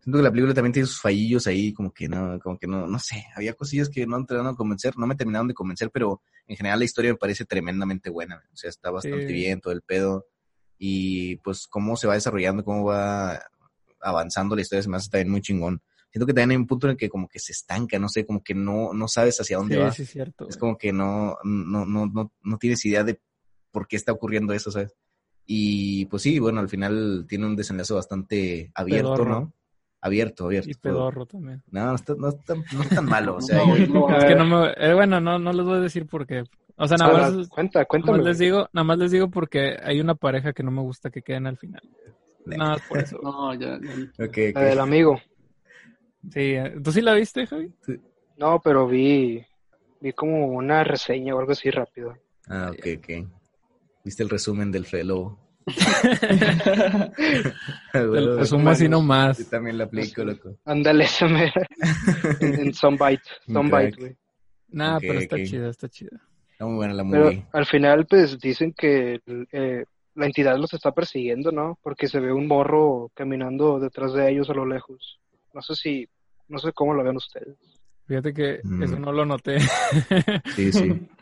siento 0.00 0.18
que 0.18 0.22
la 0.22 0.30
película 0.30 0.54
también 0.54 0.72
tiene 0.72 0.86
sus 0.86 1.00
fallillos 1.00 1.46
ahí, 1.46 1.72
como 1.72 1.92
que 1.92 2.08
no, 2.08 2.38
como 2.40 2.58
que 2.58 2.66
no, 2.66 2.86
no 2.86 2.98
sé, 2.98 3.24
había 3.36 3.52
cosillas 3.54 3.88
que 3.88 4.06
no 4.06 4.24
terminaron 4.24 4.54
de 4.54 4.56
convencer, 4.56 4.94
no 4.98 5.06
me 5.06 5.14
terminaron 5.14 5.46
de 5.48 5.54
convencer, 5.54 5.90
pero 5.92 6.22
en 6.46 6.56
general 6.56 6.78
la 6.80 6.84
historia 6.84 7.12
me 7.12 7.18
parece 7.18 7.44
tremendamente 7.44 8.10
buena. 8.10 8.42
O 8.52 8.56
sea, 8.56 8.70
está 8.70 8.90
bastante 8.90 9.28
Sí. 9.28 9.32
bien 9.32 9.60
todo 9.60 9.72
el 9.72 9.82
pedo 9.82 10.26
y 10.78 11.36
pues 11.36 11.66
cómo 11.68 11.96
se 11.96 12.06
va 12.08 12.14
desarrollando, 12.14 12.64
cómo 12.64 12.84
va 12.84 13.40
avanzando 14.00 14.56
la 14.56 14.62
historia 14.62 14.82
se 14.82 14.88
me 14.88 14.96
hace 14.96 15.08
también 15.10 15.30
muy 15.30 15.40
chingón. 15.40 15.80
Siento 16.10 16.26
que 16.26 16.32
también 16.34 16.50
hay 16.50 16.56
un 16.56 16.66
punto 16.66 16.86
en 16.88 16.90
el 16.92 16.96
que 16.96 17.08
como 17.08 17.28
que 17.28 17.38
se 17.38 17.52
estanca, 17.52 17.98
no 17.98 18.08
sé, 18.08 18.26
como 18.26 18.42
que 18.42 18.54
no, 18.54 18.92
no 18.92 19.08
sabes 19.08 19.38
hacia 19.40 19.56
dónde 19.58 19.76
Sí, 19.76 19.80
va. 19.80 19.92
sí, 19.92 20.02
es 20.02 20.10
cierto. 20.10 20.48
Es 20.48 20.56
como 20.56 20.76
que 20.76 20.92
no, 20.92 21.36
no, 21.44 21.86
no, 21.86 22.06
no, 22.06 22.32
no 22.42 22.58
tienes 22.58 22.84
idea 22.84 23.04
de 23.04 23.20
por 23.72 23.88
qué 23.88 23.96
está 23.96 24.12
ocurriendo 24.12 24.52
eso, 24.52 24.70
¿sabes? 24.70 24.94
Y 25.46 26.06
pues 26.06 26.22
sí, 26.22 26.38
bueno, 26.38 26.60
al 26.60 26.68
final 26.68 27.26
tiene 27.28 27.46
un 27.46 27.56
desenlace 27.56 27.92
bastante 27.94 28.70
abierto, 28.74 29.10
Pedorro. 29.14 29.30
¿no? 29.40 29.52
Abierto, 30.00 30.46
abierto. 30.46 30.70
Y 30.70 30.74
todo. 30.74 30.92
pedorro 30.94 31.26
también. 31.26 31.62
No, 31.70 31.86
no 31.86 31.94
está, 31.94 32.14
no, 32.14 32.28
está, 32.28 32.54
no 32.54 32.82
está 32.82 32.94
tan 32.96 33.06
malo, 33.06 33.36
o 33.36 33.40
sea, 33.40 33.58
No, 33.58 33.76
yo- 33.76 33.86
no, 33.88 34.08
Es 34.08 34.14
a 34.14 34.18
que 34.18 34.34
ver. 34.34 34.38
no 34.38 34.44
me... 34.46 34.72
eh, 34.76 34.94
bueno, 34.94 35.20
no, 35.20 35.38
no 35.38 35.52
les 35.52 35.64
voy 35.64 35.78
a 35.78 35.80
decir 35.80 36.06
por 36.06 36.26
qué. 36.26 36.44
O 36.76 36.86
sea, 36.88 36.96
nada 36.96 37.12
más, 37.12 37.48
cuenta, 37.48 37.80
nada 37.80 37.88
cuéntame. 37.88 38.18
más 38.18 38.26
les 38.26 38.38
digo, 38.38 38.68
nada 38.72 38.84
más 38.84 38.98
les 38.98 39.10
digo 39.10 39.30
porque 39.30 39.76
hay 39.82 40.00
una 40.00 40.14
pareja 40.14 40.52
que 40.52 40.62
no 40.62 40.70
me 40.70 40.80
gusta 40.80 41.10
que 41.10 41.22
queden 41.22 41.46
al 41.46 41.58
final. 41.58 41.82
Nada 42.46 42.72
más 42.72 42.82
por 42.82 42.98
eso. 43.00 43.18
No, 43.22 43.54
ya, 43.54 43.78
ya. 43.80 44.24
ok, 44.24 44.38
ok. 44.50 44.54
La 44.54 44.60
del 44.62 44.80
amigo. 44.80 45.20
Sí, 46.30 46.40
eh, 46.54 46.74
¿tú 46.82 46.92
sí 46.92 47.00
la 47.00 47.14
viste, 47.14 47.46
Javi? 47.46 47.72
No, 48.36 48.60
pero 48.60 48.86
vi, 48.86 49.44
vi 50.00 50.12
como 50.12 50.46
una 50.46 50.82
reseña 50.84 51.34
o 51.34 51.38
algo 51.40 51.52
así 51.52 51.70
rápido. 51.70 52.16
Ah, 52.48 52.70
ok, 52.72 52.86
ok. 52.98 53.41
¿Viste 54.04 54.22
el 54.22 54.28
resumen 54.30 54.70
del 54.72 54.84
Fede 54.86 55.04
Lobo? 55.04 55.38
El 57.94 58.38
resumo 58.38 58.70
así 58.70 58.84
Yo 58.84 58.90
nomás. 58.90 59.48
también 59.48 59.78
la 59.78 59.84
aplico, 59.84 60.24
loco. 60.24 60.56
Ándale, 60.64 61.04
esa 61.04 61.28
me... 61.28 61.52
en, 62.40 62.74
Soundbite, 62.74 63.22
crack. 63.46 63.96
güey. 63.98 64.16
Nah, 64.68 64.98
pero 64.98 65.18
está 65.20 65.36
ok. 65.36 65.42
chida, 65.44 65.68
está 65.68 65.88
chida. 65.88 66.20
Está 66.50 66.64
muy 66.66 66.76
buena 66.76 66.94
la 66.94 67.04
Pero 67.08 67.24
movie. 67.26 67.46
al 67.52 67.66
final, 67.66 68.06
pues 68.06 68.38
dicen 68.40 68.72
que 68.76 69.20
eh, 69.52 69.84
la 70.14 70.26
entidad 70.26 70.56
los 70.58 70.72
está 70.72 70.92
persiguiendo, 70.92 71.52
¿no? 71.52 71.78
Porque 71.82 72.08
se 72.08 72.20
ve 72.20 72.32
un 72.32 72.46
morro 72.46 73.10
caminando 73.14 73.78
detrás 73.78 74.12
de 74.14 74.30
ellos 74.30 74.48
a 74.50 74.54
lo 74.54 74.66
lejos. 74.66 75.20
No 75.54 75.60
sé 75.62 75.74
si, 75.74 76.08
no 76.48 76.58
sé 76.58 76.72
cómo 76.72 76.94
lo 76.94 77.04
ven 77.04 77.16
ustedes. 77.16 77.56
Fíjate 78.06 78.32
que 78.34 78.60
Mm. 78.64 78.82
eso 78.82 78.98
no 78.98 79.12
lo 79.12 79.24
noté. 79.24 79.58
Sí, 80.56 80.72
sí. 80.72 80.92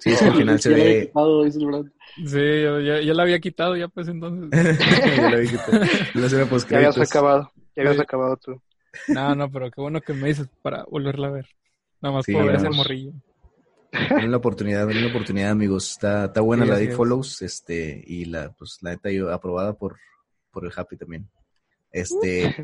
Sí, 0.00 0.10
es 0.10 0.18
que 0.18 0.24
al 0.26 0.34
final 0.36 0.60
se 0.60 0.70
Ya 0.70 0.76
la 0.76 0.84
he 0.84 0.94
ve... 0.94 1.06
quitado, 1.06 1.50
sí, 1.50 2.62
yo, 2.62 2.80
ya, 2.80 3.00
ya 3.00 3.14
la 3.14 3.22
había 3.22 3.38
quitado 3.38 3.76
ya 3.76 3.88
pues 3.88 4.08
entonces. 4.08 4.50
Yo 5.16 5.28
la 5.28 5.36
vi 5.36 5.48
que 5.48 5.58
te- 5.58 6.18
la 6.18 6.26
escena 6.26 6.48
Ya 6.68 6.76
habías 6.76 6.98
acabado, 6.98 7.52
ya 7.76 7.82
habías 7.82 7.96
Sí. 7.96 8.02
acabado 8.02 8.36
tú. 8.36 8.60
No, 9.08 9.34
no, 9.34 9.50
pero 9.50 9.70
qué 9.70 9.80
bueno 9.80 10.00
que 10.00 10.12
me 10.14 10.28
dices 10.28 10.48
para 10.62 10.84
volverla 10.84 11.28
a 11.28 11.30
ver. 11.30 11.46
Nada 12.00 12.16
más 12.16 12.24
Sí, 12.26 12.32
por 12.32 12.46
ver 12.46 12.56
ese 12.56 12.70
morrillo. 12.70 13.12
Denle 13.92 14.28
la 14.28 14.36
oportunidad, 14.36 14.86
denle 14.86 15.02
la 15.02 15.08
oportunidad, 15.08 15.50
amigos. 15.50 15.90
Está, 15.92 16.26
está 16.26 16.40
buena 16.40 16.64
Sí, 16.64 16.70
la 16.70 16.76
de 16.78 16.84
es. 16.86 16.96
Follows, 16.96 17.42
este, 17.42 18.02
y 18.06 18.24
la, 18.24 18.50
pues, 18.52 18.78
la 18.82 18.90
neta 18.92 19.10
yo 19.10 19.32
aprobada 19.32 19.74
por, 19.74 19.96
por 20.50 20.64
el 20.64 20.72
Happy 20.74 20.96
también. 20.96 21.28
Este, 21.92 22.54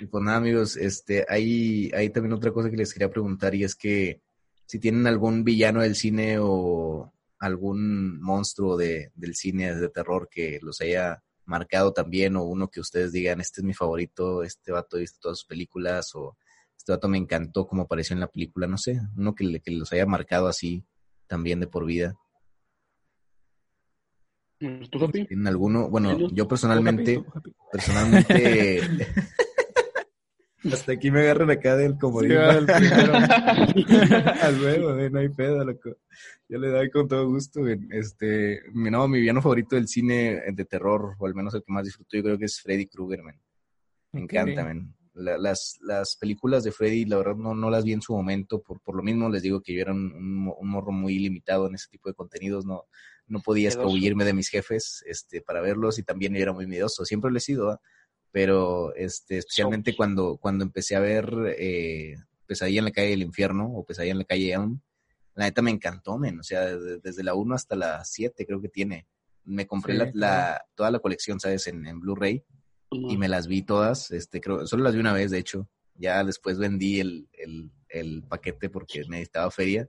y 0.00 0.06
pues 0.06 0.24
nada, 0.24 0.38
amigos, 0.38 0.76
este, 0.76 1.24
hay, 1.28 1.90
hay 1.94 2.10
también 2.10 2.32
otra 2.32 2.50
cosa 2.52 2.70
que 2.70 2.76
les 2.76 2.92
quería 2.92 3.10
preguntar, 3.10 3.54
y 3.54 3.64
es 3.64 3.74
que 3.74 4.20
si 4.66 4.78
tienen 4.78 5.06
algún 5.06 5.44
villano 5.44 5.82
del 5.82 5.94
cine 5.94 6.38
o 6.40 7.12
algún 7.38 8.20
monstruo 8.20 8.76
de, 8.76 9.12
del 9.14 9.34
cine 9.34 9.74
de 9.74 9.88
terror 9.88 10.28
que 10.30 10.58
los 10.62 10.80
haya 10.80 11.22
marcado 11.44 11.92
también, 11.92 12.36
o 12.36 12.42
uno 12.42 12.68
que 12.68 12.80
ustedes 12.80 13.12
digan, 13.12 13.40
este 13.40 13.60
es 13.60 13.64
mi 13.64 13.72
favorito, 13.72 14.42
este 14.42 14.72
vato 14.72 14.96
he 14.96 15.00
visto 15.00 15.18
todas 15.20 15.38
sus 15.38 15.46
películas, 15.46 16.14
o 16.14 16.36
este 16.76 16.92
vato 16.92 17.08
me 17.08 17.18
encantó 17.18 17.66
como 17.66 17.82
apareció 17.82 18.14
en 18.14 18.20
la 18.20 18.26
película, 18.26 18.66
no 18.66 18.78
sé, 18.78 19.00
uno 19.16 19.34
que, 19.34 19.60
que 19.60 19.70
los 19.70 19.92
haya 19.92 20.06
marcado 20.06 20.48
así 20.48 20.84
también 21.26 21.60
de 21.60 21.68
por 21.68 21.86
vida. 21.86 22.16
¿Tú, 24.58 25.04
Happy? 25.04 25.26
¿Tienen 25.26 25.46
alguno? 25.46 25.88
Bueno, 25.90 26.28
yo 26.30 26.48
personalmente, 26.48 27.16
Tú, 27.16 27.40
tú, 27.42 27.54
personalmente, 27.70 28.80
hasta 30.72 30.92
aquí 30.92 31.10
me 31.10 31.20
agarran 31.20 31.50
acá 31.50 31.76
del 31.76 31.96
comodín. 31.98 32.30
Sí, 32.30 32.36
va, 32.36 32.52
el 32.52 32.66
primero. 32.66 33.12
Al 34.42 35.12
no 35.12 35.18
hay 35.18 35.28
pedo, 35.28 35.64
loco. 35.64 35.96
Yo 36.48 36.58
le 36.58 36.68
doy 36.68 36.90
con 36.90 37.08
todo 37.08 37.28
gusto, 37.28 37.60
güey. 37.60 37.78
Este, 37.90 38.60
mi, 38.72 38.90
no, 38.90 39.06
mi 39.08 39.20
villano 39.20 39.42
favorito 39.42 39.76
del 39.76 39.88
cine 39.88 40.42
de 40.52 40.64
terror, 40.64 41.14
o 41.18 41.26
al 41.26 41.34
menos 41.34 41.54
el 41.54 41.62
que 41.62 41.72
más 41.72 41.84
disfruto, 41.84 42.16
yo 42.16 42.22
creo 42.22 42.38
que 42.38 42.44
es 42.46 42.60
Freddy 42.60 42.86
Krueger, 42.86 43.22
man. 43.22 43.40
Me 44.12 44.20
encanta, 44.22 44.64
man. 44.64 44.94
La- 45.14 45.38
las, 45.38 45.78
las 45.80 46.16
películas 46.16 46.62
de 46.62 46.72
Freddy, 46.72 47.06
la 47.06 47.16
verdad, 47.16 47.36
no, 47.36 47.54
no 47.54 47.70
las 47.70 47.84
vi 47.84 47.92
en 47.92 48.02
su 48.02 48.14
momento. 48.14 48.60
Por, 48.62 48.80
por 48.80 48.94
lo 48.96 49.02
mismo 49.02 49.28
les 49.30 49.42
digo 49.42 49.60
que 49.62 49.74
yo 49.74 49.80
era 49.80 49.92
un, 49.92 50.12
un 50.12 50.34
mo- 50.44 50.54
un 50.60 50.68
morro 50.68 50.92
muy 50.92 51.18
limitado 51.18 51.66
en 51.68 51.74
ese 51.74 51.88
tipo 51.90 52.08
de 52.10 52.14
contenidos. 52.14 52.66
No, 52.66 52.84
no 53.26 53.40
podía 53.40 53.68
escabullirme 53.70 54.24
de 54.24 54.34
mis 54.34 54.48
jefes 54.50 55.02
este, 55.06 55.40
para 55.40 55.60
verlos 55.62 55.98
y 55.98 56.02
también 56.02 56.34
yo 56.34 56.40
era 56.42 56.52
muy 56.52 56.66
miedoso. 56.66 57.04
Siempre 57.04 57.30
lo 57.30 57.38
he 57.38 57.40
sido, 57.40 57.70
¿ah? 57.70 57.80
Pero 58.32 58.94
este, 58.94 59.38
especialmente 59.38 59.96
cuando, 59.96 60.36
cuando 60.36 60.64
empecé 60.64 60.96
a 60.96 61.00
ver 61.00 61.30
eh, 61.58 62.16
Pesadilla 62.46 62.80
en 62.80 62.84
la 62.86 62.90
calle 62.92 63.10
del 63.10 63.22
infierno 63.22 63.66
o 63.72 63.84
Pesadilla 63.84 64.12
en 64.12 64.18
la 64.18 64.24
calle 64.24 64.52
Elm, 64.52 64.80
la 65.34 65.44
neta 65.46 65.62
me 65.62 65.70
encantó, 65.70 66.18
men. 66.18 66.40
O 66.40 66.42
sea, 66.42 66.64
de- 66.64 66.98
desde 66.98 67.22
la 67.22 67.34
1 67.34 67.54
hasta 67.54 67.76
la 67.76 68.04
7 68.04 68.46
creo 68.46 68.60
que 68.60 68.68
tiene. 68.68 69.06
Me 69.44 69.66
compré 69.66 69.92
Sí, 69.94 69.98
la, 69.98 70.10
claro. 70.10 70.36
la- 70.52 70.64
toda 70.74 70.90
la 70.90 70.98
colección, 70.98 71.40
¿sabes? 71.40 71.66
En, 71.66 71.86
en 71.86 72.00
Blu-ray 72.00 72.42
y 72.90 73.16
me 73.16 73.28
las 73.28 73.46
vi 73.46 73.62
todas. 73.62 74.10
Este, 74.10 74.40
creo, 74.40 74.66
solo 74.66 74.82
las 74.84 74.94
vi 74.94 75.00
una 75.00 75.12
vez, 75.12 75.30
de 75.30 75.38
hecho. 75.38 75.68
Ya 75.94 76.22
después 76.24 76.58
vendí 76.58 77.00
el, 77.00 77.28
el, 77.32 77.70
el 77.88 78.22
paquete 78.22 78.68
porque 78.70 79.00
necesitaba 79.08 79.50
feria. 79.50 79.88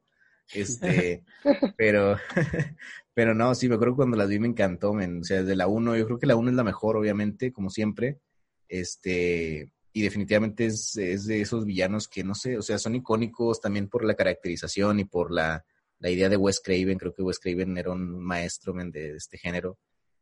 Este, 0.53 1.23
pero, 1.77 2.17
pero 3.13 3.33
no, 3.33 3.53
sí, 3.55 3.67
me 3.69 3.75
acuerdo 3.75 3.93
que 3.93 3.97
cuando 3.97 4.17
las 4.17 4.29
vi 4.29 4.39
me 4.39 4.47
encantó, 4.47 4.93
men. 4.93 5.19
O 5.21 5.23
sea, 5.23 5.41
desde 5.41 5.55
la 5.55 5.67
1, 5.67 5.95
yo 5.97 6.05
creo 6.05 6.19
que 6.19 6.27
la 6.27 6.35
1 6.35 6.49
es 6.49 6.55
la 6.55 6.63
mejor, 6.63 6.97
obviamente, 6.97 7.51
como 7.51 7.69
siempre. 7.69 8.19
Este, 8.67 9.71
y 9.93 10.01
definitivamente 10.01 10.65
es, 10.65 10.95
es 10.97 11.25
de 11.25 11.41
esos 11.41 11.65
villanos 11.65 12.07
que, 12.07 12.23
no 12.23 12.35
sé, 12.35 12.57
o 12.57 12.61
sea, 12.61 12.77
son 12.77 12.95
icónicos 12.95 13.61
también 13.61 13.87
por 13.87 14.05
la 14.05 14.15
caracterización 14.15 14.99
y 14.99 15.05
por 15.05 15.31
la, 15.31 15.65
la 15.99 16.09
idea 16.09 16.29
de 16.29 16.37
Wes 16.37 16.59
Craven. 16.59 16.97
Creo 16.97 17.13
que 17.13 17.23
Wes 17.23 17.39
Craven 17.39 17.77
era 17.77 17.91
un 17.91 18.19
maestro, 18.19 18.73
men, 18.73 18.91
de 18.91 19.15
este 19.15 19.37
género. 19.37 19.77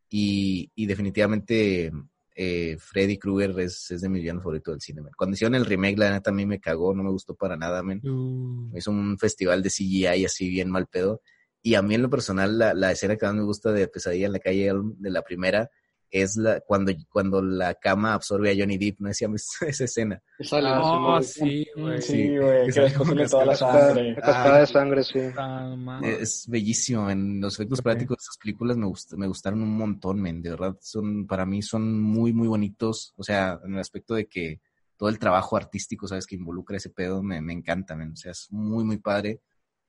Y, 0.08 0.70
y 0.74 0.86
definitivamente 0.86 1.92
eh, 2.34 2.76
Freddy 2.78 3.18
Krueger 3.18 3.58
es, 3.60 3.90
es 3.90 4.00
de 4.02 4.08
mis 4.08 4.22
villanos 4.22 4.42
favoritos 4.42 4.74
del 4.74 4.80
cine, 4.80 5.02
men. 5.02 5.12
Cuando 5.16 5.34
hicieron 5.34 5.54
el 5.54 5.66
remake, 5.66 5.98
la 5.98 6.10
neta 6.10 6.30
a 6.30 6.34
mí 6.34 6.46
me 6.46 6.60
cagó, 6.60 6.94
no 6.94 7.02
me 7.02 7.10
gustó 7.10 7.34
para 7.34 7.56
nada. 7.56 7.82
Uh, 7.82 8.70
Me 8.72 8.78
hizo 8.78 8.90
un 8.90 9.18
festival 9.18 9.62
de 9.62 9.70
CGI 9.70 10.24
así 10.24 10.48
bien 10.48 10.70
mal 10.70 10.86
pedo. 10.86 11.22
Y 11.62 11.74
a 11.74 11.82
mí 11.82 11.94
en 11.96 12.02
lo 12.02 12.10
personal, 12.10 12.58
la, 12.58 12.74
la 12.74 12.92
escena 12.92 13.16
que 13.16 13.26
más 13.26 13.34
me 13.34 13.42
gusta 13.42 13.72
de 13.72 13.88
Pesadilla 13.88 14.26
en 14.26 14.32
la 14.32 14.38
calle 14.38 14.72
de 14.98 15.10
la 15.10 15.22
primera, 15.22 15.68
es 16.10 16.36
la 16.36 16.60
cuando, 16.60 16.92
cuando 17.10 17.42
la 17.42 17.74
cama 17.74 18.14
absorbe 18.14 18.50
a 18.50 18.54
Johnny 18.56 18.78
Depp, 18.78 19.00
¿no 19.00 19.08
decíamos 19.08 19.44
esa 19.60 19.84
escena? 19.84 20.22
Sale. 20.40 20.68
Ah, 20.68 20.80
Oh, 21.18 21.22
sí, 21.22 21.64
sí, 21.64 21.66
güey. 21.76 22.02
Sí. 22.02 22.12
Sí, 22.12 22.36
güey, 22.38 22.66
que 22.66 22.80
como 22.94 22.98
consume 22.98 23.28
toda 23.28 23.44
la 23.46 23.56
sangre. 23.56 24.12
La 24.14 24.20
cascada 24.22 24.58
de 24.60 24.66
sangre, 24.66 25.04
sí. 25.04 25.18
Ah. 25.36 26.00
Es 26.02 26.46
bellísimo, 26.48 27.10
en 27.10 27.40
los 27.40 27.54
efectos 27.54 27.78
Ok. 27.80 27.84
prácticos 27.84 28.16
de 28.18 28.22
esas 28.22 28.36
películas 28.38 28.76
me, 28.76 28.86
gust- 28.86 29.16
me 29.16 29.26
gustaron 29.26 29.62
un 29.62 29.76
montón, 29.76 30.20
men. 30.20 30.42
De 30.42 30.50
verdad, 30.50 30.76
son, 30.80 31.26
para 31.26 31.46
mí 31.46 31.62
son 31.62 32.00
muy, 32.00 32.32
muy 32.32 32.48
bonitos. 32.48 33.12
O 33.16 33.22
sea, 33.22 33.58
en 33.64 33.74
el 33.74 33.80
aspecto 33.80 34.14
de 34.14 34.26
que 34.26 34.60
todo 34.96 35.08
el 35.08 35.18
trabajo 35.18 35.56
artístico, 35.56 36.08
sabes, 36.08 36.26
que 36.26 36.36
involucra 36.36 36.76
ese 36.78 36.90
pedo, 36.90 37.22
me, 37.22 37.40
me 37.40 37.52
encanta, 37.52 37.94
men. 37.96 38.12
O 38.12 38.16
sea, 38.16 38.32
es 38.32 38.48
muy, 38.50 38.84
muy 38.84 38.98
padre. 38.98 39.40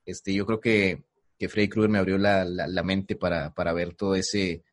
Este, 0.06 0.34
yo 0.34 0.46
creo 0.46 0.60
que, 0.60 1.04
que 1.38 1.50
Freddy 1.50 1.70
Krueger 1.70 1.90
me 1.90 1.98
abrió 2.00 2.18
la, 2.18 2.46
la, 2.46 2.68
la 2.68 2.84
mente 2.84 3.16
para, 3.16 3.54
para 3.54 3.74
ver 3.74 3.94
todo 3.96 4.16
ese, 4.16 4.64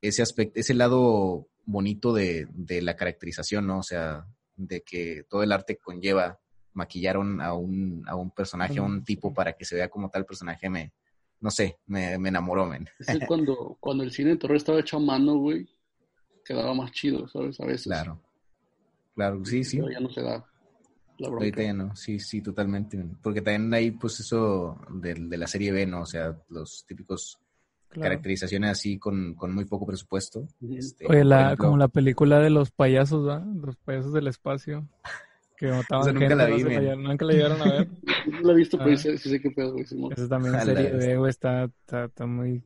ese 0.00 0.22
aspecto, 0.22 0.60
ese 0.60 0.74
lado 0.74 1.48
bonito 1.64 2.12
de, 2.12 2.46
de 2.52 2.82
la 2.82 2.96
caracterización, 2.96 3.66
¿no? 3.66 3.78
O 3.78 3.82
sea, 3.82 4.26
de 4.56 4.82
que 4.82 5.24
todo 5.28 5.42
el 5.42 5.52
arte 5.52 5.76
conlleva 5.76 6.38
maquillaron 6.72 7.40
a 7.40 7.54
un, 7.54 8.04
a 8.06 8.14
un 8.14 8.30
personaje, 8.30 8.78
a 8.78 8.82
un 8.82 9.02
tipo 9.02 9.32
para 9.32 9.54
que 9.54 9.64
se 9.64 9.74
vea 9.74 9.88
como 9.88 10.10
tal 10.10 10.26
personaje, 10.26 10.68
me, 10.68 10.92
no 11.40 11.50
sé, 11.50 11.78
me, 11.86 12.18
me 12.18 12.28
enamoró, 12.28 12.66
men. 12.66 12.88
Es 12.98 13.06
que 13.06 13.26
cuando, 13.26 13.76
cuando 13.80 14.04
el 14.04 14.12
cine 14.12 14.30
de 14.30 14.36
terror 14.36 14.56
estaba 14.56 14.80
hecho 14.80 14.98
a 14.98 15.00
mano, 15.00 15.36
güey, 15.38 15.66
quedaba 16.44 16.74
más 16.74 16.92
chido, 16.92 17.26
¿sabes? 17.28 17.58
A 17.60 17.66
veces. 17.66 17.86
Claro. 17.86 18.20
Claro, 19.14 19.44
sí, 19.44 19.64
sí. 19.64 19.78
Pero 19.78 19.90
ya 19.90 20.00
no 20.00 20.10
se 20.10 20.22
da 20.22 20.44
la. 21.18 21.28
Ahorita 21.28 21.62
ya 21.62 21.72
no, 21.72 21.96
sí, 21.96 22.20
sí, 22.20 22.42
totalmente. 22.42 23.02
Porque 23.22 23.40
también 23.40 23.72
hay, 23.72 23.90
pues, 23.92 24.20
eso 24.20 24.78
de, 24.90 25.14
de 25.14 25.36
la 25.38 25.46
serie 25.46 25.72
B, 25.72 25.86
¿no? 25.86 26.02
O 26.02 26.06
sea, 26.06 26.38
los 26.50 26.84
típicos 26.86 27.38
Claro. 27.88 28.10
caracterizaciones 28.10 28.70
así 28.70 28.98
con, 28.98 29.34
con 29.34 29.54
muy 29.54 29.64
poco 29.64 29.86
presupuesto. 29.86 30.46
Este, 30.70 31.06
Oye, 31.08 31.24
la, 31.24 31.46
ejemplo, 31.46 31.64
como 31.66 31.76
la 31.78 31.88
película 31.88 32.40
de 32.40 32.50
los 32.50 32.70
payasos, 32.70 33.24
¿verdad? 33.24 33.46
Los 33.46 33.76
payasos 33.76 34.12
del 34.12 34.26
espacio. 34.26 34.86
Que 35.56 35.66
mataban 35.72 36.02
Esa 36.02 36.12
nunca 36.12 36.28
gente, 36.28 36.36
la 36.36 36.48
no 36.48 36.56
vi, 36.56 36.64
men. 36.64 36.86
la- 36.86 36.96
nunca 36.96 37.24
la 37.24 37.32
llegaron 37.32 37.62
a 37.62 37.72
ver. 37.72 37.88
No 38.32 38.40
la 38.42 38.52
he 38.52 38.56
visto, 38.56 38.76
pero 38.76 38.90
Ah. 38.92 38.96
sí, 38.96 39.16
sé 39.18 39.40
qué 39.40 39.50
pedo, 39.50 39.72
güey. 39.72 39.84
Esa 39.84 40.28
también 40.28 40.60
serie. 40.60 40.90
B, 40.90 41.16
güey, 41.16 41.30
está, 41.30 41.64
está, 41.64 42.04
está 42.06 42.26
muy 42.26 42.62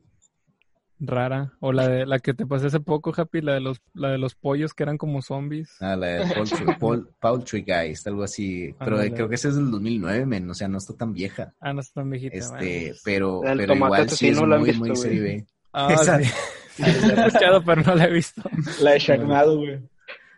rara. 1.01 1.53
O 1.59 1.73
la 1.73 1.87
de 1.87 2.05
la 2.05 2.19
que 2.19 2.33
te 2.33 2.45
pasé 2.45 2.67
hace 2.67 2.79
poco, 2.79 3.11
Happy, 3.15 3.41
la 3.41 3.53
de 3.55 3.59
los, 3.61 3.81
la 3.93 4.09
de 4.11 4.17
los 4.17 4.35
pollos 4.35 4.73
que 4.73 4.83
eran 4.83 4.97
como 4.97 5.21
zombies. 5.21 5.75
Ah, 5.81 5.95
la 5.95 6.07
de 6.07 6.33
Poultry, 6.35 6.65
Paul- 6.79 7.09
Poultry 7.19 7.61
Guys, 7.67 8.05
algo 8.07 8.23
así. 8.23 8.73
Pero 8.79 8.91
Ándale. 8.97 9.13
creo 9.13 9.27
que 9.29 9.35
esa 9.35 9.49
es 9.49 9.55
del 9.55 9.71
2009, 9.71 10.25
men. 10.25 10.49
O 10.49 10.53
sea, 10.53 10.67
no 10.67 10.77
está 10.77 10.93
tan 10.95 11.13
vieja. 11.13 11.53
Ah, 11.59 11.73
no 11.73 11.81
está 11.81 12.01
tan 12.01 12.09
viejita. 12.09 12.37
Este, 12.37 12.87
pues. 12.89 13.01
pero, 13.03 13.43
El 13.43 13.57
pero 13.57 13.75
igual 13.75 14.09
sí 14.09 14.29
es 14.29 14.39
muy, 14.41 14.63
visto, 14.63 14.85
muy 14.85 14.95
serie 14.95 15.19
B. 15.19 15.45
Ah, 15.73 15.89
esa- 15.93 16.19
sí. 16.21 16.29
Sí, 16.73 16.83
la 16.83 17.23
he 17.25 17.27
escuchado, 17.27 17.61
pero 17.65 17.81
no 17.81 17.95
la 17.95 18.05
he 18.05 18.13
visto. 18.13 18.41
La 18.81 18.91
de 18.91 18.99
Sharknado, 18.99 19.57
güey. 19.57 19.77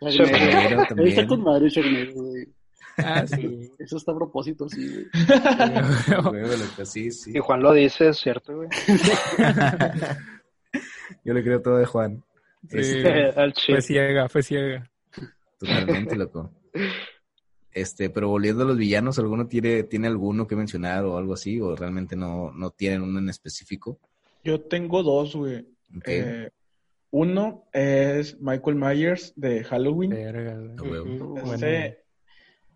Está 0.00 1.26
con 1.28 1.42
madre 1.44 1.68
güey. 2.12 2.48
Ah, 2.98 3.24
sí. 3.26 3.70
Eso 3.78 3.96
está 3.96 4.12
a 4.12 4.16
propósito, 4.16 4.68
sí, 4.68 4.88
güey. 4.88 5.06
Sí, 6.84 7.10
sí. 7.10 7.32
Y 7.34 7.38
Juan 7.38 7.62
lo 7.62 7.72
dice, 7.72 8.08
es 8.08 8.18
cierto, 8.18 8.54
güey. 8.56 8.68
Yo 11.24 11.34
le 11.34 11.42
creo 11.42 11.62
todo 11.62 11.76
de 11.76 11.86
Juan. 11.86 12.22
Sí. 12.68 12.78
Este. 12.78 13.32
Fue 13.66 13.82
ciega, 13.82 14.28
fue 14.28 14.42
ciega. 14.42 14.90
totalmente 15.58 16.16
loco. 16.16 16.50
Este, 17.74 18.08
pero 18.08 18.28
volviendo 18.28 18.62
a 18.62 18.66
los 18.66 18.76
villanos, 18.76 19.18
¿alguno 19.18 19.48
tiene, 19.48 19.82
tiene 19.82 20.06
alguno 20.06 20.46
que 20.46 20.54
mencionar 20.54 21.04
o 21.04 21.18
algo 21.18 21.34
así? 21.34 21.60
¿O 21.60 21.74
realmente 21.74 22.14
no, 22.14 22.52
no 22.52 22.70
tienen 22.70 23.02
uno 23.02 23.18
en 23.18 23.28
específico? 23.28 23.98
Yo 24.44 24.60
tengo 24.60 25.02
dos, 25.02 25.34
güey. 25.34 25.66
Ok. 25.96 26.04
Eh, 26.06 26.50
uno 27.10 27.64
es 27.72 28.40
Michael 28.40 28.76
Myers 28.76 29.32
de 29.34 29.64
Halloween. 29.64 30.10
Verga. 30.10 30.56
Este, 31.52 32.04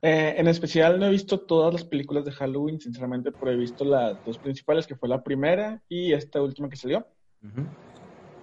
eh, 0.00 0.34
en 0.36 0.46
especial 0.46 0.98
no 0.98 1.06
he 1.06 1.10
visto 1.10 1.40
todas 1.40 1.72
las 1.72 1.84
películas 1.84 2.24
de 2.24 2.32
Halloween, 2.32 2.80
sinceramente, 2.80 3.32
pero 3.32 3.50
he 3.50 3.56
visto 3.56 3.84
las 3.84 4.24
dos 4.24 4.38
principales, 4.38 4.86
que 4.86 4.94
fue 4.94 5.08
la 5.08 5.22
primera 5.22 5.82
y 5.88 6.12
esta 6.12 6.40
última 6.40 6.68
que 6.68 6.76
salió. 6.76 7.06
Ujú. 7.42 7.66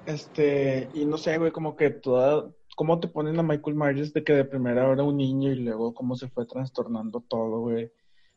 Este, 0.06 0.90
y 0.94 1.06
no 1.06 1.18
sé, 1.18 1.38
güey, 1.38 1.52
como 1.52 1.76
que 1.76 1.90
toda, 1.90 2.50
cómo 2.76 3.00
te 3.00 3.08
ponen 3.08 3.40
a 3.40 3.44
Michael 3.44 3.76
Myers 3.76 4.14
de 4.14 4.24
que 4.24 4.34
de 4.34 4.46
primera 4.46 4.92
era 4.92 5.04
un 5.04 5.18
niño 5.18 5.52
y 5.52 5.56
luego 5.56 5.94
cómo 5.94 6.16
se 6.16 6.28
fue 6.30 6.46
trastornando 6.46 7.24
todo, 7.28 7.62
güey, 7.62 7.92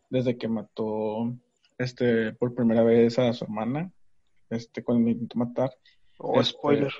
desde 0.08 0.38
que 0.38 0.48
mató, 0.48 1.32
este, 1.76 2.32
por 2.32 2.54
primera 2.54 2.82
vez 2.82 3.18
a 3.18 3.32
su 3.32 3.44
hermana, 3.44 3.92
este, 4.50 4.82
cuando 4.82 5.10
intentó 5.10 5.38
matar. 5.38 5.70
Oh, 6.18 6.40
Este, 6.40 6.52
spoiler. 6.52 6.92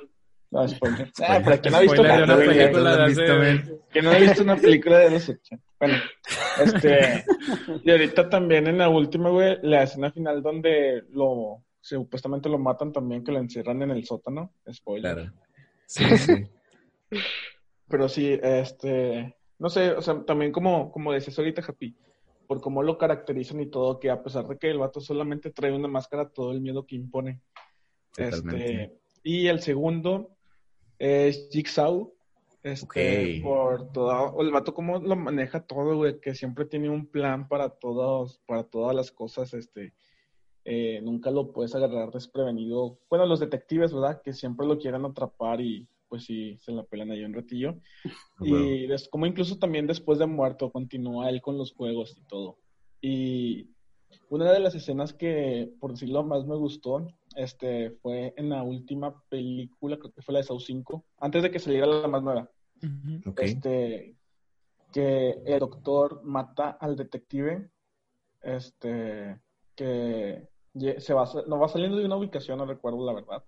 Ah, 0.52 0.66
spoiler. 0.66 1.12
Ah, 1.20 1.40
pero 1.44 1.60
¿quién 1.60 1.72
no 1.72 1.78
ha 1.78 1.80
visto 1.82 1.96
Spoiler 1.96 2.22
una 2.24 2.36
película 2.36 2.96
de 2.96 3.04
hace... 3.04 3.80
Que 3.90 4.02
no 4.02 4.10
ha 4.10 4.18
visto 4.18 4.42
una 4.42 4.56
película 4.56 4.98
de 4.98 5.10
los 5.10 5.28
80. 5.28 5.68
Bueno, 5.78 5.94
este. 6.64 7.24
Y 7.84 7.90
ahorita 7.90 8.28
también 8.28 8.66
en 8.66 8.78
la 8.78 8.88
última, 8.88 9.30
güey, 9.30 9.58
la 9.62 9.84
escena 9.84 10.10
final 10.10 10.42
donde 10.42 11.04
lo. 11.10 11.62
Supuestamente 11.80 12.48
lo 12.48 12.58
matan 12.58 12.92
también, 12.92 13.24
que 13.24 13.32
lo 13.32 13.38
encierran 13.38 13.82
en 13.82 13.90
el 13.90 14.04
sótano. 14.04 14.54
Spoiler. 14.70 15.14
Claro. 15.14 15.32
Sí, 15.90 16.04
sí. 16.18 16.44
Pero 17.88 18.10
sí, 18.10 18.38
este. 18.42 19.34
No 19.58 19.70
sé, 19.70 19.92
o 19.92 20.02
sea, 20.02 20.22
también 20.26 20.52
como, 20.52 20.92
como 20.92 21.12
decías 21.12 21.38
ahorita, 21.38 21.62
Happy, 21.66 21.96
por 22.46 22.60
cómo 22.60 22.82
lo 22.82 22.98
caracterizan 22.98 23.60
y 23.60 23.70
todo, 23.70 23.98
que 23.98 24.10
a 24.10 24.22
pesar 24.22 24.46
de 24.46 24.58
que 24.58 24.70
el 24.70 24.78
vato 24.78 25.00
solamente 25.00 25.50
trae 25.50 25.72
una 25.72 25.88
máscara, 25.88 26.28
todo 26.28 26.52
el 26.52 26.60
miedo 26.60 26.86
que 26.86 26.96
impone. 26.96 27.40
Totalmente. 28.14 28.82
Este, 28.82 29.00
y 29.22 29.46
el 29.46 29.60
segundo 29.60 30.36
es 30.98 31.48
Jigsaw. 31.50 32.14
Este, 32.62 33.40
por 33.42 33.92
todo, 33.92 34.10
o 34.10 34.42
el 34.42 34.50
vato 34.50 34.74
cómo 34.74 34.98
lo 34.98 35.14
maneja 35.14 35.64
todo, 35.64 35.96
güey, 35.96 36.20
que 36.20 36.34
siempre 36.34 36.66
tiene 36.66 36.90
un 36.90 37.06
plan 37.06 37.48
para 37.48 37.70
todos, 37.70 38.42
para 38.46 38.64
todas 38.64 38.94
las 38.96 39.12
cosas, 39.12 39.54
este, 39.54 39.94
eh, 40.70 41.00
nunca 41.02 41.30
lo 41.30 41.50
puedes 41.50 41.74
agarrar 41.74 42.10
desprevenido. 42.12 42.98
Bueno, 43.08 43.24
los 43.24 43.40
detectives, 43.40 43.90
¿verdad? 43.94 44.20
Que 44.22 44.34
siempre 44.34 44.66
lo 44.66 44.78
quieren 44.78 45.02
atrapar 45.06 45.62
y 45.62 45.88
pues 46.08 46.24
sí, 46.24 46.58
se 46.58 46.72
la 46.72 46.82
pelan 46.82 47.10
ahí 47.10 47.24
un 47.24 47.32
ratillo. 47.32 47.80
Y 48.40 48.86
des- 48.86 49.08
como 49.08 49.24
incluso 49.26 49.56
también 49.58 49.86
después 49.86 50.18
de 50.18 50.26
muerto 50.26 50.70
continúa 50.70 51.30
él 51.30 51.40
con 51.40 51.56
los 51.56 51.72
juegos 51.72 52.14
y 52.18 52.22
todo. 52.28 52.58
Y 53.00 53.70
una 54.28 54.52
de 54.52 54.60
las 54.60 54.74
escenas 54.74 55.14
que, 55.14 55.72
por 55.80 55.92
decirlo 55.92 56.22
más 56.22 56.44
me 56.46 56.54
gustó, 56.56 57.06
este, 57.34 57.92
fue 58.02 58.34
en 58.36 58.50
la 58.50 58.62
última 58.62 59.22
película, 59.30 59.96
creo 59.98 60.12
que 60.12 60.20
fue 60.22 60.34
la 60.34 60.40
de 60.40 60.44
Saw 60.44 60.60
5, 60.60 61.04
antes 61.18 61.42
de 61.42 61.50
que 61.50 61.58
saliera 61.58 61.86
la 61.86 62.08
más 62.08 62.22
nueva. 62.22 62.50
Este, 63.38 64.16
que 64.92 65.30
el 65.46 65.58
doctor 65.60 66.20
mata 66.24 66.70
al 66.80 66.94
detective, 66.94 67.70
este, 68.42 69.40
que 69.74 70.48
se 70.74 71.14
va, 71.14 71.28
no 71.46 71.58
va 71.58 71.68
saliendo 71.68 71.96
de 71.96 72.06
una 72.06 72.16
ubicación, 72.16 72.58
no 72.58 72.66
recuerdo 72.66 73.04
la 73.04 73.14
verdad. 73.14 73.44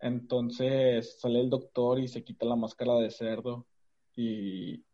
Entonces 0.00 1.18
sale 1.20 1.40
el 1.40 1.50
doctor 1.50 1.98
y 1.98 2.08
se 2.08 2.22
quita 2.22 2.46
la 2.46 2.56
máscara 2.56 2.94
de 2.94 3.10
cerdo 3.10 3.66
y 4.14 4.84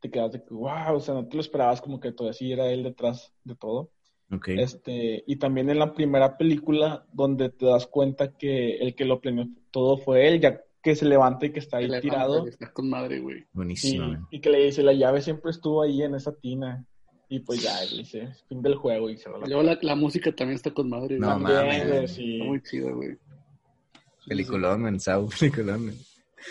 te 0.00 0.10
quedas 0.10 0.32
de 0.32 0.44
que, 0.44 0.54
wow, 0.54 0.94
o 0.94 1.00
sea, 1.00 1.14
no 1.14 1.26
te 1.26 1.36
lo 1.36 1.40
esperabas 1.40 1.80
como 1.80 2.00
que 2.00 2.12
todavía 2.12 2.32
sí 2.34 2.52
era 2.52 2.70
él 2.70 2.82
detrás 2.82 3.34
de 3.44 3.54
todo. 3.54 3.90
Ok. 4.30 4.48
Este, 4.48 5.22
y 5.26 5.36
también 5.36 5.70
en 5.70 5.78
la 5.78 5.94
primera 5.94 6.36
película 6.36 7.06
donde 7.12 7.50
te 7.50 7.66
das 7.66 7.86
cuenta 7.86 8.36
que 8.36 8.76
el 8.78 8.94
que 8.94 9.04
lo 9.04 9.20
planeó 9.20 9.46
todo 9.70 9.98
fue 9.98 10.26
él, 10.26 10.40
ya 10.40 10.62
que 10.82 10.94
se 10.94 11.04
levanta 11.04 11.46
y 11.46 11.52
que 11.52 11.60
está 11.60 11.78
ahí 11.78 11.86
Levanta, 11.86 12.02
tirado. 12.02 12.46
Está 12.46 12.72
con 12.72 12.88
madre, 12.88 13.20
güey. 13.20 13.40
Y, 13.40 13.46
Buenísimo. 13.52 14.08
man. 14.08 14.26
y 14.30 14.40
que 14.40 14.50
le 14.50 14.64
dice, 14.64 14.82
la 14.82 14.92
llave 14.92 15.20
siempre 15.20 15.50
estuvo 15.50 15.82
ahí 15.82 16.02
en 16.02 16.14
esa 16.14 16.34
tina. 16.34 16.84
Y 17.28 17.40
pues 17.40 17.62
ya, 17.62 17.82
él 17.82 17.98
dice, 17.98 18.28
fin 18.48 18.62
del 18.62 18.76
juego 18.76 19.10
y 19.10 19.16
se 19.16 19.28
va 19.28 19.38
la 19.38 19.46
Luego 19.46 19.62
la, 19.62 19.78
la 19.82 19.94
música 19.96 20.30
también 20.34 20.56
está 20.56 20.70
con 20.72 20.88
madre. 20.88 21.18
No, 21.18 21.38
mames. 21.38 22.12
Sí. 22.12 22.38
Muy 22.42 22.62
chida, 22.62 22.92
güey. 22.92 23.16
Peliculón, 24.26 24.82
man. 24.82 24.98
Peliculón, 25.38 25.86
man. 25.86 25.94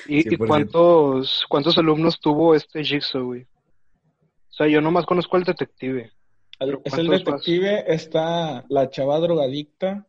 ¿Y, 0.07 0.19
y 0.19 0.23
100%. 0.23 0.47
cuántos, 0.47 1.45
cuántos 1.47 1.78
alumnos 1.78 2.19
tuvo 2.19 2.55
este 2.55 2.84
Jigsaw, 2.84 3.23
güey? 3.23 3.43
O 3.43 4.53
sea, 4.57 4.67
yo 4.67 4.82
nomás 4.82 5.05
conozco 5.05 5.38
al 5.38 5.43
detective. 5.45 6.11
El- 6.59 6.80
es 6.84 6.93
el 6.97 7.07
detective, 7.07 7.84
está 7.93 8.65
la 8.69 8.89
chava 8.89 9.19
drogadicta, 9.19 10.05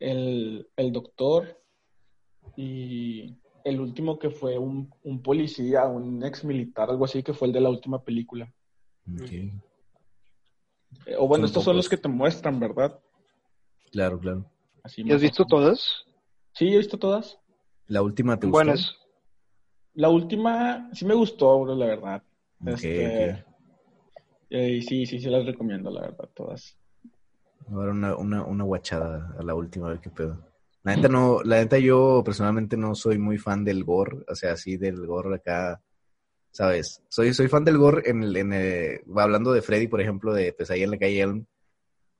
el, 0.00 0.68
el 0.76 0.92
doctor 0.92 1.60
y 2.56 3.36
el 3.64 3.80
último 3.80 4.18
que 4.18 4.30
fue 4.30 4.58
un, 4.58 4.92
un 5.04 5.22
policía, 5.22 5.84
un 5.84 6.24
ex 6.24 6.44
militar, 6.44 6.90
algo 6.90 7.04
así, 7.04 7.22
que 7.22 7.34
fue 7.34 7.48
el 7.48 7.54
de 7.54 7.60
la 7.60 7.70
última 7.70 8.02
película. 8.02 8.52
Ok. 9.20 9.30
Eh, 9.30 11.16
o 11.18 11.26
bueno, 11.26 11.42
Son 11.42 11.50
estos 11.50 11.64
son 11.64 11.76
los 11.76 11.88
que 11.88 11.96
te 11.96 12.08
muestran, 12.08 12.60
¿verdad? 12.60 12.98
Claro, 13.90 14.18
claro. 14.18 14.50
Así 14.82 15.02
¿Y 15.04 15.12
has 15.12 15.20
visto 15.20 15.44
todas? 15.44 16.04
Sí, 16.54 16.68
he 16.68 16.78
visto 16.78 16.98
todas. 16.98 17.38
La 17.86 18.02
última 18.02 18.38
te 18.38 18.46
gustó. 18.46 18.56
Buenas. 18.56 18.96
La 19.94 20.08
última 20.08 20.88
sí 20.92 21.04
me 21.04 21.14
gustó, 21.14 21.60
bro, 21.60 21.74
la 21.74 21.86
verdad. 21.86 22.22
Ok, 22.60 22.68
Este, 22.68 23.44
eh, 24.50 24.70
y 24.70 24.82
sí, 24.82 25.06
sí, 25.06 25.18
sí 25.18 25.28
las 25.28 25.44
recomiendo, 25.44 25.90
la 25.90 26.02
verdad, 26.02 26.28
todas. 26.34 26.78
Ahora 27.68 27.92
una, 27.92 28.16
una, 28.16 28.44
una 28.44 28.64
guachada 28.64 29.34
a 29.38 29.42
la 29.42 29.54
última, 29.54 29.86
a 29.86 29.90
ver 29.90 30.00
qué 30.00 30.10
pedo. 30.10 30.46
La 30.84 30.96
neta 30.96 31.08
no, 31.08 31.42
la 31.44 31.56
neta 31.56 31.78
yo 31.78 32.22
personalmente 32.24 32.76
no 32.76 32.94
soy 32.94 33.16
muy 33.16 33.38
fan 33.38 33.64
del 33.64 33.84
gore, 33.84 34.24
o 34.28 34.34
sea, 34.34 34.52
así 34.52 34.76
del 34.76 35.06
gore 35.06 35.36
acá, 35.36 35.80
¿sabes? 36.52 37.02
Soy, 37.08 37.34
soy 37.34 37.48
fan 37.48 37.64
del 37.64 37.78
gore 37.78 38.08
en 38.08 38.22
el, 38.22 38.36
en 38.36 38.52
el- 38.52 39.00
hablando 39.16 39.52
de 39.52 39.62
Freddy, 39.62 39.88
por 39.88 40.00
ejemplo, 40.00 40.32
de 40.32 40.52
Pesadilla 40.52 40.84
en 40.84 40.90
la 40.92 40.98
calle 40.98 41.20
Elm, 41.20 41.44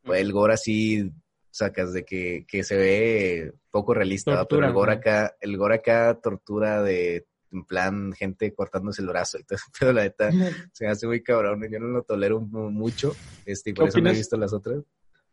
el 0.05 0.33
gore 0.33 0.55
así, 0.55 1.11
sacas 1.51 1.93
de 1.93 2.05
que, 2.05 2.45
que 2.49 2.64
se 2.64 2.76
ve 2.76 3.53
poco 3.70 3.95
realista, 3.95 4.33
pero 4.49 4.66
el 4.66 4.72
gore 4.72 4.93
acá, 4.95 5.37
el 5.41 5.57
gore 5.57 5.76
acá 5.76 6.18
tortura 6.20 6.83
de, 6.83 7.26
en 7.53 7.64
plan, 7.64 8.12
gente 8.12 8.53
cortándose 8.55 9.03
el 9.03 9.09
brazo 9.09 9.39
y 9.39 9.45
todo 9.45 9.57
eso, 9.57 9.66
pero 9.78 9.93
la 9.93 10.03
neta 10.03 10.30
se 10.72 10.85
me 10.87 10.91
hace 10.91 11.07
muy 11.07 11.22
cabrón, 11.22 11.62
yo 11.70 11.78
no 11.78 11.87
lo 11.89 12.03
tolero 12.03 12.41
mu- 12.41 12.70
mucho, 12.70 13.14
este, 13.45 13.70
y 13.70 13.72
por 13.74 13.85
¿Qué 13.85 13.89
eso 13.91 14.01
no 14.01 14.11
he 14.11 14.12
visto 14.14 14.37
las 14.37 14.53
otras. 14.53 14.83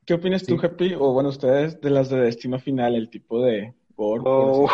¿Qué 0.06 0.14
opinas 0.16 0.44
tú. 0.44 0.60
Happy? 0.62 0.94
O 0.96 1.14
bueno, 1.14 1.30
ustedes 1.30 1.80
de 1.82 1.90
las 1.90 2.10
de 2.10 2.18
Destino 2.20 2.60
Final, 2.60 2.96
el 2.96 3.10
tipo 3.10 3.44
de 3.44 3.74
gore. 3.96 4.24
Oh. 4.26 4.68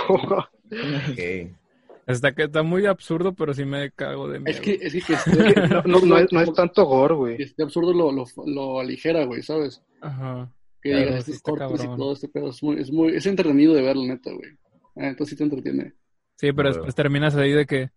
Está, 2.08 2.34
que 2.34 2.44
está 2.44 2.62
muy 2.64 2.86
absurdo, 2.86 3.34
pero 3.34 3.54
sí 3.54 3.66
me 3.66 3.92
cago 3.92 4.28
de 4.30 4.40
miedo. 4.40 4.52
Es 4.52 4.62
que, 4.62 4.78
es 4.82 4.94
que, 4.94 5.02
que 5.02 5.14
esté, 5.14 5.68
No, 5.70 5.82
no, 5.86 6.00
no 6.02 6.18
es, 6.20 6.32
no 6.32 6.42
es 6.42 6.54
tanto 6.54 6.86
gore, 6.86 7.16
güey. 7.16 7.38
que 7.38 7.44
esté 7.44 7.64
absurdo 7.64 7.94
lo, 7.94 8.12
lo, 8.12 8.26
lo 8.46 8.80
aligera, 8.80 9.26
güey, 9.26 9.42
¿sabes? 9.42 9.82
Ajá. 10.02 10.52
Que 10.82 10.92
Claro, 10.92 11.06
digas 11.08 11.28
estos 11.30 11.42
cortes 11.42 11.84
y 11.84 11.88
todo 11.88 12.14
este 12.14 12.28
pedo. 12.28 12.50
Es 12.52 12.62
muy, 12.62 12.80
es 12.80 12.92
muy, 12.92 13.16
es 13.16 13.26
entretenido 13.26 13.74
de 13.74 13.82
verlo, 13.82 14.04
neta, 14.06 14.32
güey. 14.32 14.52
Ah, 14.98 15.08
entonces 15.08 15.30
sí 15.32 15.36
te 15.36 15.44
entretiene. 15.44 15.94
Sí, 16.38 16.52
pero 16.52 16.70
Huevo. 16.70 16.74
después 16.78 16.94
terminas 16.96 17.36
ahí 17.36 17.52
de 17.54 17.66
que 17.66 17.90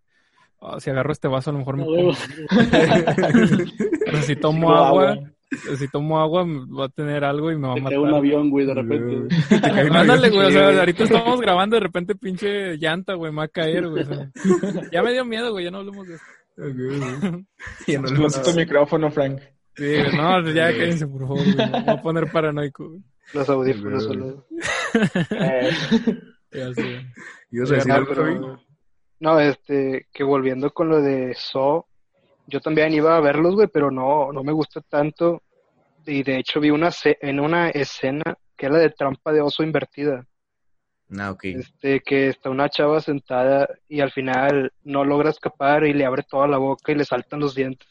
"Ah, 0.60 0.80
si 0.80 0.88
agarro 0.90 1.12
este 1.12 1.28
vaso 1.28 1.50
a 1.50 1.52
lo 1.52 1.58
mejor 1.58 1.76
me 1.76 1.84
pongo. 1.84 2.12
Pero 4.04 4.22
si 4.22 4.36
tomo 4.40 4.72
agua. 4.74 5.18
si 5.78 5.88
tomo 5.88 6.20
agua 6.20 6.44
va 6.44 6.84
a 6.86 6.88
tener 6.90 7.24
algo 7.24 7.50
y 7.50 7.56
me 7.56 7.66
va 7.68 7.72
a 7.72 7.76
Te 7.76 7.80
matar. 7.82 7.98
cae 7.98 8.06
un 8.08 8.14
avión, 8.14 8.50
güey, 8.50 8.66
de 8.66 8.74
repente. 8.74 9.16
güey. 9.16 9.28
Te 9.48 9.60
cae 9.60 9.90
un 9.90 9.96
Ándale, 9.96 10.30
güey, 10.30 10.46
o 10.46 10.50
sea, 10.50 10.78
ahorita 10.80 11.04
estamos 11.04 11.40
grabando 11.40 11.76
de 11.76 11.80
repente 11.80 12.14
pinche 12.14 12.76
llanta, 12.76 13.14
güey, 13.14 13.32
me 13.32 13.38
va 13.38 13.44
a 13.44 13.48
caer, 13.48 13.88
güey. 13.88 14.02
o 14.02 14.06
sea. 14.06 14.30
Ya 14.92 15.02
me 15.02 15.12
dio 15.12 15.24
miedo, 15.24 15.50
güey, 15.52 15.64
ya 15.64 15.70
no 15.70 15.78
hablemos 15.78 16.06
de 16.08 16.14
esto. 16.14 16.26
Ya 17.86 18.00
no 18.00 18.08
tu 18.44 18.52
micrófono, 18.56 19.10
Frank. 19.10 19.40
Sí, 19.76 19.94
no, 20.16 20.40
ya 20.50 20.72
cállense, 20.72 21.06
por 21.06 21.20
favor, 21.22 21.44
güey. 21.44 21.56
Me 21.56 21.70
voy 21.70 21.84
a 21.86 22.02
poner 22.02 22.30
paranoico, 22.32 22.88
güey. 22.88 23.00
Los 23.32 23.48
audífonos 23.48 24.04
solo. 24.04 24.46
Eh, 25.30 25.70
Ya 26.52 26.72
sé. 26.74 27.06
¿Ibas 27.50 27.70
a 27.70 27.74
decir 27.74 27.88
No, 27.88 27.94
algo, 27.94 28.08
pero- 28.14 28.60
no, 29.20 29.40
este, 29.40 30.06
que 30.12 30.24
volviendo 30.24 30.70
con 30.72 30.88
lo 30.88 31.00
de 31.02 31.34
Saw, 31.34 31.84
yo 32.48 32.60
también 32.60 32.92
iba 32.94 33.16
a 33.16 33.20
verlos, 33.20 33.54
güey, 33.54 33.68
pero 33.68 33.90
no, 33.90 34.32
no 34.32 34.42
me 34.42 34.52
gusta 34.52 34.80
tanto. 34.80 35.42
Y 36.06 36.22
de 36.22 36.38
hecho 36.38 36.60
vi 36.60 36.70
una 36.70 36.90
en 37.04 37.40
una 37.40 37.68
escena 37.68 38.36
que 38.56 38.66
era 38.66 38.78
de 38.78 38.90
trampa 38.90 39.32
de 39.32 39.42
oso 39.42 39.62
invertida. 39.62 40.26
Ah, 41.16 41.30
ok. 41.30 41.44
Este, 41.44 42.00
que 42.00 42.28
está 42.28 42.48
una 42.48 42.70
chava 42.70 43.00
sentada 43.00 43.68
y 43.86 44.00
al 44.00 44.10
final 44.10 44.72
no 44.82 45.04
logra 45.04 45.30
escapar 45.30 45.84
y 45.84 45.92
le 45.92 46.06
abre 46.06 46.22
toda 46.22 46.48
la 46.48 46.58
boca 46.58 46.92
y 46.92 46.94
le 46.94 47.04
saltan 47.04 47.40
los 47.40 47.54
dientes. 47.54 47.88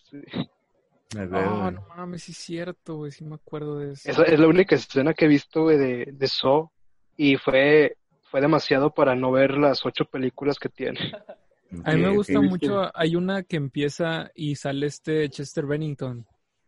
Ah, 1.16 1.26
güey. 1.26 1.74
no 1.74 1.86
mames, 1.96 2.24
sí 2.24 2.32
es 2.32 2.38
cierto, 2.40 2.98
güey, 2.98 3.12
sí 3.12 3.24
me 3.24 3.36
acuerdo 3.36 3.80
de 3.80 3.94
eso. 3.94 4.10
Esa 4.10 4.24
es 4.24 4.40
la 4.40 4.48
única 4.48 4.76
escena 4.76 5.14
que 5.14 5.26
he 5.26 5.30
visto, 5.30 5.64
güey, 5.64 5.78
de, 5.78 6.10
de 6.12 6.28
Saw. 6.28 6.70
Y 7.16 7.38
fue, 7.38 7.98
fue 8.30 8.42
demasiado 8.42 8.92
para 8.92 9.16
no 9.16 9.32
ver 9.32 9.58
las 9.58 9.86
ocho 9.86 10.06
películas 10.06 10.58
que 10.58 10.70
tiene. 10.70 11.00
A 11.84 11.94
mí 11.96 12.02
me 12.02 12.16
gusta 12.16 12.40
mucho, 12.42 12.90
hay 12.98 13.16
una 13.16 13.44
que 13.44 13.58
empieza 13.58 14.32
y 14.36 14.56
sale 14.56 14.88
este 14.88 15.30
Chester 15.30 15.66
Bennington. 15.66 16.26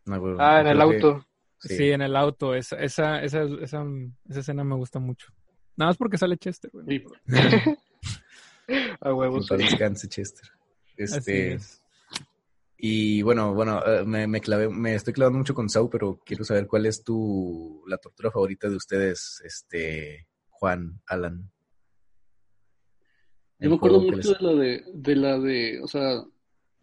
Ah, 0.08 0.18
Ah, 0.38 0.60
en 0.60 0.66
el 0.66 0.76
que- 0.76 0.82
auto. 0.82 1.26
Sí, 1.58 1.76
Sí. 1.76 1.90
en 1.90 2.00
el 2.00 2.16
auto, 2.16 2.54
esa, 2.54 2.76
esa, 2.78 3.22
esa, 3.22 3.42
esa, 3.44 3.84
esa 4.28 4.40
escena 4.40 4.64
me 4.64 4.74
gusta 4.76 4.98
mucho. 4.98 5.28
Nada 5.76 5.90
más 5.90 5.96
porque 5.98 6.16
sale 6.16 6.36
Chester, 6.38 6.70
güey. 6.72 7.00
Sí. 7.00 7.04
A 9.00 9.12
huevos. 9.12 9.48
Descanse, 9.48 10.08
Chester. 10.08 10.48
Este, 10.96 11.54
es. 11.54 11.82
y 12.76 13.20
bueno, 13.22 13.52
bueno, 13.54 13.82
eh, 13.86 14.04
me, 14.04 14.26
me 14.26 14.40
clavé, 14.40 14.68
me 14.68 14.94
estoy 14.94 15.12
clavando 15.12 15.38
mucho 15.38 15.54
con 15.54 15.68
Sau, 15.68 15.88
pero 15.90 16.20
quiero 16.24 16.44
saber 16.44 16.66
cuál 16.66 16.86
es 16.86 17.02
tu, 17.04 17.82
la 17.86 17.96
tortura 17.98 18.30
favorita 18.30 18.68
de 18.68 18.76
ustedes, 18.76 19.42
este, 19.44 20.26
Juan, 20.50 21.00
Alan. 21.06 21.50
Yo 23.60 23.70
me 23.70 23.76
acuerdo 23.76 24.00
mucho 24.00 24.32
de 24.34 24.40
la 24.40 24.52
de, 24.54 24.84
de 24.92 25.16
la 25.16 25.38
de, 25.38 25.80
o 25.82 25.86
sea, 25.88 26.24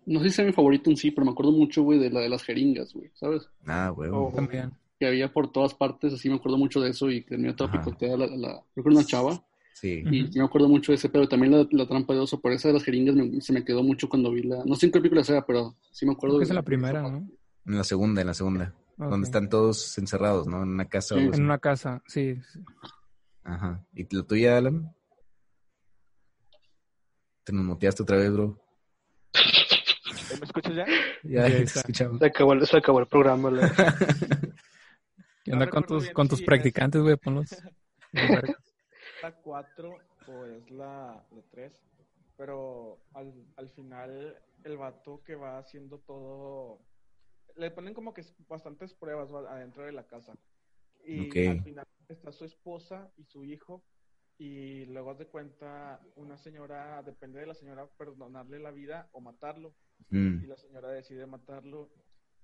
no 0.05 0.19
sé 0.21 0.29
si 0.29 0.35
sea 0.35 0.45
mi 0.45 0.53
favorito 0.53 0.89
en 0.89 0.97
sí, 0.97 1.11
pero 1.11 1.25
me 1.25 1.31
acuerdo 1.31 1.51
mucho, 1.51 1.83
güey, 1.83 1.99
de 1.99 2.09
la 2.09 2.21
de 2.21 2.29
las 2.29 2.43
jeringas, 2.43 2.93
güey, 2.93 3.09
¿sabes? 3.15 3.49
Ah, 3.65 3.89
güey. 3.89 4.09
Oh. 4.13 4.31
También. 4.35 4.71
Que 4.99 5.05
había 5.07 5.31
por 5.31 5.51
todas 5.51 5.73
partes, 5.73 6.13
así 6.13 6.29
me 6.29 6.35
acuerdo 6.35 6.57
mucho 6.57 6.79
de 6.81 6.89
eso 6.89 7.09
y 7.11 7.21
que 7.23 7.29
terminó 7.31 7.55
toda 7.55 7.71
picoteada 7.71 8.17
la, 8.17 8.27
la, 8.27 8.63
creo 8.73 8.83
que 8.83 8.89
era 8.89 8.99
una 8.99 9.05
chava. 9.05 9.43
Sí. 9.73 10.03
Y 10.09 10.37
me 10.39 10.43
acuerdo 10.45 10.67
mucho 10.69 10.91
de 10.91 10.95
ese, 10.95 11.07
pero 11.09 11.27
también 11.27 11.51
la, 11.51 11.67
la 11.69 11.87
trampa 11.87 12.13
de 12.15 12.19
oso, 12.21 12.39
por 12.41 12.51
esa 12.51 12.67
de 12.69 12.73
las 12.75 12.83
jeringas 12.83 13.15
me- 13.15 13.39
se 13.41 13.53
me 13.53 13.63
quedó 13.63 13.83
mucho 13.83 14.09
cuando 14.09 14.31
vi 14.31 14.41
la, 14.43 14.63
no 14.65 14.75
sé 14.75 14.87
en 14.87 14.91
qué 14.91 14.99
película 14.99 15.23
sea, 15.23 15.45
pero 15.45 15.75
sí 15.91 16.05
me 16.07 16.13
acuerdo 16.13 16.37
Creo 16.37 16.39
que 16.39 16.45
de 16.45 16.45
es 16.45 16.49
en 16.49 16.55
la 16.55 16.63
primera, 16.63 17.01
¿no? 17.03 17.09
parte. 17.19 17.33
En 17.67 17.77
la 17.77 17.83
segunda, 17.83 18.21
en 18.21 18.27
la 18.27 18.33
segunda. 18.33 18.73
Donde 18.97 19.25
están 19.27 19.49
todos 19.49 19.95
encerrados, 19.99 20.47
¿no? 20.47 20.63
En 20.63 20.69
una 20.69 20.85
casa 20.85 21.13
o 21.13 21.17
Sí. 21.17 21.21
algo 21.21 21.33
así. 21.33 21.39
En 21.41 21.45
una 21.45 21.57
casa, 21.59 22.01
sí. 22.07 22.35
sí. 22.51 22.59
Ajá. 23.43 23.85
¿Y 23.93 24.15
la 24.15 24.23
tuya, 24.23 24.57
Alan? 24.57 24.91
Te 27.47 27.53
nos 27.53 27.63
muteaste 27.63 28.03
otra 28.03 28.17
vez, 28.17 28.29
bro. 28.33 28.59
¿Me 30.37 30.45
escuchas 30.45 30.75
ya? 30.75 30.85
Ya, 31.23 31.45
te 31.45 31.63
está. 31.63 31.79
escuchamos. 31.79 32.19
Se 32.19 32.25
acabó, 32.25 32.51
el- 32.51 32.67
se 32.67 32.75
acabó 32.77 32.99
el 32.99 33.07
programa. 33.07 33.49
¿Qué 35.45 35.51
No 35.51 35.53
onda 35.53 35.69
con 35.69 35.85
tus, 35.85 36.03
bien 36.03 36.13
con 36.13 36.27
tus 36.27 36.41
es- 36.41 36.45
practicantes, 36.45 37.01
güey? 37.01 37.15
Ponlos. 37.15 37.55
la 39.23 39.31
4 39.41 39.97
o 40.27 40.45
es 40.45 40.69
la, 40.71 41.25
la 41.31 41.41
3, 41.51 41.71
pero 42.35 42.99
al, 43.13 43.33
al 43.55 43.69
final 43.69 44.37
el 44.65 44.75
vato 44.77 45.23
que 45.23 45.35
va 45.35 45.57
haciendo 45.57 45.99
todo, 45.99 46.81
le 47.55 47.71
ponen 47.71 47.93
como 47.93 48.13
que 48.13 48.25
bastantes 48.49 48.93
pruebas 48.93 49.31
adentro 49.31 49.85
de 49.85 49.93
la 49.93 50.05
casa. 50.05 50.33
Y 51.05 51.47
al 51.47 51.63
final 51.63 51.87
está 52.09 52.33
su 52.33 52.43
esposa 52.43 53.09
y 53.15 53.23
su 53.23 53.45
hijo 53.45 53.85
y 54.37 54.85
luego 54.85 55.11
haz 55.11 55.17
de 55.17 55.27
cuenta 55.27 55.99
una 56.15 56.37
señora, 56.37 57.01
depende 57.03 57.39
de 57.39 57.47
la 57.47 57.55
señora, 57.55 57.87
perdonarle 57.97 58.59
la 58.59 58.71
vida 58.71 59.09
o 59.13 59.21
matarlo. 59.21 59.73
Mm. 60.09 60.43
Y 60.43 60.47
la 60.47 60.57
señora 60.57 60.89
decide 60.89 61.25
matarlo 61.25 61.89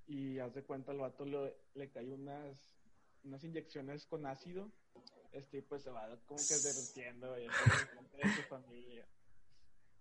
y 0.08 0.39
haz 0.39 0.54
de 0.54 0.64
cuenta 0.64 0.91
al 0.91 1.00
vato 1.00 1.26
le, 1.26 1.56
le 1.76 1.91
cae 1.91 2.10
unas, 2.10 2.76
unas 3.24 3.44
inyecciones 3.44 4.06
con 4.08 4.26
ácido. 4.26 4.72
Este, 5.32 5.64
pues 5.64 5.84
se 5.84 5.89
va 5.89 6.08
como 6.26 6.39
que 6.39 6.56
derritiendo 6.56 7.38
y 7.39 7.44
de 7.44 8.36
su 8.36 8.41
familia. 8.44 9.08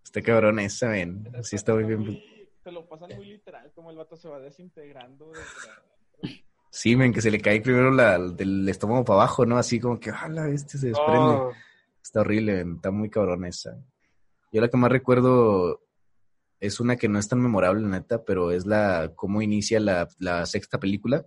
Está 0.04 0.20
cabrón 0.20 0.58
esa, 0.58 0.88
ven. 0.88 1.26
Sí 1.42 1.56
está 1.56 1.74
muy 1.74 1.84
bien. 1.84 2.22
Te 2.62 2.70
lo 2.70 2.86
pasan 2.86 3.16
muy 3.16 3.26
literal, 3.26 3.72
como 3.74 3.90
el 3.90 3.96
vato 3.96 4.16
se 4.16 4.28
va 4.28 4.38
desintegrando. 4.40 5.32
adentro. 5.32 6.42
Sí, 6.70 6.96
men, 6.96 7.12
que 7.12 7.20
se 7.20 7.30
le 7.30 7.40
cae 7.40 7.60
primero 7.60 7.90
la, 7.90 8.18
del 8.18 8.66
estómago 8.68 9.04
para 9.04 9.20
abajo, 9.20 9.44
¿no? 9.44 9.58
Así 9.58 9.78
como 9.78 10.00
que, 10.00 10.10
¡hala! 10.10 10.48
Este 10.48 10.78
se 10.78 10.88
desprende. 10.88 11.34
Oh, 11.34 11.52
Está 12.02 12.20
horrible, 12.20 12.60
está 12.76 12.90
muy 12.90 13.08
cabrón 13.10 13.44
esa. 13.44 13.76
Yo 14.52 14.60
la 14.60 14.68
que 14.68 14.76
más 14.76 14.90
recuerdo 14.90 15.80
es 16.60 16.78
una 16.80 16.96
que 16.96 17.08
no 17.08 17.18
es 17.18 17.28
tan 17.28 17.40
memorable, 17.40 17.86
neta, 17.86 18.24
pero 18.24 18.50
es 18.50 18.66
la 18.66 19.12
cómo 19.16 19.40
inicia 19.42 19.80
la, 19.80 20.08
la 20.18 20.44
sexta 20.46 20.78
película 20.78 21.24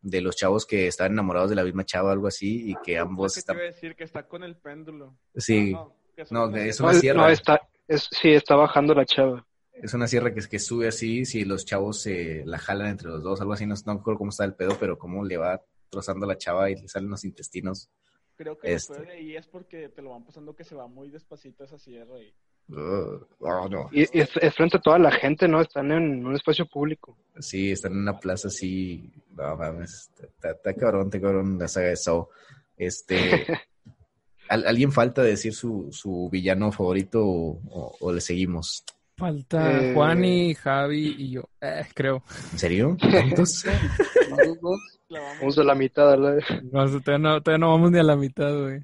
de 0.00 0.20
los 0.20 0.36
chavos 0.36 0.66
que 0.66 0.86
estaban 0.88 1.12
enamorados 1.12 1.50
de 1.50 1.56
la 1.56 1.64
misma 1.64 1.84
chava, 1.84 2.12
algo 2.12 2.26
así, 2.26 2.70
y 2.70 2.76
que 2.84 2.98
ambos 2.98 3.32
¿Qué 3.32 3.36
te 3.36 3.40
están... 3.40 3.56
iba 3.56 3.64
a 3.64 3.66
decir? 3.68 3.94
Que 3.94 4.04
está 4.04 4.26
con 4.26 4.42
el 4.42 4.56
péndulo. 4.56 5.16
Sí, 5.36 5.72
Ah, 5.76 5.86
no, 6.30 6.48
No, 6.48 6.56
es 6.56 6.80
no, 6.80 6.86
una 6.86 6.94
es- 6.94 7.00
sierra. 7.00 7.22
no, 7.22 7.28
está, 7.28 7.60
es, 7.88 8.08
sí, 8.10 8.30
está 8.30 8.56
bajando 8.56 8.94
la 8.94 9.04
chava. 9.06 9.46
es 9.72 9.94
una 9.94 10.06
sierra 10.08 10.34
que, 10.34 10.40
que 10.46 10.58
sube 10.58 10.88
así, 10.88 11.24
si 11.24 11.44
los 11.44 11.64
chavos 11.64 12.02
se 12.02 12.42
la 12.44 12.58
jalan 12.58 12.88
entre 12.88 13.08
los 13.08 13.22
dos, 13.22 13.40
algo 13.40 13.52
así, 13.54 13.64
no, 13.66 13.74
no 13.86 13.94
recuerdo 13.98 14.18
cómo 14.18 14.30
está 14.30 14.44
el 14.44 14.54
pedo, 14.54 14.76
pero 14.78 14.98
cómo 14.98 15.24
le 15.24 15.36
va 15.38 15.60
trozando 15.88 16.24
a 16.26 16.28
la 16.28 16.38
chava 16.38 16.70
y 16.70 16.74
le 16.76 16.88
salen 16.88 17.10
los 17.10 17.24
intestinos. 17.24 17.88
Creo 18.36 18.58
que 18.58 18.72
este. 18.72 18.92
después 18.94 19.08
de 19.08 19.14
ahí 19.20 19.36
es 19.36 19.46
porque 19.46 19.88
te 19.88 20.02
lo 20.02 20.10
van 20.10 20.24
pasando 20.24 20.54
que 20.56 20.64
se 20.64 20.74
va 20.74 20.86
muy 20.86 21.10
despacito 21.10 21.64
esa 21.64 21.78
sierra. 21.78 22.18
Y... 22.20 22.32
Oh, 22.74 23.68
no. 23.68 23.88
Y, 23.92 24.02
y 24.16 24.20
es, 24.20 24.30
es 24.40 24.54
frente 24.54 24.76
a 24.78 24.80
toda 24.80 24.98
la 24.98 25.10
gente, 25.10 25.46
¿no? 25.48 25.60
Están 25.60 25.90
en 25.92 26.24
un 26.24 26.34
espacio 26.34 26.66
público. 26.66 27.16
Sí, 27.38 27.72
están 27.72 27.92
en 27.92 27.98
una 27.98 28.18
plaza 28.18 28.48
así. 28.48 29.12
No 29.36 29.56
mames, 29.56 30.10
está, 30.20 30.50
está 30.52 30.74
cabrón, 30.74 31.06
está 31.06 31.20
cabrón 31.20 31.58
la 31.58 31.68
saga 31.68 31.88
de 31.88 31.96
Saw. 31.96 32.28
Este. 32.76 33.16
¿al- 34.48 34.66
¿Alguien 34.66 34.92
falta 34.92 35.22
decir 35.22 35.54
su, 35.54 35.88
su 35.92 36.28
villano 36.30 36.72
favorito 36.72 37.24
o, 37.24 37.60
o- 37.70 37.96
o 38.00 38.12
le 38.12 38.20
seguimos? 38.20 38.84
Falta 39.16 39.70
Eh. 39.90 39.94
Juan 39.94 40.24
y 40.24 40.54
Javi 40.54 41.14
y 41.18 41.30
yo, 41.30 41.42
eh, 41.60 41.82
creo. 41.94 42.22
¿En 42.52 42.58
serio? 42.58 42.96
Clavamos- 43.00 44.98
Vamos 45.40 45.58
a 45.58 45.64
la 45.64 45.74
mitad, 45.74 46.06
¿verdad? 46.18 46.38
No, 46.72 46.86
todavía, 46.86 47.18
no, 47.18 47.42
todavía 47.42 47.58
no 47.58 47.70
vamos 47.72 47.90
ni 47.92 47.98
a 47.98 48.02
la 48.02 48.16
mitad, 48.16 48.50
güey. 48.58 48.80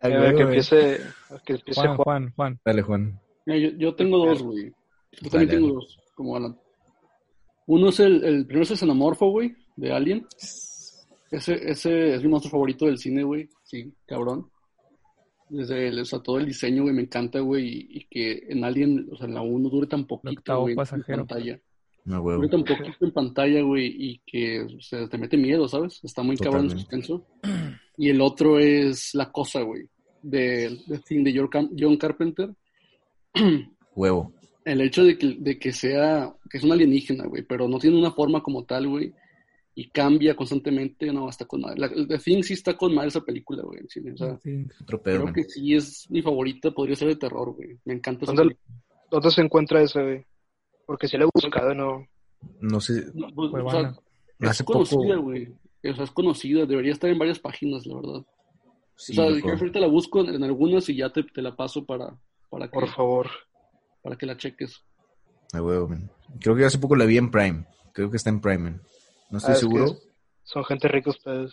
A 0.00 0.08
ver, 0.08 0.34
que 0.34 0.42
empiece, 0.42 1.00
que 1.44 1.52
empiece 1.54 1.80
Juan, 1.80 1.96
Juan. 1.96 2.04
Juan, 2.04 2.32
Juan. 2.34 2.60
Dale, 2.64 2.82
Juan. 2.82 3.20
Mira, 3.46 3.58
yo, 3.60 3.76
yo 3.78 3.94
tengo 3.94 4.18
dos, 4.26 4.42
güey. 4.42 4.72
Yo 5.12 5.30
también 5.30 5.48
Dale. 5.48 5.60
tengo 5.60 5.74
dos, 5.74 5.98
como 6.16 6.36
Alan. 6.36 6.58
Uno 7.66 7.88
es 7.90 8.00
el, 8.00 8.24
el 8.24 8.44
primero 8.46 8.64
es 8.64 8.70
el 8.72 8.76
xenomorfo, 8.78 9.30
güey, 9.30 9.54
de 9.76 9.92
Alien. 9.92 10.26
Ese, 11.30 11.54
ese 11.70 12.14
es 12.14 12.22
mi 12.22 12.28
monstruo 12.28 12.50
favorito 12.50 12.86
del 12.86 12.98
cine, 12.98 13.22
güey. 13.22 13.48
Sí, 13.64 13.92
cabrón. 14.06 14.50
Desde 15.48 15.88
el, 15.88 16.00
o 16.00 16.04
sea, 16.04 16.18
todo 16.18 16.38
el 16.38 16.46
diseño, 16.46 16.82
güey, 16.82 16.94
me 16.94 17.02
encanta, 17.02 17.40
güey. 17.40 17.68
Y, 17.68 17.98
y 17.98 18.04
que 18.10 18.46
en 18.48 18.64
Alien, 18.64 19.08
o 19.12 19.16
sea, 19.16 19.26
en 19.26 19.34
la 19.34 19.42
1 19.42 19.68
dure 19.68 19.86
tan 19.86 20.06
poquito, 20.06 20.60
güey, 20.60 20.76
en 20.76 21.02
pantalla. 21.02 21.60
No 22.04 22.20
huevo. 22.20 22.40
Dure 22.40 22.48
tan 22.48 22.64
poquito 22.64 23.04
en 23.04 23.12
pantalla, 23.12 23.62
güey, 23.62 23.86
y 23.86 24.20
que 24.24 24.62
o 24.62 24.80
sea, 24.80 25.08
te 25.08 25.18
mete 25.18 25.36
miedo, 25.36 25.68
¿sabes? 25.68 26.00
Está 26.02 26.22
muy 26.22 26.36
cabrón 26.36 26.66
el 26.66 26.70
suspenso. 26.70 27.26
Y 27.96 28.10
el 28.10 28.20
otro 28.20 28.58
es 28.58 29.14
La 29.14 29.32
Cosa, 29.32 29.62
güey, 29.62 29.88
de, 30.22 30.78
de, 30.86 30.98
Thing 30.98 31.24
John 31.78 31.96
Carpenter. 31.96 32.50
Huevo. 33.96 34.32
el 34.64 34.80
hecho 34.82 35.04
de 35.04 35.16
que, 35.16 35.36
de 35.38 35.58
que 35.58 35.72
sea, 35.72 36.34
que 36.50 36.58
es 36.58 36.64
un 36.64 36.72
alienígena, 36.72 37.26
güey, 37.26 37.42
pero 37.42 37.68
no 37.68 37.78
tiene 37.78 37.98
una 37.98 38.10
forma 38.10 38.42
como 38.42 38.64
tal, 38.64 38.88
güey. 38.88 39.12
Y 39.78 39.90
cambia 39.90 40.34
constantemente, 40.34 41.12
no, 41.12 41.28
está 41.28 41.44
con 41.44 41.60
madre. 41.60 41.78
La, 41.78 41.88
The 41.90 42.18
Thing 42.18 42.42
sí 42.42 42.54
está 42.54 42.76
con 42.76 42.94
madre 42.94 43.08
esa 43.08 43.20
película, 43.20 43.62
güey. 43.62 43.80
sí, 43.88 44.00
o 44.10 44.16
sea, 44.16 44.38
Sí. 44.42 44.66
Otro 44.82 45.02
pedo, 45.02 45.16
creo 45.16 45.24
man. 45.26 45.34
que 45.34 45.44
sí 45.44 45.74
es 45.74 46.10
mi 46.10 46.22
favorita, 46.22 46.70
podría 46.70 46.96
ser 46.96 47.08
de 47.08 47.16
terror, 47.16 47.54
güey. 47.54 47.78
Me 47.84 47.92
encanta 47.94 48.24
esa 48.24 48.32
¿Dónde, 48.32 48.54
película. 48.54 48.82
dónde 49.10 49.30
se 49.30 49.40
encuentra 49.42 49.82
ese, 49.82 50.02
güey? 50.02 50.24
Porque 50.86 51.06
si 51.08 51.18
le 51.18 51.24
he 51.24 51.28
buscado, 51.32 51.74
no. 51.74 52.06
No 52.60 52.80
sé, 52.80 53.04
No, 53.14 53.28
pues, 53.34 53.52
o 53.54 53.70
sea, 53.70 53.94
es 54.40 54.48
hace 54.48 54.64
conocida, 54.64 55.14
poco... 55.16 55.22
güey. 55.24 55.48
O 55.84 55.94
sea, 55.94 56.04
es 56.04 56.10
conocida, 56.10 56.64
debería 56.66 56.92
estar 56.92 57.10
en 57.10 57.18
varias 57.18 57.38
páginas, 57.38 57.84
la 57.86 57.96
verdad. 57.96 58.24
Sí, 58.96 59.12
o 59.12 59.14
sea, 59.16 59.30
dije, 59.30 59.50
ahorita 59.50 59.78
la 59.78 59.88
busco 59.88 60.20
en, 60.24 60.34
en 60.36 60.42
algunas 60.42 60.88
y 60.88 60.96
ya 60.96 61.10
te, 61.10 61.22
te 61.22 61.42
la 61.42 61.54
paso 61.54 61.84
para, 61.84 62.18
para, 62.48 62.66
que, 62.68 62.72
Por 62.72 62.88
favor. 62.88 63.28
para 64.02 64.16
que 64.16 64.24
la 64.26 64.36
cheques. 64.38 64.82
A 65.52 65.60
huevo, 65.62 65.88
man. 65.88 66.10
Creo 66.40 66.56
que 66.56 66.64
hace 66.64 66.78
poco 66.78 66.96
la 66.96 67.04
vi 67.04 67.18
en 67.18 67.30
Prime. 67.30 67.66
Creo 67.92 68.10
que 68.10 68.16
está 68.16 68.30
en 68.30 68.40
Prime, 68.40 68.58
man. 68.58 68.80
No 69.30 69.38
estoy 69.38 69.52
Ah, 69.52 69.54
es 69.54 69.60
que 69.60 69.66
seguro. 69.66 69.92
Son 70.42 70.64
gente 70.64 70.88
rica 70.88 71.10
ustedes. 71.10 71.52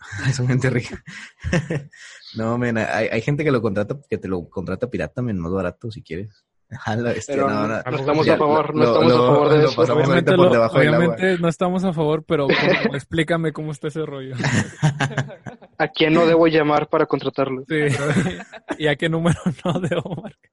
Son 0.34 0.48
gente 0.48 0.70
rica. 0.70 1.02
no, 2.36 2.58
men, 2.58 2.78
hay, 2.78 3.08
hay 3.08 3.20
gente 3.20 3.44
que 3.44 3.52
lo 3.52 3.60
contrata, 3.62 3.96
que 4.08 4.18
te 4.18 4.28
lo 4.28 4.48
contrata 4.48 4.88
pirata, 4.90 5.22
men, 5.22 5.38
más 5.38 5.52
barato 5.52 5.90
si 5.90 6.02
quieres. 6.02 6.44
Pero 7.26 7.48
no, 7.50 7.68
no, 7.68 7.68
no. 7.68 7.82
no 7.90 7.96
estamos 7.98 8.24
Ya, 8.26 8.34
a 8.34 8.38
favor, 8.38 8.74
no 8.74 8.82
lo- 8.82 8.92
estamos 8.94 9.12
lo- 9.12 9.24
a 9.24 9.26
favor 9.34 9.48
de 9.50 9.56
lo 9.62 9.68
eso. 9.68 9.80
Obviamente, 9.82 10.34
por 10.34 10.50
del 10.50 10.94
agua. 10.94 11.16
no 11.38 11.48
estamos 11.48 11.84
a 11.84 11.92
favor, 11.92 12.24
pero 12.26 12.46
explícame 12.94 13.52
cómo 13.52 13.72
está 13.72 13.88
ese 13.88 14.06
rollo. 14.06 14.34
¿A 15.76 15.88
quién 15.88 16.14
no 16.14 16.24
debo 16.26 16.46
llamar 16.46 16.88
para 16.88 17.04
contratarlo? 17.04 17.64
Sí. 17.68 17.74
¿Y 18.78 18.86
a 18.86 18.96
qué 18.96 19.10
número 19.10 19.38
no 19.64 19.80
debo 19.80 20.16
marcar? 20.16 20.50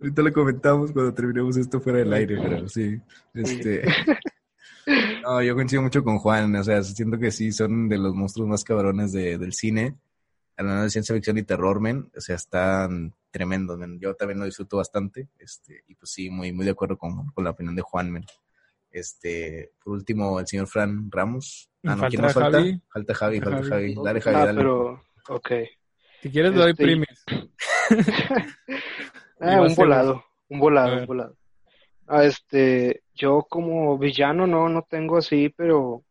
Ahorita 0.00 0.22
lo 0.22 0.32
comentamos 0.32 0.92
cuando 0.92 1.12
terminemos 1.12 1.56
esto 1.58 1.80
fuera 1.80 1.98
del 1.98 2.12
aire, 2.14 2.38
pero 2.40 2.68
sí. 2.68 2.98
Este. 3.34 3.82
No, 5.22 5.42
yo 5.42 5.54
coincido 5.54 5.82
mucho 5.82 6.02
con 6.02 6.18
Juan, 6.18 6.54
o 6.56 6.64
sea, 6.64 6.82
siento 6.82 7.18
que 7.18 7.30
sí, 7.30 7.52
son 7.52 7.88
de 7.88 7.98
los 7.98 8.14
monstruos 8.14 8.48
más 8.48 8.64
cabrones 8.64 9.12
de, 9.12 9.36
del 9.38 9.52
cine. 9.52 9.96
Hablando 10.56 10.82
de 10.84 10.90
ciencia 10.90 11.14
ficción 11.14 11.38
y 11.38 11.42
terror, 11.44 11.80
men, 11.80 12.10
o 12.16 12.20
sea, 12.20 12.34
están 12.36 13.14
tremendos, 13.30 13.78
men. 13.78 14.00
Yo 14.00 14.14
también 14.14 14.40
lo 14.40 14.44
disfruto 14.46 14.78
bastante, 14.78 15.28
este, 15.38 15.84
y 15.86 15.94
pues 15.94 16.10
sí, 16.10 16.30
muy, 16.30 16.52
muy 16.52 16.64
de 16.64 16.72
acuerdo 16.72 16.96
con, 16.98 17.26
con 17.28 17.44
la 17.44 17.50
opinión 17.50 17.76
de 17.76 17.82
Juan, 17.82 18.10
men. 18.10 18.24
Este, 18.90 19.70
por 19.84 19.92
último, 19.92 20.40
el 20.40 20.46
señor 20.46 20.66
Fran 20.66 21.10
Ramos. 21.10 21.70
Ah, 21.84 21.94
no, 21.94 22.08
¿quién 22.08 22.22
Falta 22.22 22.22
nos 22.22 22.32
falta? 22.34 22.58
Javi. 22.58 22.82
Falta 22.88 23.14
Javi, 23.14 23.40
falta 23.40 23.56
Javi. 23.58 23.94
Javi. 23.94 23.94
Dale, 24.04 24.20
Javi, 24.20 24.36
Ah, 24.36 24.44
dale. 24.46 24.58
pero. 24.58 25.02
Ok. 25.28 25.50
Si 26.22 26.30
quieres, 26.30 26.54
doy 26.54 26.70
Este, 26.70 26.82
primis. 26.84 27.24
Ah, 29.40 29.60
un 29.62 29.72
volado, 29.76 30.24
un 30.48 30.58
volado, 30.58 30.96
un 30.98 31.06
volado. 31.06 31.36
Ah, 32.08 32.24
este, 32.24 33.02
yo 33.18 33.42
como 33.48 33.98
villano 33.98 34.46
no, 34.46 34.68
no 34.68 34.86
tengo 34.88 35.18
así, 35.18 35.48
pero 35.50 36.04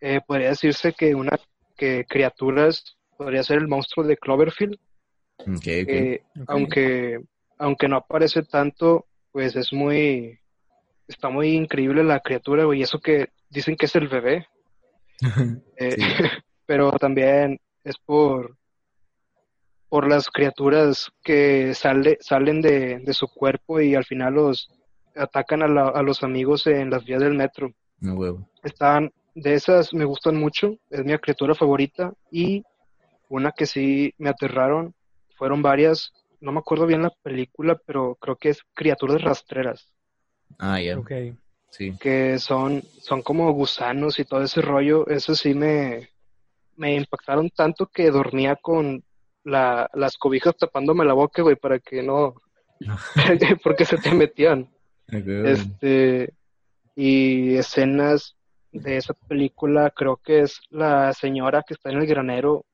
eh, 0.00 0.20
podría 0.26 0.48
decirse 0.48 0.92
que 0.92 1.14
una 1.14 1.38
que 1.76 2.04
criaturas 2.08 2.96
podría 3.16 3.42
ser 3.42 3.58
el 3.58 3.68
monstruo 3.68 4.06
de 4.06 4.16
Cloverfield, 4.16 4.78
Ok, 5.38 5.48
ok. 5.48 5.62
que 5.64 6.22
Ok. 6.40 6.44
aunque 6.48 7.20
aunque 7.58 7.88
no 7.88 7.96
aparece 7.96 8.42
tanto, 8.42 9.06
pues 9.30 9.54
es 9.54 9.72
muy 9.72 10.38
está 11.06 11.28
muy 11.28 11.50
increíble 11.50 12.02
la 12.02 12.20
criatura, 12.20 12.64
güey, 12.64 12.80
y 12.80 12.82
eso 12.82 12.98
que 12.98 13.28
dicen 13.50 13.76
que 13.76 13.86
es 13.86 13.94
el 13.96 14.08
bebé, 14.08 14.46
eh, 15.76 15.96
pero 16.66 16.92
también 16.92 17.60
es 17.84 17.96
por 17.98 18.56
por 19.88 20.08
las 20.08 20.28
criaturas 20.28 21.12
que 21.22 21.72
sale, 21.74 22.18
salen 22.20 22.60
de, 22.60 22.98
de 22.98 23.12
su 23.12 23.28
cuerpo 23.28 23.80
y 23.80 23.94
al 23.94 24.04
final 24.04 24.34
los 24.34 24.68
atacan 25.14 25.62
a, 25.62 25.68
la- 25.68 25.88
a 25.88 26.02
los 26.02 26.22
amigos 26.22 26.66
en 26.66 26.90
las 26.90 27.04
vías 27.04 27.20
del 27.20 27.34
metro. 27.34 27.72
No 28.00 28.14
huevo. 28.14 28.48
Están, 28.62 29.12
de 29.34 29.54
esas 29.54 29.92
me 29.94 30.04
gustan 30.04 30.36
mucho, 30.36 30.76
es 30.90 31.04
mi 31.04 31.16
criatura 31.18 31.54
favorita 31.54 32.12
y 32.30 32.62
una 33.28 33.52
que 33.52 33.66
sí 33.66 34.14
me 34.18 34.30
aterraron, 34.30 34.94
fueron 35.36 35.62
varias, 35.62 36.12
no 36.40 36.52
me 36.52 36.58
acuerdo 36.60 36.86
bien 36.86 37.02
la 37.02 37.10
película, 37.22 37.80
pero 37.86 38.16
creo 38.16 38.36
que 38.36 38.50
es 38.50 38.60
criaturas 38.74 39.22
rastreras, 39.22 39.90
Ah, 40.58 40.80
ya. 40.80 40.98
Ok. 40.98 41.10
Sí. 41.70 41.92
que 41.98 42.38
son, 42.38 42.82
son 43.00 43.22
como 43.22 43.50
gusanos 43.52 44.20
y 44.20 44.24
todo 44.24 44.42
ese 44.42 44.60
rollo, 44.62 45.08
eso 45.08 45.34
sí 45.34 45.54
me, 45.54 46.10
me 46.76 46.94
impactaron 46.94 47.50
tanto 47.50 47.86
que 47.86 48.10
dormía 48.12 48.54
con 48.54 49.02
la, 49.42 49.90
las 49.94 50.16
cobijas 50.16 50.56
tapándome 50.56 51.04
la 51.04 51.14
boca, 51.14 51.42
güey, 51.42 51.56
para 51.56 51.80
que 51.80 52.00
no, 52.04 52.34
porque 53.64 53.84
se 53.84 53.98
te 53.98 54.12
metían. 54.12 54.68
Este, 55.08 56.32
y 56.96 57.56
escenas 57.56 58.36
de 58.72 58.96
esa 58.96 59.14
película, 59.14 59.90
creo 59.90 60.16
que 60.16 60.40
es 60.40 60.60
la 60.70 61.12
señora 61.12 61.62
que 61.66 61.74
está 61.74 61.90
en 61.90 61.98
el 61.98 62.06
granero, 62.06 62.64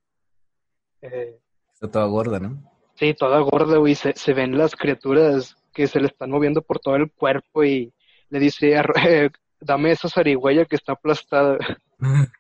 eh, 1.03 1.39
Está 1.75 1.91
toda 1.91 2.07
gorda, 2.07 2.39
¿no? 2.39 2.63
sí, 2.95 3.15
toda 3.15 3.41
gorda, 3.41 3.79
güey, 3.79 3.95
se, 3.95 4.13
se 4.15 4.33
ven 4.35 4.57
las 4.59 4.77
criaturas 4.77 5.57
que 5.73 5.87
se 5.87 5.99
le 6.01 6.07
están 6.09 6.31
moviendo 6.31 6.61
por 6.63 6.79
todo 6.79 6.97
el 6.97 7.11
cuerpo 7.13 7.65
y 7.65 7.93
le 8.29 8.39
dice, 8.39 8.77
"Arro- 8.77 8.95
eh, 9.09 9.31
dame 9.61 9.93
esa 9.93 10.09
zarigüeya 10.09 10.65
que 10.67 10.77
está 10.77 10.93
aplastada. 10.93 11.59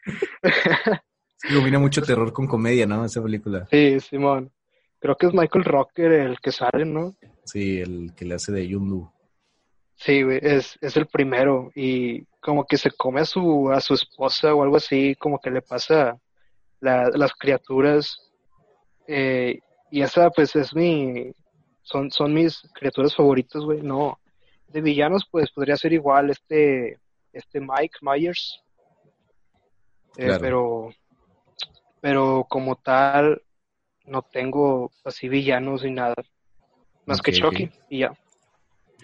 Combina 1.54 1.78
mucho 1.78 2.02
terror 2.02 2.32
con 2.32 2.46
comedia, 2.46 2.86
¿no? 2.86 3.04
Esa 3.04 3.22
película. 3.22 3.66
Sí, 3.70 3.98
Simón. 4.00 4.52
Creo 4.98 5.16
que 5.16 5.26
es 5.26 5.32
Michael 5.34 5.64
Rocker 5.64 6.12
el 6.12 6.38
que 6.40 6.52
sale, 6.52 6.84
¿no? 6.84 7.14
Sí, 7.46 7.80
el 7.80 8.12
que 8.14 8.26
le 8.26 8.34
hace 8.34 8.52
de 8.52 8.68
Yundu. 8.68 9.10
Sí, 10.02 10.22
güey, 10.22 10.38
es, 10.42 10.78
es 10.80 10.96
el 10.96 11.06
primero 11.06 11.70
y 11.74 12.24
como 12.40 12.64
que 12.64 12.78
se 12.78 12.90
come 12.90 13.20
a 13.20 13.24
su, 13.26 13.70
a 13.70 13.80
su 13.82 13.92
esposa 13.92 14.54
o 14.54 14.62
algo 14.62 14.76
así, 14.76 15.14
como 15.16 15.38
que 15.38 15.50
le 15.50 15.60
pasa 15.60 16.18
la- 16.80 17.10
las 17.10 17.34
criaturas 17.34 18.16
eh, 19.06 19.58
y 19.90 20.00
esa 20.00 20.30
pues 20.30 20.56
es 20.56 20.74
mi, 20.74 21.32
son, 21.82 22.10
son 22.10 22.32
mis 22.32 22.62
criaturas 22.72 23.14
favoritas, 23.14 23.62
güey, 23.62 23.82
no, 23.82 24.18
de 24.68 24.80
villanos 24.80 25.26
pues 25.30 25.50
podría 25.50 25.76
ser 25.76 25.92
igual 25.92 26.30
este, 26.30 26.98
este 27.32 27.60
Mike 27.60 27.98
Myers, 28.00 28.58
Eh, 30.16 30.24
Claro. 30.26 30.40
pero, 30.40 30.90
pero 32.00 32.46
como 32.48 32.74
tal 32.76 33.42
no 34.06 34.22
tengo 34.22 34.90
así 35.04 35.28
villanos 35.28 35.84
ni 35.84 35.92
nada, 35.92 36.14
más 37.06 37.20
que. 37.22 37.32
Chucky 37.32 37.70
y 37.90 37.98
ya. 38.00 38.12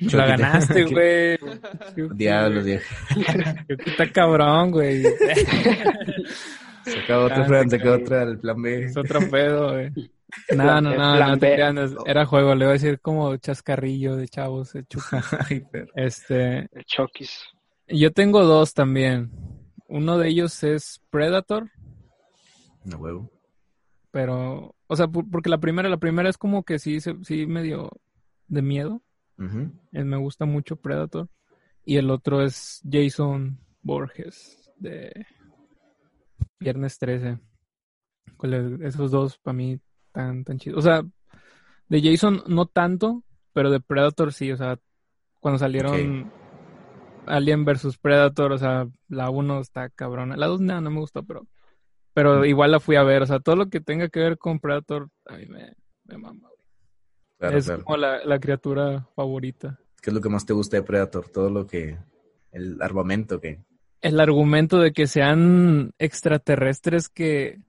La 0.00 0.26
ganaste, 0.26 0.84
güey. 1.96 2.08
Diablos, 2.14 2.64
que 2.64 2.80
está 3.90 4.10
cabrón, 4.12 4.70
güey. 4.72 5.02
Saca 6.84 7.18
otra, 7.18 7.44
Fran, 7.46 7.68
te 7.68 7.78
saca 7.78 7.92
otra 7.94 8.26
del 8.26 8.38
plan 8.38 8.62
B. 8.62 8.84
Es 8.84 8.96
otro 8.96 9.20
pedo, 9.30 9.72
güey. 9.72 9.90
No, 10.54 10.80
no, 10.82 10.90
El 10.92 10.98
no, 10.98 11.28
no 11.28 11.38
te 11.38 11.54
creas, 11.54 11.92
Era 12.04 12.26
juego, 12.26 12.54
le 12.56 12.64
voy 12.66 12.70
a 12.70 12.72
decir 12.74 13.00
como 13.00 13.36
chascarrillo 13.36 14.16
de 14.16 14.28
chavos. 14.28 14.72
perro. 15.70 15.88
Este, 15.94 16.68
El 16.76 16.84
Chucky's. 16.84 17.44
yo 17.86 18.10
tengo 18.12 18.44
dos 18.44 18.74
también. 18.74 19.30
Uno 19.88 20.18
de 20.18 20.28
ellos 20.28 20.62
es 20.64 21.00
Predator, 21.10 21.70
No 22.84 22.98
huevo. 22.98 23.30
pero, 24.10 24.74
o 24.88 24.96
sea, 24.96 25.06
por- 25.06 25.30
porque 25.30 25.48
la 25.48 25.58
primera, 25.58 25.88
la 25.88 25.96
primera 25.96 26.28
es 26.28 26.36
como 26.36 26.64
que 26.64 26.80
sí, 26.80 27.00
se- 27.00 27.16
sí 27.22 27.46
medio 27.46 27.90
de 28.48 28.62
miedo. 28.62 29.02
Ujú. 29.38 29.70
Eh, 29.92 30.04
Me 30.04 30.16
gusta 30.16 30.44
mucho 30.44 30.76
Predator. 30.76 31.28
Y 31.84 31.96
el 31.96 32.10
otro 32.10 32.42
es 32.42 32.80
Jason 32.90 33.58
Borges 33.82 34.70
de 34.78 35.26
Viernes 36.58 36.98
13. 36.98 37.38
Con 38.36 38.52
el- 38.52 38.82
Esos 38.82 39.10
dos 39.10 39.38
para 39.38 39.54
mí 39.54 39.78
tan, 40.12 40.44
tan 40.44 40.58
chidos. 40.58 40.78
O 40.78 40.82
sea, 40.82 41.02
de 41.88 42.02
Jason 42.02 42.42
no 42.48 42.66
tanto, 42.66 43.22
pero 43.52 43.70
de 43.70 43.80
Predator 43.80 44.32
sí. 44.32 44.50
O 44.52 44.56
sea, 44.56 44.78
cuando 45.40 45.58
salieron 45.58 46.32
Alien 47.26 47.64
vs 47.64 47.98
Predator, 47.98 48.52
o 48.52 48.58
sea, 48.58 48.86
la 49.08 49.30
1 49.30 49.60
está 49.60 49.88
cabrona. 49.90 50.36
La 50.36 50.46
2 50.46 50.60
no, 50.60 50.80
no 50.80 50.90
me 50.90 51.00
gustó, 51.00 51.22
pero, 51.24 51.46
pero 52.14 52.44
igual 52.44 52.70
la 52.72 52.80
fui 52.80 52.96
a 52.96 53.02
ver. 53.02 53.22
O 53.22 53.26
sea, 53.26 53.40
todo 53.40 53.56
lo 53.56 53.68
que 53.68 53.80
tenga 53.80 54.08
que 54.08 54.20
ver 54.20 54.38
con 54.38 54.58
Predator, 54.60 55.08
a 55.26 55.36
mí 55.36 55.46
me, 55.46 55.72
me 56.04 56.18
mama. 56.18 56.48
Claro, 57.38 57.58
es 57.58 57.66
claro. 57.66 57.84
como 57.84 57.96
la, 57.98 58.24
la 58.24 58.38
criatura 58.38 59.06
favorita. 59.14 59.78
¿Qué 60.00 60.10
es 60.10 60.14
lo 60.14 60.20
que 60.20 60.28
más 60.28 60.46
te 60.46 60.52
gusta 60.52 60.76
de 60.76 60.82
Predator? 60.82 61.28
Todo 61.28 61.50
lo 61.50 61.66
que... 61.66 61.98
El 62.52 62.80
armamento 62.80 63.40
que... 63.40 63.60
el 64.00 64.18
argumento 64.20 64.78
de 64.78 64.92
que 64.92 65.06
sean 65.06 65.90
extraterrestres 65.98 67.08
que, 67.10 67.60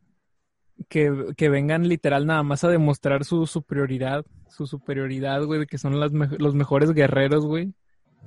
que, 0.88 1.34
que 1.36 1.49
vengan 1.49 1.88
literal 1.89 2.26
nada 2.26 2.43
más 2.43 2.63
a 2.63 2.70
demostrar 2.70 3.26
su 3.26 3.45
superioridad, 3.47 4.26
su 4.49 4.65
superioridad, 4.68 5.43
güey, 5.43 5.61
de 5.61 5.68
que 5.68 5.78
son 5.78 5.99
las 5.99 6.11
me- 6.13 6.38
los 6.38 6.53
mejores 6.55 6.91
guerreros, 6.93 7.45
güey. 7.45 7.74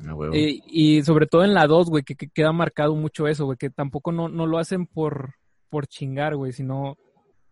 No 0.03 0.17
huevo. 0.17 0.35
Y, 0.35 0.63
y 0.67 1.03
sobre 1.03 1.27
todo 1.27 1.45
en 1.45 1.55
la 1.55 1.67
2, 1.67 1.89
güey, 1.89 2.03
que, 2.05 2.15
que 2.17 2.29
queda 2.29 2.53
marcado 2.53 2.95
mucho 2.95 3.27
eso, 3.29 3.47
güey, 3.47 3.57
que 3.57 3.71
tampoco 3.71 4.13
no, 4.13 4.29
no 4.29 4.47
lo 4.47 4.59
hacen 4.59 4.87
por, 4.87 5.35
por 5.71 5.87
chingar, 5.87 6.37
güey, 6.37 6.53
sino, 6.53 6.99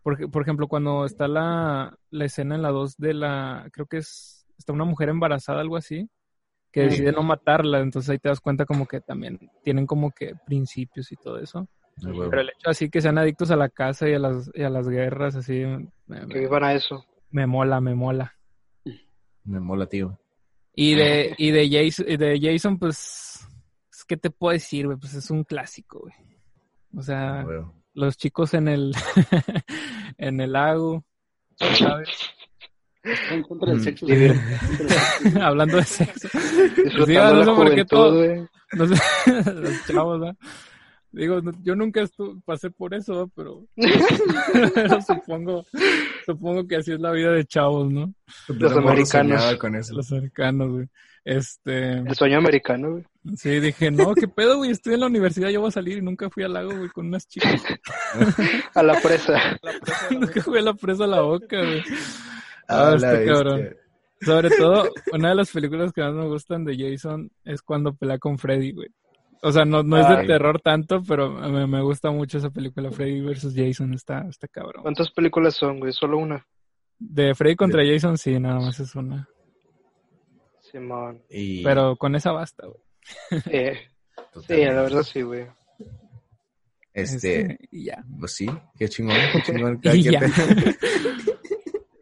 por, 0.01 0.29
por 0.31 0.41
ejemplo, 0.41 0.67
cuando 0.67 1.05
está 1.05 1.27
la, 1.27 1.97
la 2.09 2.25
escena 2.25 2.55
en 2.55 2.61
la 2.61 2.69
2 2.69 2.97
de 2.97 3.13
la, 3.13 3.67
creo 3.71 3.85
que 3.85 3.97
es, 3.97 4.45
está 4.57 4.73
una 4.73 4.85
mujer 4.85 5.09
embarazada, 5.09 5.61
algo 5.61 5.77
así, 5.77 6.09
que 6.71 6.81
decide 6.81 7.11
no 7.11 7.23
matarla, 7.23 7.79
entonces 7.79 8.09
ahí 8.09 8.19
te 8.19 8.29
das 8.29 8.39
cuenta 8.39 8.65
como 8.65 8.85
que 8.85 9.01
también 9.01 9.39
tienen 9.63 9.87
como 9.87 10.11
que 10.11 10.33
principios 10.45 11.11
y 11.11 11.15
todo 11.15 11.39
eso. 11.39 11.67
Pero 12.01 12.41
el 12.41 12.49
hecho 12.49 12.69
así 12.69 12.89
que 12.89 13.01
sean 13.01 13.17
adictos 13.17 13.51
a 13.51 13.55
la 13.55 13.69
casa 13.69 14.07
y 14.07 14.13
a 14.13 14.19
las, 14.19 14.49
y 14.53 14.63
a 14.63 14.69
las 14.69 14.87
guerras, 14.87 15.35
así, 15.35 15.63
me, 16.07 16.27
Que 16.27 16.39
vivan 16.39 16.63
a 16.63 16.73
eso. 16.73 17.05
me 17.31 17.45
mola, 17.45 17.81
me 17.81 17.95
mola. 17.95 18.35
Me 19.43 19.59
mola, 19.59 19.87
tío. 19.87 20.19
Y 20.75 20.95
de, 20.95 21.33
y 21.37 21.51
de 21.51 21.69
Jason, 21.69 22.05
y 22.07 22.17
de 22.17 22.39
Jason, 22.41 22.77
pues, 22.77 23.47
es 23.91 24.05
que 24.05 24.15
te 24.15 24.29
puedo 24.29 24.53
decir, 24.53 24.85
güey, 24.85 24.97
pues 24.97 25.13
es 25.15 25.29
un 25.31 25.43
clásico, 25.43 25.99
güey. 25.99 26.13
O 26.95 27.01
sea, 27.01 27.43
huevo. 27.45 27.73
Los 27.93 28.17
chicos 28.17 28.53
en 28.53 28.67
el, 28.67 28.93
en 30.17 30.41
el 30.41 30.51
lago, 30.53 31.03
¿sabes? 31.77 32.09
Está 33.03 33.33
en 33.35 33.43
contra 33.43 33.71
del 33.71 33.79
Mm. 33.79 33.83
sexo. 33.83 34.05
Hablando 35.41 35.77
de 35.77 35.83
sexo. 35.83 36.27
Sí, 36.29 37.13
no 37.13 37.33
la 37.33 37.45
sé 37.45 37.51
por 37.51 37.75
qué 37.75 37.85
todo-. 37.85 38.49
No 38.73 38.87
sé, 38.87 38.95
los 39.53 39.85
chavos, 39.87 40.19
¿no? 40.19 40.37
Digo, 41.11 41.41
no- 41.41 41.53
yo 41.63 41.75
nunca 41.75 42.01
estu- 42.03 42.39
pasé 42.45 42.69
por 42.69 42.93
eso, 42.93 43.13
¿no? 43.13 43.27
pero, 43.35 43.65
pero 44.75 45.01
supongo, 45.01 45.65
supongo 46.25 46.67
que 46.67 46.75
así 46.75 46.91
es 46.91 46.99
la 46.99 47.11
vida 47.11 47.31
de 47.31 47.45
chavos, 47.45 47.91
¿no? 47.91 48.13
Los 48.47 48.73
americanos. 48.77 49.07
soñaba 49.41 49.57
con 49.57 49.75
eso. 49.75 49.95
Los 49.95 50.05
cercanos, 50.07 50.69
güey. 50.71 50.87
Este, 51.25 51.91
El 51.91 52.15
sueño 52.15 52.37
americano, 52.37 52.91
güey. 52.91 53.03
sí, 53.35 53.59
dije, 53.59 53.91
no, 53.91 54.13
qué 54.15 54.27
pedo, 54.27 54.57
güey, 54.57 54.71
estoy 54.71 54.93
en 54.95 55.01
la 55.01 55.07
universidad, 55.07 55.49
yo 55.49 55.59
voy 55.61 55.69
a 55.69 55.71
salir 55.71 55.97
y 55.97 56.01
nunca 56.01 56.29
fui 56.29 56.43
al 56.43 56.53
lago, 56.53 56.75
güey, 56.75 56.89
con 56.89 57.07
unas 57.07 57.27
chicas. 57.27 57.61
A 58.73 58.83
la 58.83 58.99
presa. 59.01 59.33
La 59.61 59.71
presa 59.79 60.07
la 60.11 60.19
nunca 60.19 60.41
fui 60.41 60.57
a 60.59 60.61
la 60.61 60.73
presa 60.73 61.03
a 61.03 61.07
la 61.07 61.21
boca, 61.21 61.57
güey. 61.57 61.83
Ah, 62.67 62.93
este 62.95 63.25
cabrón. 63.25 63.75
Sobre 64.21 64.49
todo, 64.49 64.89
una 65.13 65.29
de 65.29 65.35
las 65.35 65.51
películas 65.51 65.93
que 65.93 66.01
más 66.01 66.13
me 66.13 66.27
gustan 66.27 66.65
de 66.65 66.77
Jason 66.77 67.31
es 67.45 67.61
cuando 67.61 67.93
pelea 67.93 68.17
con 68.17 68.37
Freddy, 68.37 68.73
güey. 68.73 68.89
O 69.41 69.51
sea, 69.51 69.63
no, 69.63 69.83
no 69.83 69.97
es 69.97 70.07
de 70.07 70.15
Ay. 70.15 70.27
terror 70.27 70.59
tanto, 70.59 71.01
pero 71.07 71.29
me, 71.29 71.65
me 71.65 71.81
gusta 71.81 72.11
mucho 72.11 72.37
esa 72.37 72.49
película, 72.49 72.91
Freddy 72.91 73.21
vs. 73.21 73.53
Jason, 73.55 73.93
está, 73.93 74.27
está 74.27 74.47
cabrón. 74.49 74.81
¿Cuántas 74.83 75.11
películas 75.11 75.55
son, 75.55 75.79
güey? 75.79 75.93
Solo 75.93 76.17
una. 76.17 76.45
De 76.97 77.33
Freddy 77.33 77.55
contra 77.55 77.85
Jason, 77.85 78.17
sí, 78.17 78.37
nada 78.37 78.59
más 78.59 78.79
es 78.81 78.93
una. 78.95 79.29
Simón. 80.71 81.21
Y- 81.29 81.63
Pero 81.63 81.95
con 81.95 82.15
esa 82.15 82.31
basta, 82.31 82.67
güey. 82.67 82.81
Sí, 84.47 84.55
la 84.65 84.81
verdad 84.81 85.03
sí, 85.03 85.21
güey. 85.21 85.45
Este, 86.93 87.57
y 87.71 87.85
ya. 87.85 88.03
pues 88.19 88.33
sí, 88.35 88.47
qué 88.77 88.89
chingón, 88.89 89.15
qué 89.31 89.41
chingón. 89.43 89.77
cada 89.83 89.95
Y 89.95 90.01
quien 90.03 90.13
ya. 90.13 90.19
te- 90.19 90.77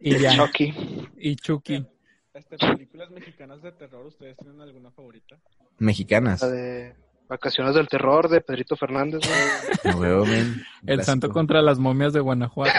Y 0.00 0.18
ya. 0.18 0.36
Chucky. 0.36 0.74
Y 1.18 1.36
Chucky. 1.36 1.86
Este, 2.32 2.56
películas 2.56 3.10
mexicanas 3.10 3.60
de 3.62 3.72
terror, 3.72 4.06
¿ustedes 4.06 4.36
tienen 4.36 4.60
alguna 4.60 4.90
favorita? 4.92 5.36
Mexicanas. 5.78 6.40
La 6.42 6.48
de 6.48 6.94
Vacaciones 7.28 7.74
del 7.74 7.88
Terror 7.88 8.28
de 8.28 8.40
Pedrito 8.40 8.76
Fernández, 8.76 9.20
güey. 9.26 9.92
No 9.94 10.00
veo, 10.00 10.24
men. 10.24 10.62
El 10.86 11.02
santo 11.04 11.28
contra 11.30 11.60
las 11.62 11.78
momias 11.78 12.12
de 12.12 12.20
Guanajuato. 12.20 12.72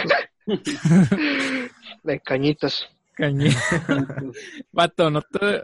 De 2.04 2.20
Cañitas. 2.22 2.88
Cañi. 3.20 3.49
Vato, 4.72 5.09
no 5.11 5.22
te, 5.22 5.63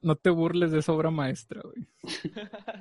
no 0.00 0.16
te 0.16 0.30
burles 0.30 0.70
de 0.72 0.78
esa 0.78 0.92
obra 0.92 1.10
maestra, 1.10 1.60
güey. 1.62 1.86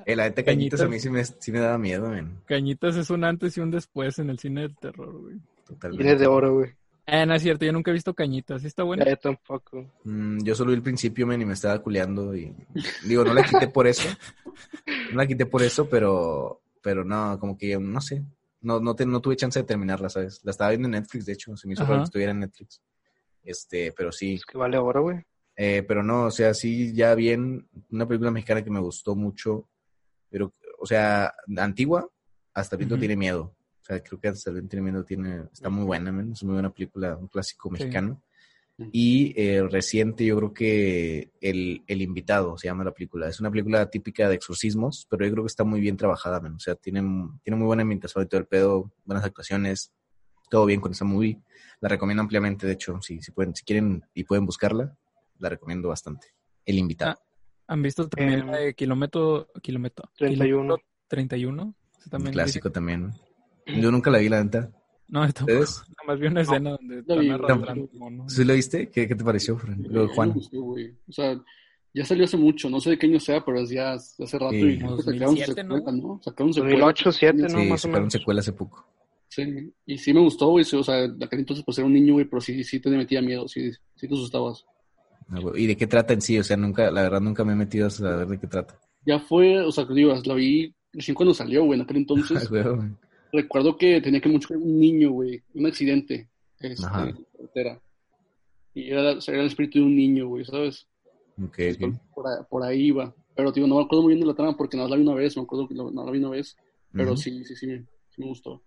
Eh, 0.05 0.15
la 0.15 0.23
neta 0.23 0.43
Cañitas 0.43 0.81
a 0.81 0.87
mí 0.87 0.99
sí 0.99 1.09
me, 1.09 1.23
sí 1.25 1.51
me 1.51 1.59
daba 1.59 1.77
miedo, 1.77 2.09
men. 2.09 2.37
Cañitas 2.45 2.95
es 2.95 3.09
un 3.09 3.25
antes 3.25 3.57
y 3.57 3.61
un 3.61 3.69
después 3.71 4.17
en 4.19 4.29
el 4.29 4.39
cine 4.39 4.61
del 4.61 4.77
terror, 4.77 5.21
güey. 5.21 5.35
Totalmente. 5.67 6.03
Tiene 6.03 6.19
de 6.19 6.27
oro, 6.27 6.53
güey. 6.55 6.71
Eh, 7.05 7.25
no 7.25 7.35
es 7.35 7.41
cierto, 7.41 7.65
yo 7.65 7.73
nunca 7.73 7.91
he 7.91 7.93
visto 7.93 8.13
Cañitas. 8.13 8.61
¿Sí 8.61 8.67
está 8.67 8.83
bueno? 8.83 9.03
Yo 9.05 9.17
tampoco. 9.17 9.85
Mm, 10.05 10.41
yo 10.43 10.55
solo 10.55 10.69
vi 10.71 10.77
el 10.77 10.81
principio, 10.83 11.27
men, 11.27 11.41
y 11.41 11.45
me 11.45 11.53
estaba 11.53 11.79
culeando 11.79 12.33
y... 12.33 12.55
Digo, 13.05 13.25
no 13.25 13.33
la 13.33 13.43
quité 13.43 13.67
por 13.67 13.87
eso. 13.87 14.07
No 15.11 15.17
la 15.17 15.27
quité 15.27 15.45
por 15.45 15.61
eso, 15.63 15.89
pero... 15.89 16.61
Pero 16.81 17.03
no, 17.03 17.37
como 17.39 17.57
que, 17.57 17.77
no 17.77 17.99
sé. 18.01 18.23
No, 18.61 18.79
no, 18.79 18.93
te- 18.95 19.05
no 19.05 19.19
tuve 19.21 19.35
chance 19.35 19.59
de 19.59 19.65
terminarla, 19.65 20.09
¿sabes? 20.09 20.39
La 20.43 20.51
estaba 20.51 20.69
viendo 20.69 20.87
en 20.87 20.91
Netflix, 20.93 21.25
de 21.25 21.33
hecho. 21.33 21.55
Se 21.57 21.67
me 21.67 21.73
hizo 21.73 21.83
raro 21.85 21.99
que 21.99 22.03
estuviera 22.05 22.31
en 22.31 22.39
Netflix. 22.39 22.81
Este, 23.43 23.93
pero 23.95 24.11
sí. 24.11 24.35
Es 24.35 24.45
que 24.45 24.57
vale 24.57 24.77
oro, 24.77 25.03
güey. 25.03 25.21
Eh, 25.55 25.83
pero 25.87 26.01
no, 26.03 26.25
o 26.25 26.31
sea, 26.31 26.53
sí, 26.53 26.93
ya 26.93 27.13
bien, 27.13 27.67
una 27.91 28.07
película 28.07 28.31
mexicana 28.31 28.63
que 28.63 28.71
me 28.71 28.79
gustó 28.79 29.15
mucho, 29.15 29.69
pero, 30.29 30.53
o 30.79 30.85
sea, 30.85 31.33
antigua, 31.57 32.09
hasta 32.53 32.75
el 32.75 32.79
viento 32.79 32.95
Ujú. 32.95 33.01
tiene 33.01 33.15
miedo. 33.15 33.55
O 33.81 33.85
sea, 33.85 34.01
creo 34.01 34.19
que 34.19 34.29
hasta 34.29 34.49
el 34.49 34.67
tiene 34.67 34.91
miedo 34.91 35.03
tiene, 35.03 35.43
está 35.51 35.69
muy 35.69 35.83
buena, 35.83 36.11
man, 36.11 36.31
es 36.31 36.43
muy 36.43 36.53
buena 36.53 36.71
película, 36.71 37.17
un 37.17 37.27
clásico 37.27 37.69
mexicano. 37.69 38.21
Y 38.91 39.33
eh, 39.39 39.61
reciente, 39.69 40.25
yo 40.25 40.35
creo 40.37 40.53
que 40.53 41.31
el, 41.39 41.83
el 41.85 42.01
Invitado 42.01 42.57
se 42.57 42.67
llama 42.67 42.83
la 42.83 42.91
película. 42.91 43.27
Es 43.27 43.39
una 43.39 43.51
película 43.51 43.87
típica 43.89 44.27
de 44.27 44.35
exorcismos, 44.35 45.05
pero 45.09 45.25
yo 45.25 45.31
creo 45.31 45.43
que 45.43 45.49
está 45.49 45.63
muy 45.63 45.79
bien 45.79 45.95
trabajada, 45.95 46.41
man. 46.41 46.55
O 46.55 46.59
sea, 46.59 46.75
tiene, 46.75 47.01
tiene 47.43 47.57
muy 47.57 47.67
buena 47.67 47.83
ambientación 47.83 48.23
y 48.23 48.27
todo 48.27 48.41
el 48.41 48.47
pedo, 48.47 48.91
buenas 49.05 49.23
actuaciones, 49.23 49.93
todo 50.49 50.65
bien 50.65 50.81
con 50.81 50.91
esa 50.91 51.05
movie. 51.05 51.39
La 51.83 51.89
recomiendo 51.89 52.21
ampliamente, 52.21 52.65
de 52.65 52.71
hecho, 52.71 53.01
si, 53.01 53.21
si 53.21 53.31
pueden, 53.33 53.53
si 53.53 53.65
quieren 53.65 54.05
y 54.13 54.23
pueden 54.23 54.45
buscarla, 54.45 54.95
la 55.39 55.49
recomiendo 55.49 55.89
bastante. 55.89 56.27
El 56.65 56.77
Invitado. 56.77 57.19
¿Han 57.67 57.81
visto 57.81 58.07
también 58.07 58.39
Em, 58.39 58.47
la 58.51 58.57
de 58.59 58.73
Kilómetro, 58.73 59.49
Kilómetro, 59.61 60.09
31. 60.17 60.75
Kilómetro 60.77 60.87
31? 61.09 61.75
Ese 61.99 62.05
un 62.05 62.09
también 62.09 62.33
clásico 62.33 62.71
también. 62.71 63.11
Yo 63.67 63.91
nunca 63.91 64.09
la 64.11 64.19
vi, 64.19 64.29
la 64.29 64.41
neta. 64.41 64.71
No. 65.09 65.25
¿Ustedes? 65.25 65.81
Nada 65.89 66.07
más 66.07 66.19
vi 66.21 66.27
una 66.27 66.41
escena 66.41 66.69
donde 66.71 67.03
la 67.05 67.15
vi, 67.17 67.27
no. 67.29 68.29
¿Sí 68.29 68.45
lo 68.45 68.53
viste? 68.53 68.89
¿Qué, 68.89 69.05
qué 69.05 69.15
te 69.15 69.23
pareció, 69.25 69.57
Fran? 69.57 69.83
Luego, 69.89 70.13
Juan. 70.13 70.33
güey. 70.53 70.95
O 71.09 71.11
sea, 71.11 71.37
ya 71.93 72.05
salió 72.05 72.23
hace 72.23 72.37
mucho, 72.37 72.69
no 72.69 72.79
sé 72.79 72.91
de 72.91 72.97
qué 72.97 73.07
año 73.07 73.19
sea, 73.19 73.43
pero 73.43 73.59
es 73.59 73.69
ya 73.69 73.91
hace 73.91 74.39
rato 74.39 74.51
Sí. 74.51 74.57
y 74.61 74.77
creo 74.79 74.95
que 74.95 75.03
sacaron 75.03 75.35
2007, 75.35 75.63
¿no? 75.65 75.75
secuela, 75.75 75.97
¿no? 76.01 76.21
Sacaron 76.23 76.53
secuela. 76.53 76.85
2008, 76.85 77.03
2007, 77.09 77.41
¿no? 77.41 77.49
Sí, 77.49 77.55
Más 77.67 77.71
o 77.73 77.77
sacaron 77.81 78.01
menos. 78.03 78.13
secuela 78.13 78.39
hace 78.39 78.53
poco. 78.53 78.85
Sí, 79.33 79.73
y 79.87 79.97
sí 79.97 80.13
me 80.13 80.19
gustó, 80.19 80.49
güey. 80.49 80.63
sí, 80.63 80.75
o 80.75 80.83
sea, 80.83 81.05
aquel 81.05 81.39
entonces 81.39 81.65
pues 81.65 81.77
era 81.79 81.87
un 81.87 81.93
niño, 81.93 82.13
güey, 82.13 82.25
pero 82.25 82.39
sí, 82.39 82.63
sí 82.63 82.79
te 82.79 82.89
metía 82.91 83.19
miedo, 83.21 83.47
sí, 83.47 83.71
sí 83.95 84.07
te 84.07 84.13
asustabas. 84.13 84.63
¿Y 85.55 85.65
de 85.65 85.75
qué 85.75 85.87
trata 85.87 86.13
en 86.13 86.21
sí? 86.21 86.37
O 86.37 86.43
sea, 86.43 86.55
nunca, 86.57 86.91
la 86.91 87.01
verdad, 87.01 87.19
nunca 87.21 87.43
me 87.43 87.53
he 87.53 87.55
metido 87.55 87.87
a 87.87 87.89
saber 87.89 88.27
de 88.27 88.39
qué 88.39 88.45
trata. 88.47 88.79
Ya 89.05 89.19
fue, 89.19 89.59
o 89.61 89.71
sea, 89.71 89.85
digo, 89.85 90.13
la 90.23 90.33
vi 90.35 90.73
recién 90.91 91.15
cuando 91.15 91.33
salió, 91.33 91.63
güey, 91.65 91.79
en 91.79 91.83
aquel 91.83 91.97
entonces. 91.97 92.41
Ay, 92.41 92.47
güey, 92.49 92.75
güey. 92.75 92.89
Recuerdo 93.31 93.75
que 93.75 93.99
tenía 94.01 94.21
que 94.21 94.29
mucho 94.29 94.53
un 94.53 94.79
niño, 94.79 95.11
güey, 95.11 95.41
un 95.55 95.65
accidente, 95.65 96.29
este, 96.59 96.85
Ajá. 96.85 97.09
en 97.09 97.15
la 97.15 97.21
carretera. 97.31 97.81
Y 98.75 98.89
era, 98.91 99.13
o 99.13 99.21
sea, 99.21 99.33
era 99.33 99.41
el 99.43 99.47
espíritu 99.49 99.79
de 99.79 99.85
un 99.85 99.95
niño, 99.95 100.27
güey, 100.27 100.45
¿sabes? 100.45 100.87
Ok, 101.43 101.55
Pues, 101.55 101.77
ok. 101.81 101.95
por, 102.13 102.27
ahí- 102.27 102.43
por 102.49 102.63
ahí 102.63 102.81
iba. 102.87 103.15
Pero, 103.35 103.51
tío, 103.51 103.65
no 103.65 103.77
me 103.77 103.83
acuerdo 103.83 104.03
muy 104.03 104.13
bien 104.13 104.19
de 104.21 104.27
la 104.27 104.35
trama 104.35 104.55
porque 104.55 104.77
nada 104.77 104.87
más 104.87 104.91
la 104.91 104.97
vi 104.97 105.07
una 105.09 105.15
vez, 105.19 105.35
me 105.35 105.41
acuerdo 105.43 105.67
que 105.67 105.73
más 105.73 106.05
la 106.05 106.11
vi 106.11 106.19
una 106.19 106.29
vez. 106.29 106.55
Pero 106.91 107.17
sí, 107.17 107.43
sí, 107.43 107.55
sí, 107.55 107.67
sí 108.09 108.21
me 108.21 108.27
gustó. 108.27 108.61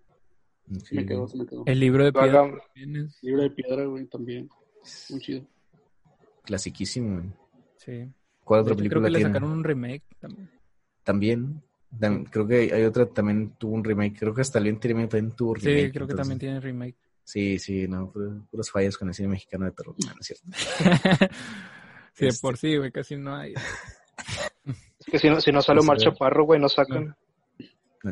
Ok. 0.68 0.80
Sí 0.84 0.94
me 0.96 1.06
quedó, 1.06 1.28
sí 1.28 1.38
me 1.38 1.46
quedó. 1.46 1.62
El 1.66 1.80
libro 1.80 2.04
de 2.04 2.12
piedra 2.12 2.46
es- 2.84 3.22
Libro 3.22 3.42
de 3.42 3.50
piedra, 3.50 3.84
güey, 3.84 4.06
también. 4.06 4.48
Muy 5.10 5.20
chido. 5.20 5.46
Clasiquísimo, 6.44 7.16
güey. 7.18 7.32
Sí. 7.76 8.12
¿Cuál 8.44 8.60
otra 8.60 8.72
hecho, 8.74 8.78
creo 8.78 9.02
película 9.02 9.06
que 9.06 9.10
le 9.12 9.18
tiene? 9.18 9.30
sacaron 9.32 9.50
un 9.52 9.64
remake 9.64 10.04
también. 10.20 10.50
También. 11.02 11.62
Tam- 11.98 12.28
creo 12.30 12.46
que 12.46 12.72
hay 12.74 12.84
otra 12.84 13.06
también 13.06 13.50
tuvo 13.58 13.74
un 13.74 13.84
remake. 13.84 14.18
Creo 14.18 14.34
que 14.34 14.40
hasta 14.42 14.58
el 14.58 14.78
también 15.08 15.32
tuvo 15.32 15.56
Sí, 15.56 15.66
remake. 15.66 15.92
creo 15.92 16.06
que 16.06 16.14
también 16.14 16.38
tiene 16.38 16.60
remake. 16.60 16.96
Sí, 17.24 17.58
sí, 17.58 17.88
no, 17.88 18.12
puras, 18.12 18.70
fallas 18.70 18.96
con 18.96 19.08
el 19.08 19.14
cine 19.14 19.28
mexicano 19.28 19.64
de 19.64 19.72
terror. 19.72 19.94
No, 20.04 20.12
no 20.14 20.20
es 20.20 20.26
cierto. 20.26 20.44
sí, 22.14 22.24
de 22.24 22.28
Este- 22.28 22.40
por 22.40 22.56
sí, 22.56 22.76
güey, 22.76 22.92
casi 22.92 23.16
no 23.16 23.34
hay. 23.34 23.54
Es 24.98 25.06
que 25.12 25.18
si 25.20 25.28
no, 25.30 25.40
si 25.40 25.52
no 25.52 25.62
sale 25.62 25.80
Omar 25.80 25.96
Pues, 25.96 26.04
ver. 26.06 26.14
Chaparro, 26.14 26.44
güey, 26.44 26.58
no 26.60 26.68
sacan. 26.68 27.06
No, 27.06 27.16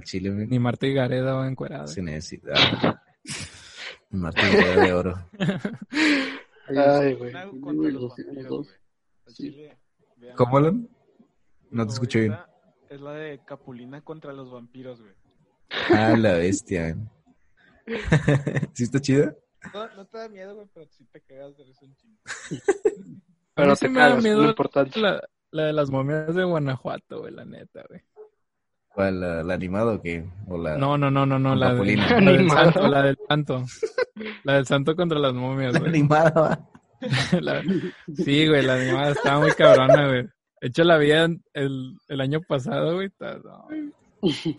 Chile. 0.00 0.30
Ni 0.30 0.58
Marta 0.58 0.86
y 0.86 0.94
Gareda 0.94 1.34
va 1.34 1.48
encuerada. 1.48 1.86
Se 1.86 2.02
necesita. 2.02 2.52
Ah. 2.56 3.02
Martín 4.10 4.44
de 4.52 4.92
oro. 4.92 5.28
Ay, 6.68 7.14
güey. 7.14 7.32
¿Cómo, 10.36 10.56
Alan? 10.56 10.88
No 11.70 11.86
te 11.86 11.92
escuché 11.92 12.20
bien. 12.20 12.36
Es 12.88 13.00
la 13.00 13.12
de 13.12 13.40
Capulina 13.44 14.00
contra 14.02 14.32
los 14.32 14.50
vampiros, 14.50 15.00
güey. 15.00 15.14
Ah, 15.90 16.16
la 16.16 16.34
bestia. 16.34 16.94
güey. 16.94 17.08
¿Sí 18.72 18.84
está 18.84 19.00
chida? 19.00 19.36
No, 19.72 19.94
no 19.96 20.06
te 20.06 20.18
da 20.18 20.28
miedo, 20.28 20.54
güey, 20.54 20.68
pero 20.72 20.86
sí 20.90 21.04
te 21.10 21.20
cagas 21.20 21.56
de 21.56 21.64
risa 21.64 21.84
un 21.84 21.96
chingo. 21.96 22.18
Pero 23.54 23.76
te 23.76 23.88
me 23.88 24.00
da 24.00 24.08
cagas, 24.08 24.22
miedo 24.22 24.42
lo 24.42 24.48
importante. 24.50 25.00
la, 25.00 25.22
la 25.50 25.64
de 25.66 25.72
las 25.72 25.90
momias 25.90 26.34
de 26.34 26.44
Guanajuato, 26.44 27.20
güey, 27.20 27.32
la 27.32 27.44
neta, 27.44 27.84
güey. 27.88 28.02
¿Cuál? 28.94 29.20
¿La, 29.20 29.42
la 29.42 29.54
animada 29.54 29.92
o 29.94 30.00
qué? 30.00 30.24
¿O 30.48 30.56
la... 30.56 30.76
No, 30.78 30.96
no, 30.96 31.10
no, 31.10 31.26
no, 31.26 31.38
no, 31.38 31.54
la, 31.54 31.74
de- 31.74 31.96
la 31.96 32.06
del 32.14 32.28
Animada. 32.28 32.64
santo, 32.72 32.88
la 32.88 33.02
del 33.02 33.18
santo. 33.28 33.64
La 34.44 34.52
del 34.54 34.66
santo 34.66 34.94
contra 34.96 35.18
las 35.18 35.34
momias, 35.34 35.72
la 35.72 35.78
güey. 35.80 35.90
animada, 35.90 36.30
va. 36.40 36.60
La- 37.40 37.62
Sí, 38.14 38.46
güey, 38.48 38.62
la 38.64 38.74
animada 38.76 39.10
estaba 39.10 39.40
muy 39.40 39.50
cabrona, 39.52 40.06
güey. 40.06 40.22
De 40.60 40.68
hecho, 40.68 40.84
la 40.84 40.96
vi 40.96 41.10
el, 41.10 41.98
el 42.08 42.20
año 42.20 42.40
pasado, 42.40 42.94
güey. 42.94 43.10
No. 43.20 43.66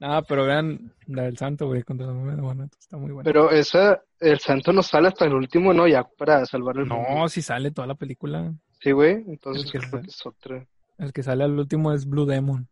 Nada, 0.00 0.22
pero 0.22 0.44
vean 0.44 0.92
la 1.06 1.22
del 1.24 1.36
santo, 1.36 1.66
güey, 1.66 1.82
contra 1.82 2.06
las 2.06 2.14
momias 2.14 2.36
de. 2.36 2.64
Está 2.78 2.96
muy 2.98 3.10
buena. 3.10 3.24
Pero 3.24 3.50
esa, 3.50 4.00
el 4.20 4.38
santo 4.38 4.72
no 4.72 4.82
sale 4.82 5.08
hasta 5.08 5.24
el 5.24 5.34
último, 5.34 5.72
¿no? 5.74 5.88
Ya 5.88 6.04
para 6.04 6.46
salvar 6.46 6.76
el 6.76 6.86
mundo. 6.86 7.04
No, 7.16 7.28
si 7.28 7.42
sale 7.42 7.72
toda 7.72 7.88
la 7.88 7.96
película. 7.96 8.52
Sí, 8.80 8.92
güey. 8.92 9.24
Entonces 9.26 9.64
El 9.64 9.72
que 9.72 9.78
creo 9.78 9.90
sa- 9.90 10.00
que 10.02 10.06
es 10.08 10.26
otra. 10.26 10.66
El 10.98 11.12
que 11.12 11.22
sale 11.24 11.42
al 11.42 11.58
último 11.58 11.92
es 11.92 12.06
Blue 12.06 12.26
Demon. 12.26 12.68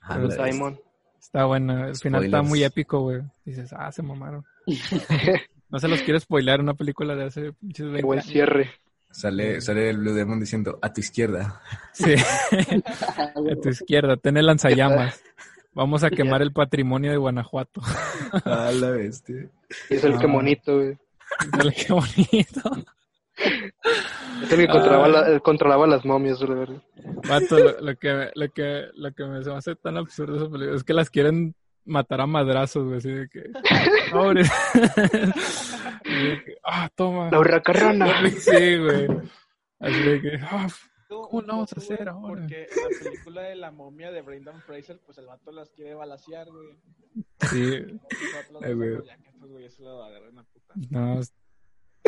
Ah, 0.00 0.14
Pero 0.16 0.28
la- 0.28 0.46
Simon. 0.52 0.80
Está 1.20 1.44
bueno. 1.44 1.72
El 1.86 1.96
final 1.96 2.24
está 2.24 2.36
Spoilers. 2.38 2.48
muy 2.48 2.64
épico, 2.64 3.00
güey. 3.00 3.20
Dices, 3.44 3.72
ah, 3.76 3.90
se 3.92 4.02
mamaron. 4.02 4.44
No 5.72 5.78
se 5.78 5.86
los 5.86 6.02
quiero 6.02 6.18
spoilear 6.18 6.58
una 6.60 6.74
película 6.74 7.14
de 7.14 7.26
hace 7.26 7.52
Qué 7.72 7.84
20 7.84 8.02
buen 8.02 8.20
cierre. 8.22 8.70
Sale, 9.12 9.60
sale 9.60 9.88
el 9.90 9.98
Blue 9.98 10.12
Demon 10.14 10.40
diciendo 10.40 10.80
a 10.82 10.92
tu 10.92 11.00
izquierda. 11.00 11.60
Sí. 11.92 12.14
a 13.16 13.32
tu 13.62 13.68
izquierda, 13.68 14.16
ten 14.16 14.36
el 14.36 14.46
lanzallamas. 14.46 15.22
Vamos 15.72 16.02
a 16.02 16.10
quemar 16.10 16.42
el 16.42 16.52
patrimonio 16.52 17.12
de 17.12 17.18
Guanajuato. 17.18 17.80
A 18.44 18.72
la 18.72 18.90
bestia. 18.90 19.48
Y 19.90 19.94
es 19.94 20.02
el 20.02 20.18
que 20.18 20.24
Ah. 20.24 20.28
monito, 20.28 20.74
güey. 20.76 20.98
Dale, 21.52 21.72
Qué 21.72 21.92
bonito. 21.92 22.62
Es 24.42 24.52
el 24.52 24.58
que 24.58 24.68
controlaba, 24.68 25.08
la- 25.08 25.28
el 25.28 25.42
controlaba 25.42 25.86
las 25.86 26.04
momias, 26.04 26.40
verdad. 26.40 26.82
Vato, 27.28 27.58
lo, 27.58 27.80
lo 27.80 27.96
que, 27.96 28.30
lo, 28.34 28.48
que, 28.52 28.86
lo 28.94 29.12
que 29.12 29.24
me 29.24 29.42
se 29.42 29.50
me 29.50 29.56
hace 29.56 29.74
tan 29.76 29.96
absurdo 29.96 30.36
esa 30.36 30.50
película 30.50 30.76
es 30.76 30.84
que 30.84 30.94
las 30.94 31.10
quieren 31.10 31.54
matar 31.84 32.20
a 32.20 32.26
madrazos, 32.26 32.84
güey. 32.84 32.98
Así 32.98 33.10
de 33.10 33.28
que. 33.28 33.44
Pobre. 34.12 34.42
Ah, 36.64 36.88
toma. 36.94 37.30
La 37.30 37.38
hurracarrana. 37.38 38.28
Sí, 38.38 38.76
güey. 38.78 39.06
Así 39.78 40.02
de 40.02 40.20
que. 40.20 40.38
ah, 40.42 40.66
¿Cómo 41.08 41.40
lo 41.42 41.46
vamos 41.48 41.72
a 41.72 41.76
hacer 41.80 42.08
ahora? 42.08 42.42
Porque 42.42 42.62
en 42.70 42.82
la 42.92 42.98
película 43.10 43.42
de 43.42 43.56
la 43.56 43.70
momia 43.72 44.10
de 44.12 44.22
Brendan 44.22 44.60
Fraser, 44.62 45.00
pues 45.04 45.18
el 45.18 45.26
vato 45.26 45.50
las 45.50 45.70
quiere 45.70 45.94
balasear, 45.94 46.48
güey. 46.50 46.76
sí. 47.50 47.98
Ay, 48.62 48.74
güey. 48.74 48.98
No. 50.90 51.20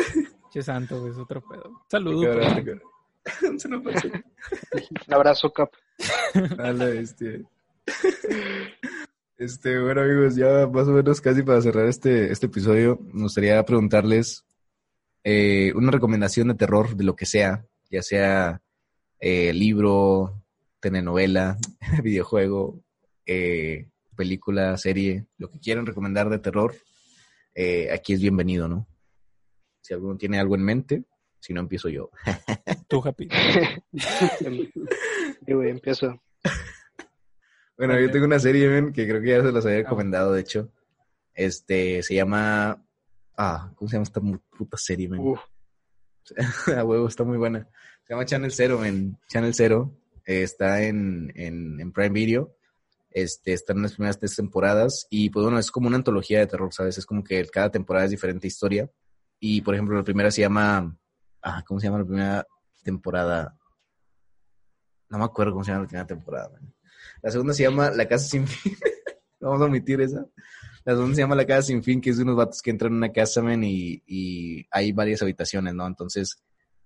Es- 0.03 0.29
Che 0.51 0.61
santo, 0.61 0.99
güey, 0.99 1.11
es 1.11 1.17
otro 1.17 1.41
pedo. 1.41 1.83
Saludos. 1.89 2.37
Un 5.07 5.13
abrazo, 5.13 5.51
Cap. 5.51 5.71
A 6.59 6.71
la 6.73 6.85
bestia. 6.85 7.39
Este, 9.37 9.79
bueno 9.81 10.01
amigos, 10.01 10.35
ya 10.35 10.67
más 10.67 10.87
o 10.87 10.91
menos 10.91 11.19
casi 11.21 11.41
para 11.43 11.61
cerrar 11.61 11.87
este, 11.87 12.31
este 12.31 12.45
episodio, 12.45 12.99
me 13.11 13.23
gustaría 13.23 13.63
preguntarles 13.65 14.45
eh, 15.23 15.73
una 15.75 15.91
recomendación 15.91 16.49
de 16.49 16.53
terror 16.55 16.95
de 16.95 17.03
lo 17.03 17.15
que 17.15 17.25
sea, 17.25 17.65
ya 17.89 18.01
sea 18.01 18.61
eh, 19.19 19.53
libro, 19.53 20.43
telenovela, 20.79 21.57
videojuego, 22.03 22.79
eh, 23.25 23.87
película, 24.15 24.77
serie, 24.77 25.25
lo 25.37 25.49
que 25.49 25.59
quieran 25.59 25.85
recomendar 25.85 26.29
de 26.29 26.39
terror, 26.39 26.75
eh, 27.55 27.89
aquí 27.91 28.13
es 28.13 28.21
bienvenido, 28.21 28.67
¿no? 28.67 28.87
Si 29.83 29.93
alguno 29.93 30.15
tiene 30.17 30.39
algo 30.39 30.55
en 30.55 30.63
mente, 30.63 31.03
si 31.39 31.53
no 31.53 31.59
empiezo 31.59 31.89
yo. 31.89 32.09
Tú, 32.87 33.01
Happy. 33.05 33.27
Sí, 35.45 35.53
güey, 35.53 35.69
empiezo. 35.71 36.21
Bueno, 37.77 37.99
yo 37.99 38.09
tengo 38.11 38.25
una 38.25 38.39
serie, 38.39 38.69
men, 38.69 38.93
que 38.93 39.05
creo 39.07 39.21
que 39.21 39.29
ya 39.29 39.41
se 39.41 39.51
las 39.51 39.65
había 39.65 39.79
recomendado, 39.79 40.31
de 40.33 40.41
hecho. 40.41 40.71
Este, 41.33 42.01
se 42.01 42.15
llama... 42.15 42.81
Ah, 43.35 43.71
¿cómo 43.75 43.89
se 43.89 43.95
llama 43.97 44.03
esta 44.03 44.21
puta 44.57 44.77
serie, 44.77 45.09
men? 45.09 45.21
A 46.77 46.83
huevo, 46.85 47.07
está 47.07 47.23
muy 47.25 47.37
buena. 47.37 47.67
Se 48.03 48.13
llama 48.13 48.25
Channel 48.25 48.51
Zero, 48.53 48.79
men. 48.79 49.17
Channel 49.27 49.53
Zero. 49.53 49.93
eh, 50.25 50.43
está 50.43 50.81
en, 50.83 51.31
en, 51.35 51.81
en 51.81 51.91
Prime 51.91 52.11
Video. 52.11 52.55
Este, 53.11 53.51
está 53.53 53.73
en 53.73 53.81
las 53.81 53.93
primeras 53.93 54.17
tres 54.17 54.35
temporadas. 54.35 55.07
Y 55.09 55.29
pues 55.29 55.43
bueno, 55.43 55.59
es 55.59 55.71
como 55.71 55.87
una 55.87 55.97
antología 55.97 56.39
de 56.39 56.47
terror, 56.47 56.71
¿sabes? 56.73 56.97
Es 56.97 57.05
como 57.05 57.21
que 57.23 57.43
cada 57.47 57.69
temporada 57.69 58.05
es 58.05 58.11
diferente 58.11 58.47
historia. 58.47 58.89
Y 59.45 59.59
por 59.59 59.73
ejemplo, 59.73 59.97
la 59.97 60.05
primera 60.05 60.31
se 60.31 60.39
llama... 60.39 60.97
Ah, 61.41 61.65
¿cómo 61.67 61.77
se 61.77 61.87
llama 61.87 61.99
la 61.99 62.05
primera 62.05 62.47
temporada? 62.81 63.57
No 65.09 65.17
me 65.17 65.25
acuerdo 65.25 65.51
cómo 65.51 65.65
se 65.65 65.71
llama 65.71 65.83
la 65.83 65.87
primera 65.89 66.07
temporada, 66.07 66.49
man. 66.49 66.73
La 67.21 67.29
segunda 67.29 67.53
se 67.53 67.63
llama 67.63 67.91
La 67.91 68.07
Casa 68.07 68.25
Sin 68.25 68.47
Fin. 68.47 68.71
Vamos 69.41 69.59
a 69.59 69.65
omitir 69.65 69.99
esa. 69.99 70.25
La 70.85 70.93
segunda 70.93 71.13
se 71.13 71.21
llama 71.23 71.35
La 71.35 71.45
Casa 71.45 71.63
Sin 71.63 71.83
Fin, 71.83 71.99
que 71.99 72.11
es 72.11 72.15
de 72.15 72.23
unos 72.23 72.37
vatos 72.37 72.61
que 72.61 72.69
entran 72.69 72.93
en 72.93 72.99
una 72.99 73.11
casa, 73.11 73.41
men, 73.41 73.65
y, 73.65 74.01
y 74.07 74.65
hay 74.71 74.93
varias 74.93 75.21
habitaciones, 75.21 75.73
¿no? 75.73 75.85
Entonces, 75.87 76.37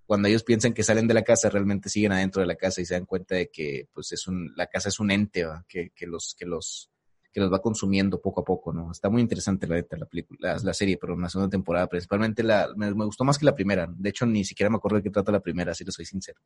cuando 0.07 0.27
ellos 0.27 0.43
piensan 0.43 0.73
que 0.73 0.81
salen 0.81 1.07
de 1.07 1.13
la 1.13 1.23
casa, 1.23 1.51
realmente 1.51 1.89
siguen 1.89 2.13
adentro 2.13 2.41
de 2.41 2.47
la 2.47 2.55
casa 2.55 2.81
y 2.81 2.85
se 2.85 2.95
dan 2.95 3.05
cuenta 3.05 3.35
de 3.35 3.51
que, 3.51 3.87
pues, 3.93 4.13
es 4.13 4.27
un, 4.27 4.51
la 4.55 4.65
casa 4.65 4.89
es 4.89 4.99
un 4.99 5.11
ente, 5.11 5.43
¿va? 5.43 5.63
Que, 5.69 5.91
que 5.91 6.07
los, 6.07 6.35
que 6.35 6.47
los, 6.47 6.89
que 7.31 7.39
los 7.39 7.51
va 7.51 7.61
consumiendo 7.61 8.19
poco 8.19 8.41
a 8.41 8.43
poco, 8.43 8.73
¿no? 8.73 8.91
Está 8.91 9.09
muy 9.09 9.21
interesante 9.21 9.67
la 9.67 9.75
la 9.75 10.05
película, 10.05 10.57
la, 10.63 10.73
serie, 10.73 10.97
pero 10.99 11.13
en 11.13 11.21
la 11.21 11.29
segunda 11.29 11.49
temporada, 11.49 11.87
principalmente 11.87 12.43
la, 12.43 12.69
me, 12.75 12.93
me 12.93 13.05
gustó 13.05 13.23
más 13.23 13.37
que 13.37 13.45
la 13.45 13.55
primera. 13.55 13.87
De 13.95 14.09
hecho, 14.09 14.25
ni 14.25 14.43
siquiera 14.43 14.69
me 14.69 14.77
acuerdo 14.77 14.97
de 14.97 15.03
qué 15.03 15.09
trata 15.09 15.31
la 15.31 15.39
primera, 15.39 15.73
si 15.73 15.83
lo 15.83 15.91
soy 15.91 16.05
sincero. 16.05 16.41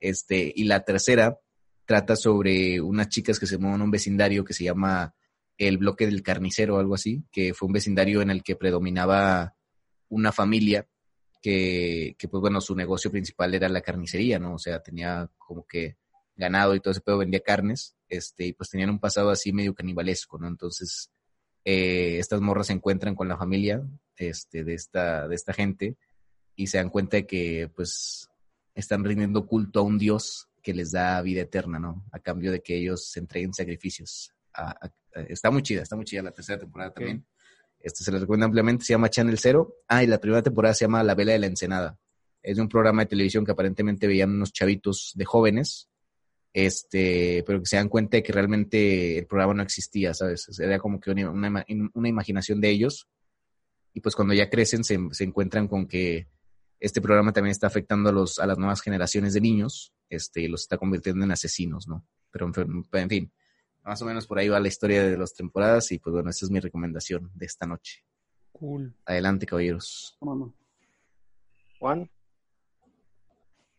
Este, 0.00 0.52
y 0.54 0.64
la 0.64 0.80
tercera 0.84 1.38
trata 1.84 2.16
sobre 2.16 2.80
unas 2.80 3.08
chicas 3.08 3.40
que 3.40 3.46
se 3.46 3.58
mueven 3.58 3.80
a 3.80 3.84
un 3.84 3.90
vecindario 3.90 4.44
que 4.44 4.52
se 4.52 4.64
llama 4.64 5.14
el 5.56 5.78
bloque 5.78 6.06
del 6.06 6.22
carnicero 6.22 6.76
o 6.76 6.78
algo 6.78 6.94
así, 6.94 7.24
que 7.32 7.54
fue 7.54 7.66
un 7.66 7.72
vecindario 7.72 8.22
en 8.22 8.30
el 8.30 8.42
que 8.42 8.56
predominaba 8.56 9.56
una 10.08 10.30
familia 10.30 10.86
que, 11.40 12.14
que, 12.18 12.28
pues 12.28 12.40
bueno, 12.40 12.60
su 12.60 12.74
negocio 12.74 13.10
principal 13.10 13.54
era 13.54 13.68
la 13.68 13.80
carnicería, 13.80 14.38
¿no? 14.38 14.54
O 14.54 14.58
sea, 14.58 14.80
tenía 14.82 15.30
como 15.38 15.66
que 15.66 15.96
ganado 16.36 16.74
y 16.74 16.80
todo 16.80 16.92
ese 16.92 17.00
pedo, 17.00 17.18
vendía 17.18 17.40
carnes, 17.40 17.96
este, 18.08 18.46
y 18.46 18.52
pues 18.52 18.70
tenían 18.70 18.90
un 18.90 18.98
pasado 18.98 19.30
así 19.30 19.52
medio 19.52 19.74
canibalesco, 19.74 20.38
¿no? 20.38 20.48
Entonces, 20.48 21.10
eh, 21.64 22.18
estas 22.18 22.40
morras 22.40 22.68
se 22.68 22.72
encuentran 22.72 23.14
con 23.14 23.28
la 23.28 23.36
familia, 23.36 23.82
este, 24.16 24.64
de 24.64 24.74
esta, 24.74 25.28
de 25.28 25.34
esta 25.34 25.52
gente, 25.52 25.96
y 26.56 26.66
se 26.68 26.78
dan 26.78 26.90
cuenta 26.90 27.16
de 27.18 27.26
que, 27.26 27.70
pues, 27.74 28.28
están 28.74 29.04
rindiendo 29.04 29.46
culto 29.46 29.80
a 29.80 29.82
un 29.82 29.98
dios 29.98 30.48
que 30.62 30.74
les 30.74 30.92
da 30.92 31.20
vida 31.22 31.42
eterna, 31.42 31.78
¿no? 31.78 32.04
A 32.12 32.18
cambio 32.18 32.50
de 32.52 32.60
que 32.60 32.76
ellos 32.76 33.08
se 33.10 33.20
entreguen 33.20 33.54
sacrificios. 33.54 34.32
A- 34.52 34.70
a- 34.70 34.92
a- 35.14 35.20
está 35.22 35.50
muy 35.50 35.62
chida, 35.62 35.82
está 35.82 35.96
muy 35.96 36.04
chida 36.04 36.22
la 36.22 36.32
tercera 36.32 36.58
temporada 36.58 36.92
también. 36.92 37.24
Este 37.80 38.02
se 38.02 38.10
les 38.10 38.20
recomienda 38.20 38.46
ampliamente, 38.46 38.84
se 38.84 38.92
llama 38.92 39.08
Channel 39.08 39.38
Zero. 39.38 39.76
Ah, 39.86 40.02
y 40.02 40.06
la 40.08 40.18
primera 40.18 40.42
temporada 40.42 40.74
se 40.74 40.84
llama 40.84 41.02
La 41.04 41.14
Vela 41.14 41.32
de 41.32 41.38
la 41.38 41.46
Ensenada. 41.46 41.98
Es 42.42 42.56
de 42.56 42.62
un 42.62 42.68
programa 42.68 43.02
de 43.02 43.06
televisión 43.06 43.44
que 43.44 43.52
aparentemente 43.52 44.06
veían 44.08 44.30
unos 44.30 44.52
chavitos 44.52 45.12
de 45.14 45.24
jóvenes, 45.24 45.87
este, 46.66 47.44
pero 47.46 47.60
que 47.60 47.66
se 47.66 47.76
dan 47.76 47.88
cuenta 47.88 48.16
de 48.16 48.22
que 48.22 48.32
realmente 48.32 49.18
el 49.18 49.26
programa 49.26 49.54
no 49.54 49.62
existía, 49.62 50.12
¿sabes? 50.14 50.58
Era 50.58 50.78
como 50.78 50.98
que 50.98 51.10
una, 51.10 51.30
una, 51.30 51.64
una 51.94 52.08
imaginación 52.08 52.60
de 52.60 52.70
ellos. 52.70 53.08
Y 53.94 54.00
pues 54.00 54.14
cuando 54.14 54.34
ya 54.34 54.50
crecen 54.50 54.82
se, 54.84 54.98
se 55.12 55.24
encuentran 55.24 55.68
con 55.68 55.86
que 55.86 56.28
este 56.80 57.00
programa 57.00 57.32
también 57.32 57.52
está 57.52 57.66
afectando 57.66 58.10
a, 58.10 58.12
los, 58.12 58.38
a 58.38 58.46
las 58.46 58.58
nuevas 58.58 58.80
generaciones 58.80 59.34
de 59.34 59.40
niños, 59.40 59.92
este, 60.08 60.42
y 60.42 60.48
los 60.48 60.62
está 60.62 60.78
convirtiendo 60.78 61.24
en 61.24 61.32
asesinos, 61.32 61.86
¿no? 61.88 62.06
Pero 62.30 62.46
en 62.46 62.54
fin- 62.54 62.86
en 62.92 63.08
fin, 63.08 63.32
más 63.84 64.02
o 64.02 64.04
menos 64.04 64.26
por 64.26 64.38
ahí 64.38 64.48
va 64.48 64.60
la 64.60 64.68
historia 64.68 65.02
de 65.04 65.16
las 65.16 65.34
temporadas 65.34 65.90
y 65.92 65.98
pues 65.98 66.12
bueno, 66.12 66.30
esa 66.30 66.44
es 66.44 66.50
mi 66.50 66.60
recomendación 66.60 67.30
de 67.34 67.46
esta 67.46 67.66
noche. 67.66 68.04
Cool. 68.52 68.94
Adelante, 69.04 69.46
caballeros. 69.46 70.16
Juan. 71.78 72.10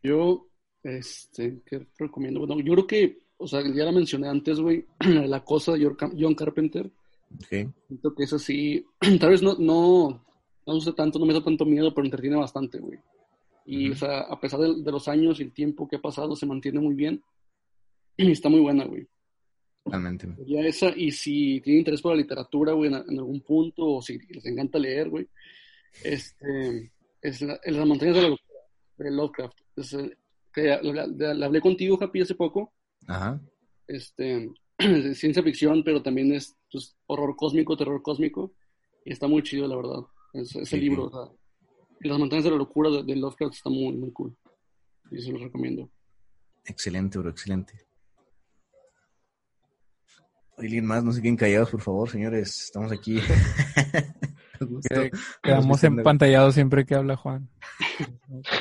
Yo, 0.01 0.48
este, 0.84 1.61
¿qué 1.65 1.86
recomiendo? 1.97 2.39
Bueno, 2.45 2.59
yo 2.61 2.73
creo 2.73 2.88
que, 2.88 3.19
o 3.38 3.47
sea, 3.47 3.61
ya 3.61 3.86
la 3.86 3.91
mencioné 3.91 4.27
antes, 4.27 4.59
güey, 4.59 4.86
la 4.99 5.43
cosa 5.43 5.73
de 5.73 5.84
John 5.86 5.95
Car- 5.95 6.11
John 6.17 6.36
Carpenter. 6.36 6.89
Ok. 7.36 7.71
Siento 7.88 8.15
que 8.15 8.23
es 8.23 8.34
así, 8.34 8.86
tal 9.19 9.30
vez 9.30 9.41
no, 9.41 9.55
no, 9.59 10.25
no 10.65 10.73
gusta 10.73 10.93
tanto, 10.93 11.19
no 11.19 11.25
me 11.25 11.34
da 11.34 11.43
tanto 11.43 11.65
miedo, 11.65 11.93
pero 11.93 12.05
entretiene 12.05 12.38
bastante, 12.38 12.80
güey. 12.80 12.99
Y, 13.65 13.86
Ujú. 13.89 13.93
o 13.93 13.97
sea, 13.97 14.19
a 14.21 14.39
pesar 14.39 14.59
de, 14.61 14.82
de 14.82 14.91
los 14.91 15.07
años 15.07 15.39
y 15.39 15.43
el 15.43 15.53
tiempo 15.53 15.88
que 15.88 15.97
ha 15.97 16.01
pasado, 16.01 16.36
se 16.36 16.45
mantiene 16.45 16.80
muy 16.80 16.95
bien. 16.95 17.21
Y 18.17 18.32
está 18.32 18.49
muy 18.49 18.59
buena, 18.59 18.84
güey. 18.86 19.07
Totalmente. 19.86 20.27
Ya 20.45 20.59
esa, 20.61 20.89
y 20.95 21.09
si 21.11 21.61
tienen 21.61 21.80
interés 21.80 22.01
por 22.01 22.11
la 22.11 22.21
literatura, 22.21 22.73
güey, 22.73 22.89
en, 22.93 22.95
en 22.95 23.17
algún 23.17 23.39
punto, 23.41 23.86
o 23.86 24.01
si 24.01 24.19
les 24.27 24.45
encanta 24.45 24.77
leer, 24.77 25.09
güey, 25.09 25.25
este, 26.03 26.91
es 27.21 27.41
la, 27.41 27.59
en 27.63 27.77
las 27.77 27.88
montañas 27.88 28.15
de 28.15 28.21
la 28.30 28.36
de 28.97 29.11
Lovecraft. 29.11 29.57
Es, 29.77 29.97
que 30.62 31.43
hablé 31.43 31.62
contigo, 31.62 31.97
Happy, 32.01 32.22
hace 32.22 32.36
poco. 32.36 32.74
Ajá. 33.07 33.41
Este, 33.88 34.49
es 34.78 35.18
ciencia 35.20 35.43
ficción, 35.43 35.84
pero 35.84 36.01
también 36.01 36.34
es 36.34 36.55
pues, 36.72 36.95
horror 37.07 37.36
cósmico, 37.36 37.76
terror 37.78 38.01
cósmico. 38.01 38.53
Y 39.05 39.14
está 39.14 39.28
muy 39.28 39.41
chido, 39.43 39.68
la 39.68 39.76
verdad. 39.76 39.99
Es- 40.34 40.55
ese 40.55 40.66
Sí. 40.66 40.80
libro, 40.80 41.05
o 41.05 41.10
sea, 41.12 41.34
Las 42.01 42.18
montañas 42.20 42.45
de 42.45 42.51
la 42.51 42.57
locura 42.57 42.89
de, 42.89 43.03
de 43.03 43.16
Lovecraft 43.16 43.55
está 43.55 43.70
muy, 43.70 43.93
muy 43.95 44.12
cool. 44.14 44.36
Y 45.12 45.22
se 45.22 45.32
lo 45.32 45.39
recomiendo. 45.39 45.89
Excelente, 46.66 47.18
bro, 47.18 47.30
excelente. 47.30 47.74
¿Alguien 50.57 50.86
más? 50.86 51.03
No 51.03 51.12
se 51.12 51.22
queden 51.22 51.36
callados, 51.38 51.70
por 51.72 51.82
favor, 51.82 52.10
señores. 52.10 52.64
Estamos 52.66 52.91
aquí. 52.91 53.20
Quedamos 55.43 55.84
empantallados 55.84 56.53
siempre 56.53 56.86
que 56.86 56.95
habla 56.95 57.16
Juan. 57.16 57.49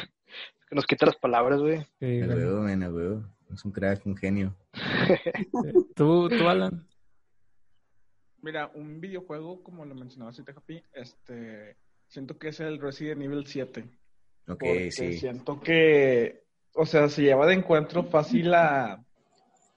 Que 0.69 0.75
nos 0.75 0.87
quita 0.87 1.07
las 1.07 1.17
palabras, 1.17 1.61
güey. 1.61 1.81
Sí, 1.99 2.23
huevo, 2.23 2.63
men, 2.63 2.83
huevo. 2.83 3.25
Es 3.53 3.65
un 3.65 3.73
crack, 3.73 4.05
un 4.07 4.17
genio. 4.17 4.55
¿Tú, 5.97 6.29
tú, 6.29 6.49
Alan? 6.49 6.87
Mira, 8.43 8.71
un 8.75 9.01
videojuego, 9.01 9.63
como 9.63 9.85
lo 9.85 9.95
mencionaba 9.95 10.31
ahorita 10.31 10.53
Happy, 10.53 10.83
este, 10.93 11.77
siento 12.07 12.39
que 12.39 12.49
es 12.49 12.61
el 12.61 12.79
Resident 12.79 13.23
Evil 13.23 13.47
7. 13.47 13.85
Ok, 14.49 14.59
porque 14.59 14.91
sí. 14.91 15.19
siento 15.19 15.61
que 15.61 16.49
o 16.81 16.87
sea, 16.87 17.09
se 17.09 17.23
lleva 17.23 17.47
de 17.47 17.55
encuentro 17.55 18.05
fácil 18.05 18.55
a... 18.55 19.05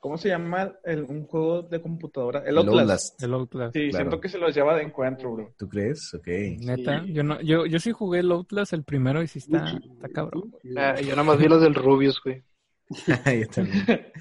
¿Cómo 0.02 0.18
se 0.18 0.30
llama 0.30 0.74
el, 0.84 1.04
un 1.04 1.26
juego 1.28 1.62
de 1.62 1.80
computadora? 1.80 2.40
El 2.40 2.48
El 2.50 2.58
Outlast. 2.58 2.80
Outlast. 2.82 3.24
El 3.24 3.34
Outlast. 3.36 3.74
Sí, 3.76 3.90
Claro. 3.90 4.04
siento 4.04 4.20
que 4.20 4.30
se 4.30 4.38
los 4.40 4.54
lleva 4.54 4.76
de 4.76 4.82
encuentro, 4.84 5.32
bro. 5.34 5.54
¿Tú 5.58 5.70
crees? 5.70 6.14
Ok. 6.16 6.28
Neta, 6.60 7.04
Sí. 7.06 7.14
yo 7.14 7.24
no, 7.24 7.40
yo, 7.42 7.66
yo 7.68 7.80
sí 7.80 7.92
jugué 7.92 8.20
el 8.20 8.32
Outlast 8.32 8.74
el 8.74 8.84
primero 8.84 9.22
y 9.22 9.28
sí 9.28 9.40
está, 9.40 9.80
está 9.94 10.10
cabrón. 10.10 10.52
Ah, 10.76 11.00
yo 11.00 11.12
nada 11.12 11.24
más 11.24 11.38
vi 11.38 11.48
los 11.48 11.62
del 11.62 11.76
Rubius, 11.76 12.20
güey. 12.24 12.44
Yo 13.40 13.48
también. 13.54 13.86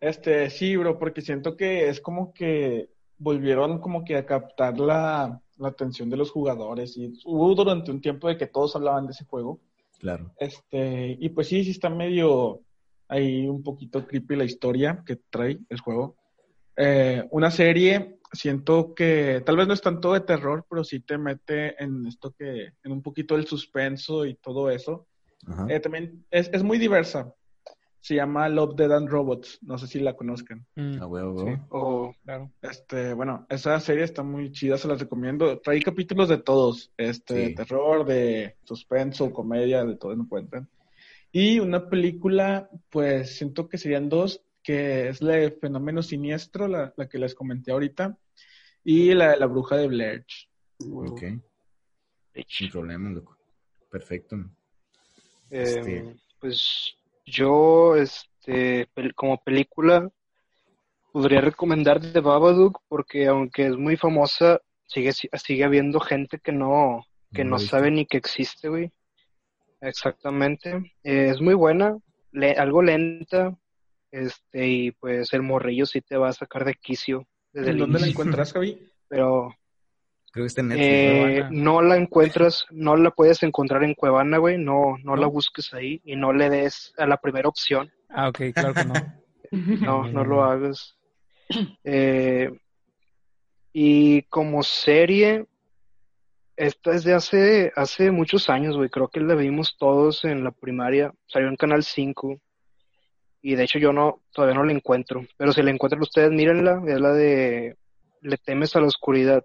Este, 0.00 0.50
sí, 0.50 0.76
bro, 0.76 0.98
porque 0.98 1.20
siento 1.22 1.56
que 1.56 1.88
es 1.88 2.00
como 2.00 2.32
que 2.34 2.90
volvieron 3.18 3.78
como 3.80 4.04
que 4.04 4.16
a 4.16 4.26
captar 4.26 4.78
la, 4.78 5.40
la 5.56 5.68
atención 5.68 6.10
de 6.10 6.18
los 6.18 6.30
jugadores 6.30 6.96
y 6.98 7.14
hubo 7.24 7.54
durante 7.54 7.90
un 7.90 8.00
tiempo 8.02 8.28
de 8.28 8.36
que 8.36 8.46
todos 8.46 8.76
hablaban 8.76 9.06
de 9.06 9.12
ese 9.12 9.24
juego. 9.24 9.58
Claro. 9.98 10.32
Este, 10.38 11.16
y 11.18 11.28
pues 11.30 11.48
sí, 11.48 11.64
sí 11.64 11.70
está 11.70 11.88
medio 11.88 12.60
ahí 13.08 13.46
un 13.48 13.62
poquito 13.62 14.06
creepy 14.06 14.36
la 14.36 14.44
historia 14.44 15.02
que 15.06 15.16
trae 15.30 15.58
el 15.68 15.80
juego. 15.80 16.16
Eh, 16.76 17.24
una 17.30 17.50
serie, 17.50 18.18
siento 18.32 18.94
que 18.94 19.42
tal 19.46 19.56
vez 19.56 19.66
no 19.66 19.74
es 19.74 19.80
tanto 19.80 20.12
de 20.12 20.20
terror, 20.20 20.66
pero 20.68 20.84
sí 20.84 21.00
te 21.00 21.16
mete 21.18 21.82
en 21.82 22.06
esto 22.06 22.32
que, 22.32 22.72
en 22.82 22.92
un 22.92 23.02
poquito 23.02 23.34
el 23.36 23.46
suspenso 23.46 24.26
y 24.26 24.34
todo 24.34 24.70
eso. 24.70 25.06
Ajá. 25.46 25.66
Eh, 25.68 25.80
también 25.80 26.24
es, 26.30 26.50
es 26.52 26.62
muy 26.62 26.78
diversa. 26.78 27.32
Se 28.00 28.14
llama 28.14 28.48
Love, 28.48 28.76
Dead 28.76 28.92
and 28.92 29.08
Robots. 29.08 29.58
No 29.62 29.78
sé 29.78 29.88
si 29.88 29.98
la 29.98 30.14
conozcan. 30.14 30.64
Mm, 30.76 31.02
A 31.02 31.06
huevo, 31.08 31.38
sí, 31.40 31.44
huevo. 31.46 31.66
O 31.70 32.14
claro. 32.24 32.52
Este, 32.62 33.14
bueno, 33.14 33.46
esa 33.48 33.80
serie 33.80 34.04
está 34.04 34.22
muy 34.22 34.52
chida, 34.52 34.78
se 34.78 34.86
las 34.86 35.00
recomiendo. 35.00 35.58
Trae 35.58 35.82
capítulos 35.82 36.28
de 36.28 36.38
todos, 36.38 36.92
este, 36.96 37.34
Sí. 37.34 37.40
de 37.48 37.54
terror, 37.54 38.04
de 38.06 38.56
suspenso, 38.62 39.32
comedia, 39.32 39.84
de 39.84 39.96
todo 39.96 40.12
encuentran. 40.12 40.68
Y 41.38 41.60
una 41.60 41.90
película, 41.90 42.70
pues 42.88 43.36
siento 43.36 43.68
que 43.68 43.76
serían 43.76 44.08
dos, 44.08 44.40
que 44.62 45.08
es 45.10 45.20
la 45.20 45.34
de 45.34 45.50
Fenómeno 45.50 46.02
Siniestro, 46.02 46.66
la, 46.66 46.94
la 46.96 47.08
que 47.10 47.18
les 47.18 47.34
comenté 47.34 47.72
ahorita, 47.72 48.16
y 48.82 49.12
la 49.12 49.32
de 49.32 49.36
la 49.36 49.44
Bruja 49.44 49.76
de 49.76 49.86
Blair. 49.86 50.24
Ok. 50.94 51.22
Sin 52.48 52.70
problema, 52.70 53.10
loco. 53.10 53.36
Perfecto. 53.90 54.36
Eh, 55.50 55.62
Este- 55.62 56.16
Pues 56.40 56.94
yo, 57.26 57.96
este, 57.96 58.88
como 59.14 59.36
película, 59.42 60.10
podría 61.12 61.42
recomendar 61.42 62.00
The 62.00 62.20
Babadook 62.20 62.80
porque 62.88 63.26
aunque 63.26 63.66
es 63.66 63.76
muy 63.76 63.98
famosa, 63.98 64.62
sigue, 64.86 65.12
si- 65.12 65.28
sigue 65.34 65.64
habiendo 65.64 66.00
gente 66.00 66.38
que 66.38 66.52
no, 66.52 67.04
que 67.34 67.44
No 67.44 67.58
sabe 67.68 67.90
ni 67.90 68.06
que 68.06 68.16
existe, 68.16 68.70
güey. 68.70 68.90
Exactamente. 69.80 70.92
Eh, 71.04 71.28
es 71.30 71.40
muy 71.40 71.54
buena, 71.54 71.96
le- 72.32 72.52
algo 72.56 72.82
lenta, 72.82 73.56
este, 74.10 74.66
y 74.68 74.90
pues 74.92 75.32
el 75.32 75.42
morrillo 75.42 75.86
sí 75.86 76.00
te 76.00 76.16
va 76.16 76.28
a 76.28 76.32
sacar 76.32 76.64
de 76.64 76.74
quicio 76.74 77.26
desde 77.52 77.68
¿En 77.70 77.74
el 77.74 77.80
dónde 77.80 78.00
la 78.00 78.06
encuentras, 78.06 78.52
Javi? 78.52 78.78
pero 79.08 79.54
Creo 80.32 80.44
que 80.44 80.48
está 80.48 80.60
en 80.60 80.68
Netflix. 80.68 80.90
eh, 80.90 81.44
no 81.50 81.80
la 81.82 81.96
encuentras, 81.96 82.66
no 82.70 82.96
la 82.96 83.10
puedes 83.10 83.42
encontrar 83.42 83.82
en 83.84 83.94
Cuevana, 83.94 84.38
güey, 84.38 84.58
no, 84.58 84.96
no, 85.02 85.16
la 85.16 85.22
¿No? 85.26 85.30
busques 85.30 85.72
ahí 85.72 86.00
y 86.04 86.16
no 86.16 86.32
le 86.32 86.50
des 86.50 86.92
a 86.98 87.06
la 87.06 87.16
primera 87.18 87.48
opción, 87.48 87.90
Ah, 88.08 88.28
ok, 88.28 88.40
claro 88.54 88.74
que 88.74 88.84
no. 88.84 88.94
no, 89.52 90.08
no 90.08 90.24
lo 90.24 90.42
hagas. 90.44 90.96
Eh, 91.84 92.50
y 93.72 94.22
como 94.22 94.62
serie, 94.62 95.46
esta 96.56 96.92
es 96.92 97.04
de 97.04 97.14
hace, 97.14 97.72
hace 97.76 98.10
muchos 98.10 98.48
años, 98.48 98.76
güey, 98.76 98.88
creo 98.88 99.08
que 99.08 99.20
la 99.20 99.34
vimos 99.34 99.76
todos 99.78 100.24
en 100.24 100.42
la 100.44 100.50
primaria, 100.50 101.12
salió 101.26 101.48
en 101.48 101.56
Canal 101.56 101.82
5 101.82 102.40
y 103.42 103.54
de 103.54 103.64
hecho 103.64 103.78
yo 103.78 103.92
no, 103.92 104.22
todavía 104.32 104.56
no 104.56 104.64
la 104.64 104.72
encuentro, 104.72 105.24
pero 105.36 105.52
si 105.52 105.62
la 105.62 105.70
encuentran 105.70 106.02
ustedes, 106.02 106.30
mírenla, 106.32 106.82
es 106.86 107.00
la 107.00 107.12
de 107.12 107.76
Le 108.22 108.36
temes 108.38 108.74
a 108.74 108.80
la 108.80 108.86
oscuridad, 108.86 109.44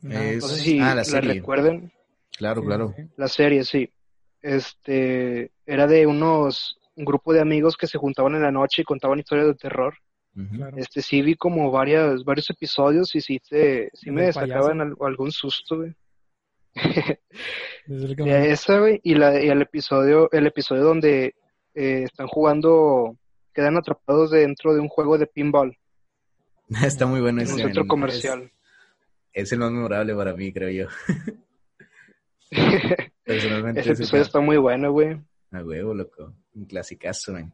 No, 0.00 0.20
Es- 0.20 0.42
no 0.42 0.48
sé 0.48 0.60
si 0.60 0.80
ah, 0.80 0.94
la 0.94 1.02
la 1.04 1.20
recuerden. 1.20 1.92
Claro, 2.36 2.60
sí, 2.60 2.66
claro. 2.66 2.94
La 3.16 3.28
serie, 3.28 3.64
sí. 3.64 3.90
Este, 4.40 5.50
era 5.66 5.86
de 5.88 6.06
unos, 6.06 6.78
un 6.94 7.04
grupo 7.04 7.32
de 7.32 7.40
amigos 7.40 7.76
que 7.76 7.88
se 7.88 7.98
juntaban 7.98 8.34
en 8.36 8.42
la 8.42 8.52
noche 8.52 8.82
y 8.82 8.84
contaban 8.84 9.18
historias 9.18 9.48
de 9.48 9.54
terror. 9.54 9.94
Claro. 10.52 10.76
Este, 10.76 11.02
sí 11.02 11.20
vi 11.22 11.34
como 11.34 11.70
varias, 11.70 12.22
varios 12.24 12.48
episodios 12.50 13.14
y 13.16 13.20
sí 13.20 13.40
te, 13.40 13.90
sí 13.94 14.10
me 14.10 14.22
¿Del 14.22 14.26
destacaban 14.28 14.80
al- 14.80 14.94
algún 15.00 15.32
susto, 15.32 15.76
güey. 15.78 15.94
Esa, 17.86 18.78
güey, 18.78 19.00
y 19.02 19.14
la, 19.14 19.42
y 19.42 19.48
el 19.48 19.62
episodio, 19.62 20.28
el 20.32 20.46
episodio 20.46 20.82
donde 20.84 21.34
eh, 21.74 22.02
están 22.04 22.26
jugando, 22.28 23.16
quedan 23.52 23.76
atrapados 23.76 24.30
dentro 24.30 24.74
de 24.74 24.80
un 24.80 24.88
juego 24.88 25.18
de 25.18 25.26
pinball 25.26 25.76
Está 26.84 27.06
muy 27.06 27.20
bueno 27.20 27.40
en 27.40 27.44
ese. 27.46 27.54
un 27.54 27.60
centro 27.60 27.82
es- 27.82 27.88
comercial. 27.88 28.52
Es, 29.32 29.52
el 29.52 29.58
más 29.60 29.70
memorable 29.70 30.14
para 30.14 30.34
mí, 30.34 30.52
creo 30.52 30.70
yo. 30.70 30.88
Personalmente. 33.24 33.80
Ese 33.80 33.92
episodio 33.92 34.22
está 34.22 34.40
muy 34.40 34.56
bueno, 34.56 34.90
güey. 34.92 35.20
A 35.52 35.62
huevo, 35.62 35.94
loco. 35.94 36.34
Un 36.54 36.64
clasicazo, 36.66 37.32
man. 37.32 37.52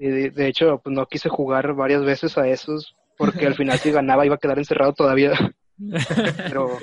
Y 0.00 0.08
de, 0.08 0.30
de 0.30 0.48
hecho, 0.48 0.80
pues 0.82 0.96
no 0.96 1.06
quise 1.06 1.28
jugar 1.28 1.74
varias 1.74 2.02
veces 2.02 2.36
a 2.38 2.48
esos 2.48 2.96
porque 3.18 3.46
al 3.46 3.54
final 3.54 3.78
si 3.78 3.90
ganaba 3.92 4.24
iba 4.24 4.36
a 4.36 4.38
quedar 4.38 4.58
encerrado 4.58 4.94
todavía. 4.94 5.32
Pero, 6.36 6.76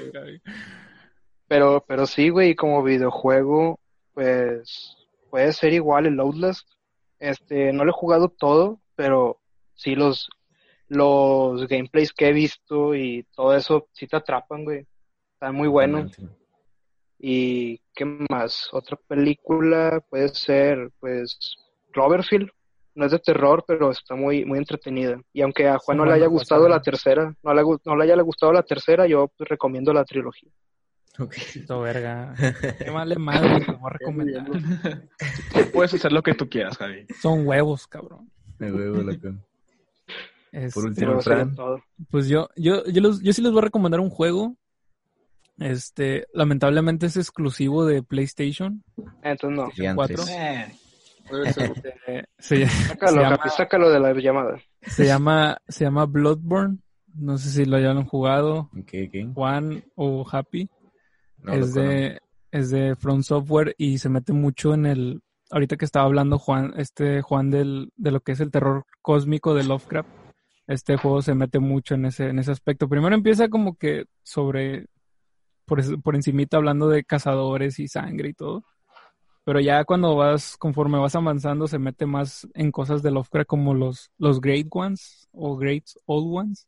pero, 1.47 1.85
pero 1.87 2.07
sí, 2.07 2.29
güey, 2.29 2.55
como 2.55 2.81
videojuego, 2.81 3.79
pues 4.15 4.97
puede 5.29 5.53
ser 5.53 5.73
igual 5.73 6.07
el 6.07 6.19
Outlast. 6.19 6.67
Este, 7.19 7.71
no 7.73 7.85
lo 7.85 7.91
he 7.91 7.93
jugado 7.93 8.29
todo, 8.29 8.81
pero 8.95 9.39
sí 9.75 9.93
los, 9.93 10.27
los 10.87 11.67
gameplays 11.67 12.11
que 12.11 12.29
he 12.29 12.33
visto 12.33 12.95
y 12.95 13.23
todo 13.35 13.55
eso 13.55 13.87
sí 13.93 14.07
te 14.07 14.17
atrapan, 14.17 14.63
güey. 14.63 14.87
Está 15.33 15.51
muy 15.51 15.67
bueno. 15.67 16.07
Totalmente. 16.07 16.35
¿Y 17.19 17.77
qué 17.93 18.05
más? 18.29 18.67
Otra 18.71 18.97
película 19.07 20.03
puede 20.09 20.29
ser, 20.29 20.89
pues, 20.99 21.55
Cloverfield. 21.91 22.49
No 22.97 23.05
es 23.05 23.11
de 23.11 23.19
terror, 23.19 23.63
pero 23.67 23.91
está 23.91 24.15
muy, 24.15 24.43
muy 24.43 24.57
entretenida. 24.57 25.21
Y 25.31 25.43
aunque 25.43 25.67
a 25.67 25.77
Juan 25.77 25.99
no 25.99 26.05
le 26.05 26.13
haya 26.13 26.25
buenas 26.27 26.39
gustado 26.41 26.67
la 26.67 26.81
tercera, 26.81 27.31
no 27.43 27.53
le, 27.53 27.61
no 27.85 27.95
le 27.95 28.03
haya 28.03 28.19
gustado 28.23 28.51
la 28.51 28.63
tercera, 28.63 29.05
yo 29.05 29.27
pues, 29.37 29.47
recomiendo 29.47 29.93
la 29.93 30.03
trilogía. 30.03 30.49
Ok. 31.19 31.35
Esto, 31.37 31.81
verga. 31.81 32.33
Qué 32.79 32.89
vale 32.89 33.15
madre, 33.17 33.63
te 33.63 33.71
voy 33.71 33.81
a 33.91 33.93
recomendar. 33.99 34.45
Puedes 35.73 35.93
hacer 35.93 36.11
lo 36.11 36.23
que 36.23 36.33
tú 36.33 36.49
quieras, 36.49 36.75
Javi. 36.75 37.05
Son 37.21 37.45
huevos, 37.47 37.85
cabrón. 37.85 38.31
A 38.59 38.65
huevo, 38.65 38.97
loco. 38.97 39.35
Este, 40.51 40.73
Por 40.73 40.85
último, 40.85 41.21
Fran. 41.21 41.55
Pues 42.09 42.27
yo, 42.27 42.49
yo, 42.55 42.83
yo, 42.85 43.01
los- 43.01 43.21
yo 43.21 43.31
sí 43.31 43.43
les 43.43 43.51
voy 43.51 43.59
a 43.61 43.65
recomendar 43.65 43.99
un 43.99 44.09
juego. 44.09 44.55
Este, 45.59 46.25
lamentablemente 46.33 47.05
es 47.05 47.17
exclusivo 47.17 47.85
de 47.85 48.01
PlayStation. 48.01 48.83
Entonces 49.21 49.55
no. 49.55 49.69
Diantres. 49.75 50.19
4. 50.19 50.33
Eh. 50.33 50.75
Eh, 52.07 52.23
se, 52.39 52.67
Sácalo, 52.67 53.11
se 53.11 53.17
llama- 53.23 53.37
Capi, 53.37 53.49
sácalo 53.49 53.89
de 53.89 53.99
la 53.99 54.13
llamada. 54.13 54.59
se 54.81 55.05
llama, 55.05 55.57
se 55.67 55.83
llama 55.85 56.05
Bloodborne. 56.05 56.77
No 57.13 57.37
sé 57.37 57.49
si 57.49 57.65
lo 57.65 57.77
hayan 57.77 58.03
jugado. 58.05 58.69
Juan 59.33 59.83
o 59.95 60.25
Happy. 60.31 60.69
No, 61.41 61.53
es 61.53 61.73
de, 61.73 62.19
es 62.51 62.69
de 62.69 62.95
From 62.95 63.23
Software 63.23 63.73
y 63.77 63.97
se 63.97 64.09
mete 64.09 64.33
mucho 64.33 64.73
en 64.73 64.85
el, 64.85 65.21
ahorita 65.51 65.77
que 65.77 65.85
estaba 65.85 66.05
hablando 66.05 66.37
Juan, 66.37 66.73
este 66.77 67.21
Juan 67.21 67.49
del, 67.49 67.91
de 67.95 68.11
lo 68.11 68.19
que 68.21 68.33
es 68.33 68.39
el 68.39 68.51
terror 68.51 68.85
cósmico 69.01 69.53
de 69.55 69.63
Lovecraft. 69.63 70.09
Este 70.67 70.97
juego 70.97 71.21
se 71.21 71.33
mete 71.33 71.59
mucho 71.59 71.95
en 71.95 72.05
ese, 72.05 72.27
en 72.29 72.39
ese 72.39 72.51
aspecto. 72.51 72.87
Primero 72.89 73.15
empieza 73.15 73.47
como 73.49 73.75
que 73.77 74.05
sobre, 74.23 74.87
por, 75.65 76.01
por 76.01 76.15
encimita 76.15 76.57
hablando 76.57 76.89
de 76.89 77.03
cazadores 77.03 77.79
y 77.79 77.87
sangre 77.87 78.29
y 78.29 78.33
todo. 78.33 78.63
Pero 79.47 79.61
ya 79.61 79.85
cuando 79.85 80.13
vas, 80.13 80.57
conforme 80.57 80.97
vas 80.99 81.15
avanzando, 81.15 81.69
se 81.69 81.79
mete 81.79 82.05
más 82.05 82.45
en 82.53 82.69
cosas 82.69 83.01
de 83.01 83.11
Lovecraft 83.11 83.47
como 83.47 83.73
los, 83.73 84.11
los 84.17 84.41
Great 84.41 84.67
Ones 84.71 85.29
o 85.31 85.55
Great 85.55 85.85
Old 86.05 86.27
Ones, 86.37 86.67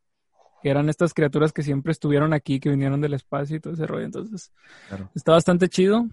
que 0.64 0.70
eran 0.70 0.88
estas 0.88 1.14
criaturas 1.14 1.52
que 1.52 1.62
siempre 1.62 1.92
estuvieron 1.92 2.32
aquí, 2.32 2.62
que 2.62 2.70
vinieron 2.70 3.02
del 3.02 3.16
espacio 3.16 3.58
y 3.58 3.60
todo 3.60 3.74
ese 3.74 3.86
rollo. 3.86 4.06
Entonces, 4.06 4.54
Claro. 4.88 5.10
está 5.14 5.34
bastante 5.34 5.68
chido. 5.68 6.08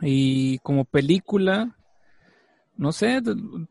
Y 0.00 0.60
como 0.60 0.86
película, 0.86 1.76
no 2.78 2.90
sé, 2.92 3.20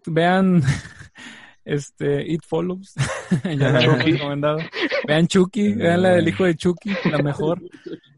vean 0.05 0.61
este 1.65 2.31
It 2.31 2.41
Follows. 2.47 2.93
ya 3.43 3.49
la 3.55 3.81
hemos 3.81 3.97
Chucky. 3.97 4.11
recomendado. 4.13 4.57
Vean 5.07 5.27
Chucky, 5.27 5.73
vean 5.73 6.01
la 6.03 6.09
del 6.11 6.27
hijo 6.29 6.45
de 6.45 6.55
Chucky, 6.55 6.91
la 7.11 7.17
mejor. 7.19 7.61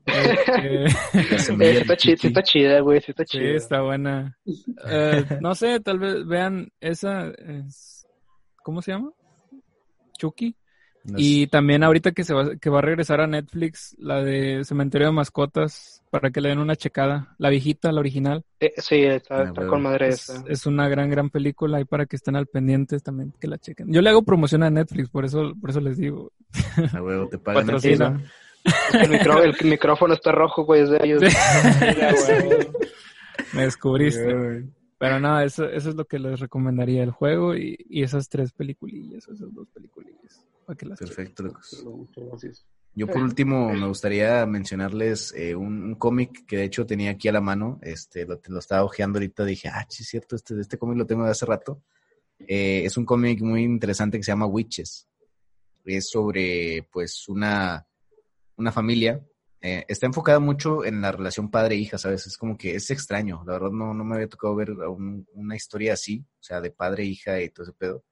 Este, 0.06 0.86
Eh, 0.86 0.86
está, 1.32 1.94
está 2.28 2.44
chida, 2.44 2.80
güey, 2.82 3.00
está 3.06 3.24
Sí, 3.26 3.40
está 3.42 3.82
buena. 3.82 4.38
Eh, 4.86 5.26
no 5.42 5.54
sé, 5.56 5.80
tal 5.80 6.00
vez 6.00 6.26
vean 6.26 6.70
esa. 6.80 7.30
es- 7.30 8.08
¿Cómo 8.64 8.82
se 8.82 8.92
llama? 8.92 9.12
Chucky. 10.18 10.56
Y 11.16 11.48
también 11.48 11.84
ahorita 11.84 12.12
que 12.12 12.24
se 12.24 12.34
va, 12.34 12.56
que 12.58 12.70
va 12.70 12.80
a 12.80 12.82
regresar 12.82 13.22
a 13.22 13.28
Netflix, 13.28 13.96
la 13.98 14.22
de 14.22 14.64
Cementerio 14.66 15.08
de 15.08 15.14
Mascotas, 15.14 16.04
para 16.10 16.32
que 16.32 16.42
le 16.42 16.50
den 16.50 16.60
una 16.60 16.76
checada. 16.76 17.36
La 17.38 17.50
viejita, 17.50 17.92
la 17.92 18.00
original. 18.00 18.44
Eh, 18.60 18.74
sí, 18.78 19.04
está, 19.04 19.42
Ah, 19.42 19.44
está 19.46 19.68
con 19.68 19.82
madre 19.82 20.10
Es, 20.10 20.30
esa. 20.30 20.44
es 20.48 20.66
una 20.66 20.90
gran, 20.90 21.10
gran 21.10 21.30
película 21.30 21.80
y 21.80 21.86
para 21.86 22.06
que 22.06 22.16
estén 22.16 22.36
al 22.36 22.48
pendientes 22.48 23.04
también 23.04 23.34
que 23.40 23.48
la 23.48 23.58
chequen. 23.58 23.92
Yo 23.92 24.02
le 24.02 24.10
hago 24.10 24.24
promoción 24.24 24.64
a 24.64 24.70
Netflix, 24.70 25.10
por 25.10 25.26
eso, 25.26 25.54
por 25.60 25.70
eso 25.70 25.80
les 25.80 25.98
digo. 25.98 26.32
A 26.94 27.02
huevo, 27.02 27.30
te 27.30 27.38
pagan 27.38 27.66
Patrocina. 27.66 28.22
El, 28.94 29.70
micrófono 29.70 30.14
está 30.14 30.32
rojo, 30.32 30.66
güey, 30.66 30.82
es 30.82 30.90
de 30.90 31.00
ellos. 31.02 31.24
Me 33.54 33.62
descubriste. 33.64 34.66
Pero 34.98 35.20
no, 35.20 35.40
eso, 35.40 35.66
eso 35.66 35.90
es 35.90 35.96
lo 35.96 36.06
que 36.06 36.20
les 36.20 36.40
recomendaría 36.40 37.04
el 37.04 37.12
juego 37.12 37.56
y, 37.56 37.78
y 37.88 38.02
esas 38.02 38.30
tres 38.30 38.52
peliculillas, 38.52 39.28
esas 39.28 39.54
dos 39.54 39.68
peliculillas. 39.70 40.44
Para 40.68 40.76
que 40.78 40.86
las. 40.86 41.00
Perfecto, 41.00 41.44
muchas 41.86 42.26
gracias. 42.26 42.66
Yo 42.94 43.08
por 43.08 43.22
último 43.22 43.72
me 43.74 43.88
gustaría 43.88 44.46
mencionarles 44.48 45.32
eh, 45.36 45.56
un, 45.56 45.84
un 45.84 45.96
cómic 45.96 46.46
que 46.46 46.58
de 46.58 46.64
hecho 46.66 46.86
tenía 46.86 47.12
aquí 47.12 47.28
a 47.28 47.32
la 47.32 47.42
mano, 47.42 47.80
este, 47.84 48.26
lo, 48.26 48.42
lo 48.48 48.60
estaba 48.60 48.84
hojeando 48.84 49.18
ahorita, 49.20 49.46
dije, 49.46 49.70
ah, 49.70 49.86
sí 49.88 50.04
es 50.04 50.10
cierto, 50.10 50.36
este, 50.36 50.60
este 50.60 50.78
cómic 50.78 50.98
lo 50.98 51.06
tengo 51.08 51.24
de 51.24 51.32
hace 51.32 51.46
rato. 51.46 51.82
Eh, 52.40 52.84
es 52.86 52.98
un 52.98 53.06
cómic 53.06 53.40
muy 53.42 53.64
interesante 53.64 54.18
que 54.18 54.24
se 54.24 54.32
llama 54.32 54.46
Witches. 54.48 55.08
Es 55.86 56.10
sobre, 56.10 56.88
pues, 56.92 57.30
una, 57.30 57.88
una 58.58 58.72
familia. 58.74 59.24
eh, 59.62 59.86
está 59.88 60.06
enfocada 60.08 60.40
mucho 60.40 60.84
en 60.84 61.00
la 61.02 61.12
relación 61.12 61.50
padre-hija, 61.50 61.98
¿sabes? 61.98 62.28
Es 62.28 62.38
como 62.38 62.58
que 62.58 62.76
es 62.76 62.92
extraño, 62.92 63.44
la 63.46 63.54
verdad 63.54 63.72
no, 63.72 63.94
no 63.94 64.04
me 64.04 64.16
había 64.16 64.28
tocado 64.30 64.56
ver 64.56 64.72
un- 64.72 65.28
una 65.34 65.56
historia 65.56 65.94
así, 65.94 66.26
o 66.40 66.44
sea, 66.44 66.62
de 66.62 66.72
padre-hija 66.72 67.42
y 67.42 67.50
todo 67.50 67.64
ese 67.64 67.74
pedo. 67.74 68.04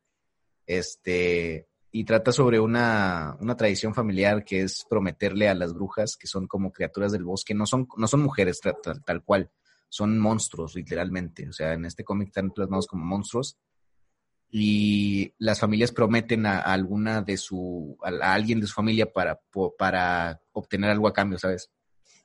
Este, 0.66 1.68
y 1.98 2.04
trata 2.04 2.34
sobre 2.34 2.60
una, 2.60 3.38
una 3.40 3.56
tradición 3.56 3.94
familiar 3.94 4.44
que 4.44 4.64
es 4.64 4.86
prometerle 4.90 5.48
a 5.48 5.54
las 5.54 5.74
brujas, 5.74 6.18
que 6.18 6.28
son 6.28 6.46
como 6.46 6.74
criaturas 6.74 7.14
del 7.14 7.24
bosque, 7.24 7.54
no 7.54 7.66
son, 7.66 7.88
no 7.96 8.06
son 8.06 8.22
mujeres 8.22 8.60
tal, 8.60 9.02
tal 9.02 9.24
cual, 9.24 9.50
son 9.88 10.20
monstruos, 10.20 10.76
literalmente. 10.76 11.48
O 11.48 11.54
sea, 11.54 11.72
en 11.72 11.86
este 11.86 12.04
cómic 12.04 12.28
están 12.28 12.52
plasmados 12.52 12.88
como 12.88 13.06
monstruos. 13.06 13.58
Y 14.52 15.32
las 15.38 15.62
familias 15.62 15.94
prometen 15.94 16.46
a, 16.46 16.60
a 16.60 16.74
alguna 16.74 17.22
de 17.22 17.38
su, 17.38 17.98
a, 18.04 18.10
a 18.10 18.34
alguien 18.34 18.60
de 18.60 18.68
su 18.68 18.74
familia 18.74 19.14
para, 19.14 19.40
para 19.78 20.42
obtener 20.52 20.90
algo 20.90 21.08
a 21.08 21.14
cambio, 21.14 21.40
¿sabes? 21.40 21.72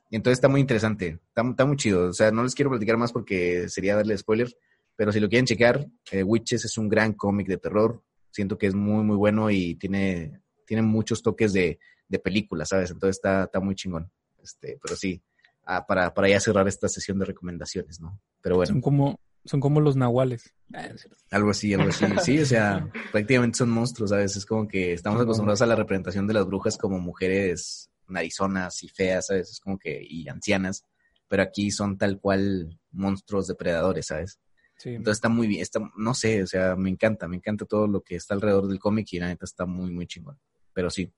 Y 0.09 0.17
entonces 0.17 0.39
está 0.39 0.49
muy 0.49 0.59
interesante, 0.59 1.21
está, 1.29 1.49
está 1.49 1.63
muy 1.63 1.77
chido. 1.77 2.09
O 2.09 2.13
sea, 2.13 2.29
no 2.31 2.43
les 2.43 2.55
quiero 2.55 2.71
platicar 2.71 2.97
más 2.97 3.13
porque 3.13 3.69
sería 3.69 3.95
darle 3.95 4.17
spoiler, 4.17 4.53
pero 4.97 5.13
si 5.13 5.21
lo 5.21 5.29
quieren 5.29 5.45
checar, 5.45 5.87
eh, 6.11 6.23
Witches 6.23 6.65
es 6.65 6.77
un 6.77 6.89
gran 6.89 7.13
cómic 7.13 7.47
de 7.47 7.57
terror. 7.57 8.03
Siento 8.31 8.57
que 8.57 8.67
es 8.67 8.73
muy, 8.73 9.03
muy 9.03 9.15
bueno 9.15 9.49
y 9.49 9.75
tiene, 9.75 10.41
tiene 10.65 10.81
muchos 10.81 11.21
toques 11.21 11.53
de, 11.53 11.79
de 12.07 12.19
película, 12.19 12.65
¿sabes? 12.65 12.91
Entonces 12.91 13.17
está, 13.17 13.43
está 13.43 13.59
muy 13.59 13.75
chingón. 13.75 14.11
Este, 14.41 14.79
pero 14.81 14.95
sí, 14.95 15.21
ah, 15.65 15.85
para, 15.85 16.13
para 16.13 16.29
ya 16.29 16.39
cerrar 16.39 16.67
esta 16.67 16.87
sesión 16.87 17.19
de 17.19 17.25
recomendaciones, 17.25 17.99
¿no? 17.99 18.19
Pero 18.41 18.55
bueno, 18.55 18.73
Son 18.73 18.81
como, 18.81 19.19
son 19.45 19.59
como 19.59 19.79
los 19.81 19.95
nahuales. 19.95 20.53
Ah, 20.73 20.89
algo 21.31 21.51
así, 21.51 21.73
algo 21.73 21.89
así. 21.89 22.05
Sí, 22.23 22.39
o 22.39 22.45
sea, 22.45 22.89
prácticamente 23.11 23.57
son 23.57 23.69
monstruos, 23.69 24.11
¿sabes? 24.11 24.35
Es 24.35 24.45
como 24.45 24.67
que 24.67 24.93
estamos 24.93 25.21
acostumbrados 25.21 25.61
a 25.61 25.67
la 25.67 25.75
representación 25.75 26.27
de 26.27 26.33
las 26.33 26.45
brujas 26.45 26.77
como 26.77 26.99
mujeres 26.99 27.89
narizonas 28.07 28.83
y 28.83 28.89
feas, 28.89 29.27
¿sabes? 29.27 29.49
Es 29.49 29.59
como 29.59 29.77
que, 29.77 30.01
y 30.07 30.27
ancianas, 30.27 30.85
pero 31.27 31.43
aquí 31.43 31.71
son 31.71 31.97
tal 31.97 32.19
cual 32.19 32.77
monstruos 32.91 33.47
depredadores, 33.47 34.07
¿sabes? 34.07 34.39
Sí. 34.81 34.89
Entonces 34.89 35.17
está 35.17 35.29
muy 35.29 35.45
bien, 35.45 35.61
está, 35.61 35.79
no 35.95 36.13
sé, 36.15 36.41
o 36.41 36.47
sea, 36.47 36.75
me 36.75 36.89
encanta, 36.89 37.27
me 37.27 37.35
encanta 37.35 37.65
todo 37.65 37.85
lo 37.85 38.01
que 38.01 38.15
está 38.15 38.33
alrededor 38.33 38.67
del 38.67 38.79
cómic 38.79 39.13
y 39.13 39.19
la 39.19 39.27
neta 39.27 39.45
está 39.45 39.67
muy, 39.67 39.91
muy 39.91 40.07
chingón. 40.07 40.39
Pero 40.73 40.89
sí, 40.89 41.13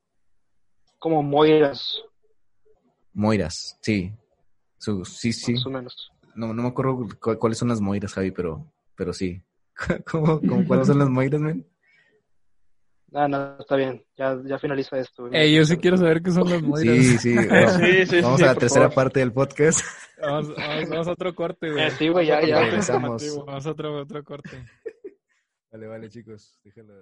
Como 0.99 1.23
Moiras, 1.23 2.01
Moiras, 3.13 3.77
sí. 3.81 4.11
Su- 4.77 5.05
sí, 5.05 5.31
sí. 5.31 5.53
más 5.53 5.65
o 5.65 5.69
menos. 5.69 6.11
No, 6.35 6.53
no 6.53 6.63
me 6.63 6.67
acuerdo 6.67 7.07
cu- 7.21 7.37
cuáles 7.37 7.57
son 7.57 7.69
las 7.69 7.79
Moiras, 7.79 8.11
Javi, 8.13 8.31
pero, 8.31 8.69
pero 8.95 9.13
sí. 9.13 9.41
¿Cómo, 10.11 10.41
cómo, 10.41 10.65
cuáles 10.67 10.87
son 10.87 10.99
las 10.99 11.09
Moiras, 11.09 11.39
men? 11.39 11.65
Ah, 13.13 13.27
no, 13.27 13.57
está 13.59 13.75
bien. 13.75 14.03
Ya, 14.17 14.35
ya 14.45 14.57
finaliza 14.57 14.97
esto. 14.97 15.27
güey. 15.27 15.39
Ey, 15.39 15.55
yo 15.55 15.63
sí 15.65 15.77
quiero 15.77 15.97
saber 15.97 16.21
qué 16.21 16.31
son 16.31 16.49
los 16.49 16.61
moiras. 16.63 16.95
Sí, 16.97 17.17
sí. 17.19 17.35
Vamos, 17.49 17.73
Sí, 17.73 18.05
sí, 18.07 18.21
vamos 18.21 18.39
sí, 18.39 18.43
a 18.43 18.47
la 18.47 18.55
tercera 18.55 18.85
favor. 18.89 18.95
parte 18.95 19.19
del 19.19 19.31
podcast. 19.33 19.81
Vamos, 20.21 20.55
vamos- 20.55 20.89
vamos 20.89 21.07
a 21.07 21.11
otro 21.11 21.35
corte, 21.35 21.71
güey. 21.71 21.85
Eh, 21.85 21.91
sí, 21.91 22.07
güey, 22.09 22.27
ya, 22.27 22.41
ya. 22.45 22.59
Regresamos. 22.61 23.23
Vamos 23.45 23.65
a 23.67 23.71
otro, 23.71 23.99
otro 24.01 24.23
corte. 24.23 24.49
Vale, 25.71 25.87
vale, 25.87 26.07
chicos. 26.09 26.59
Déjenlo. 26.63 26.93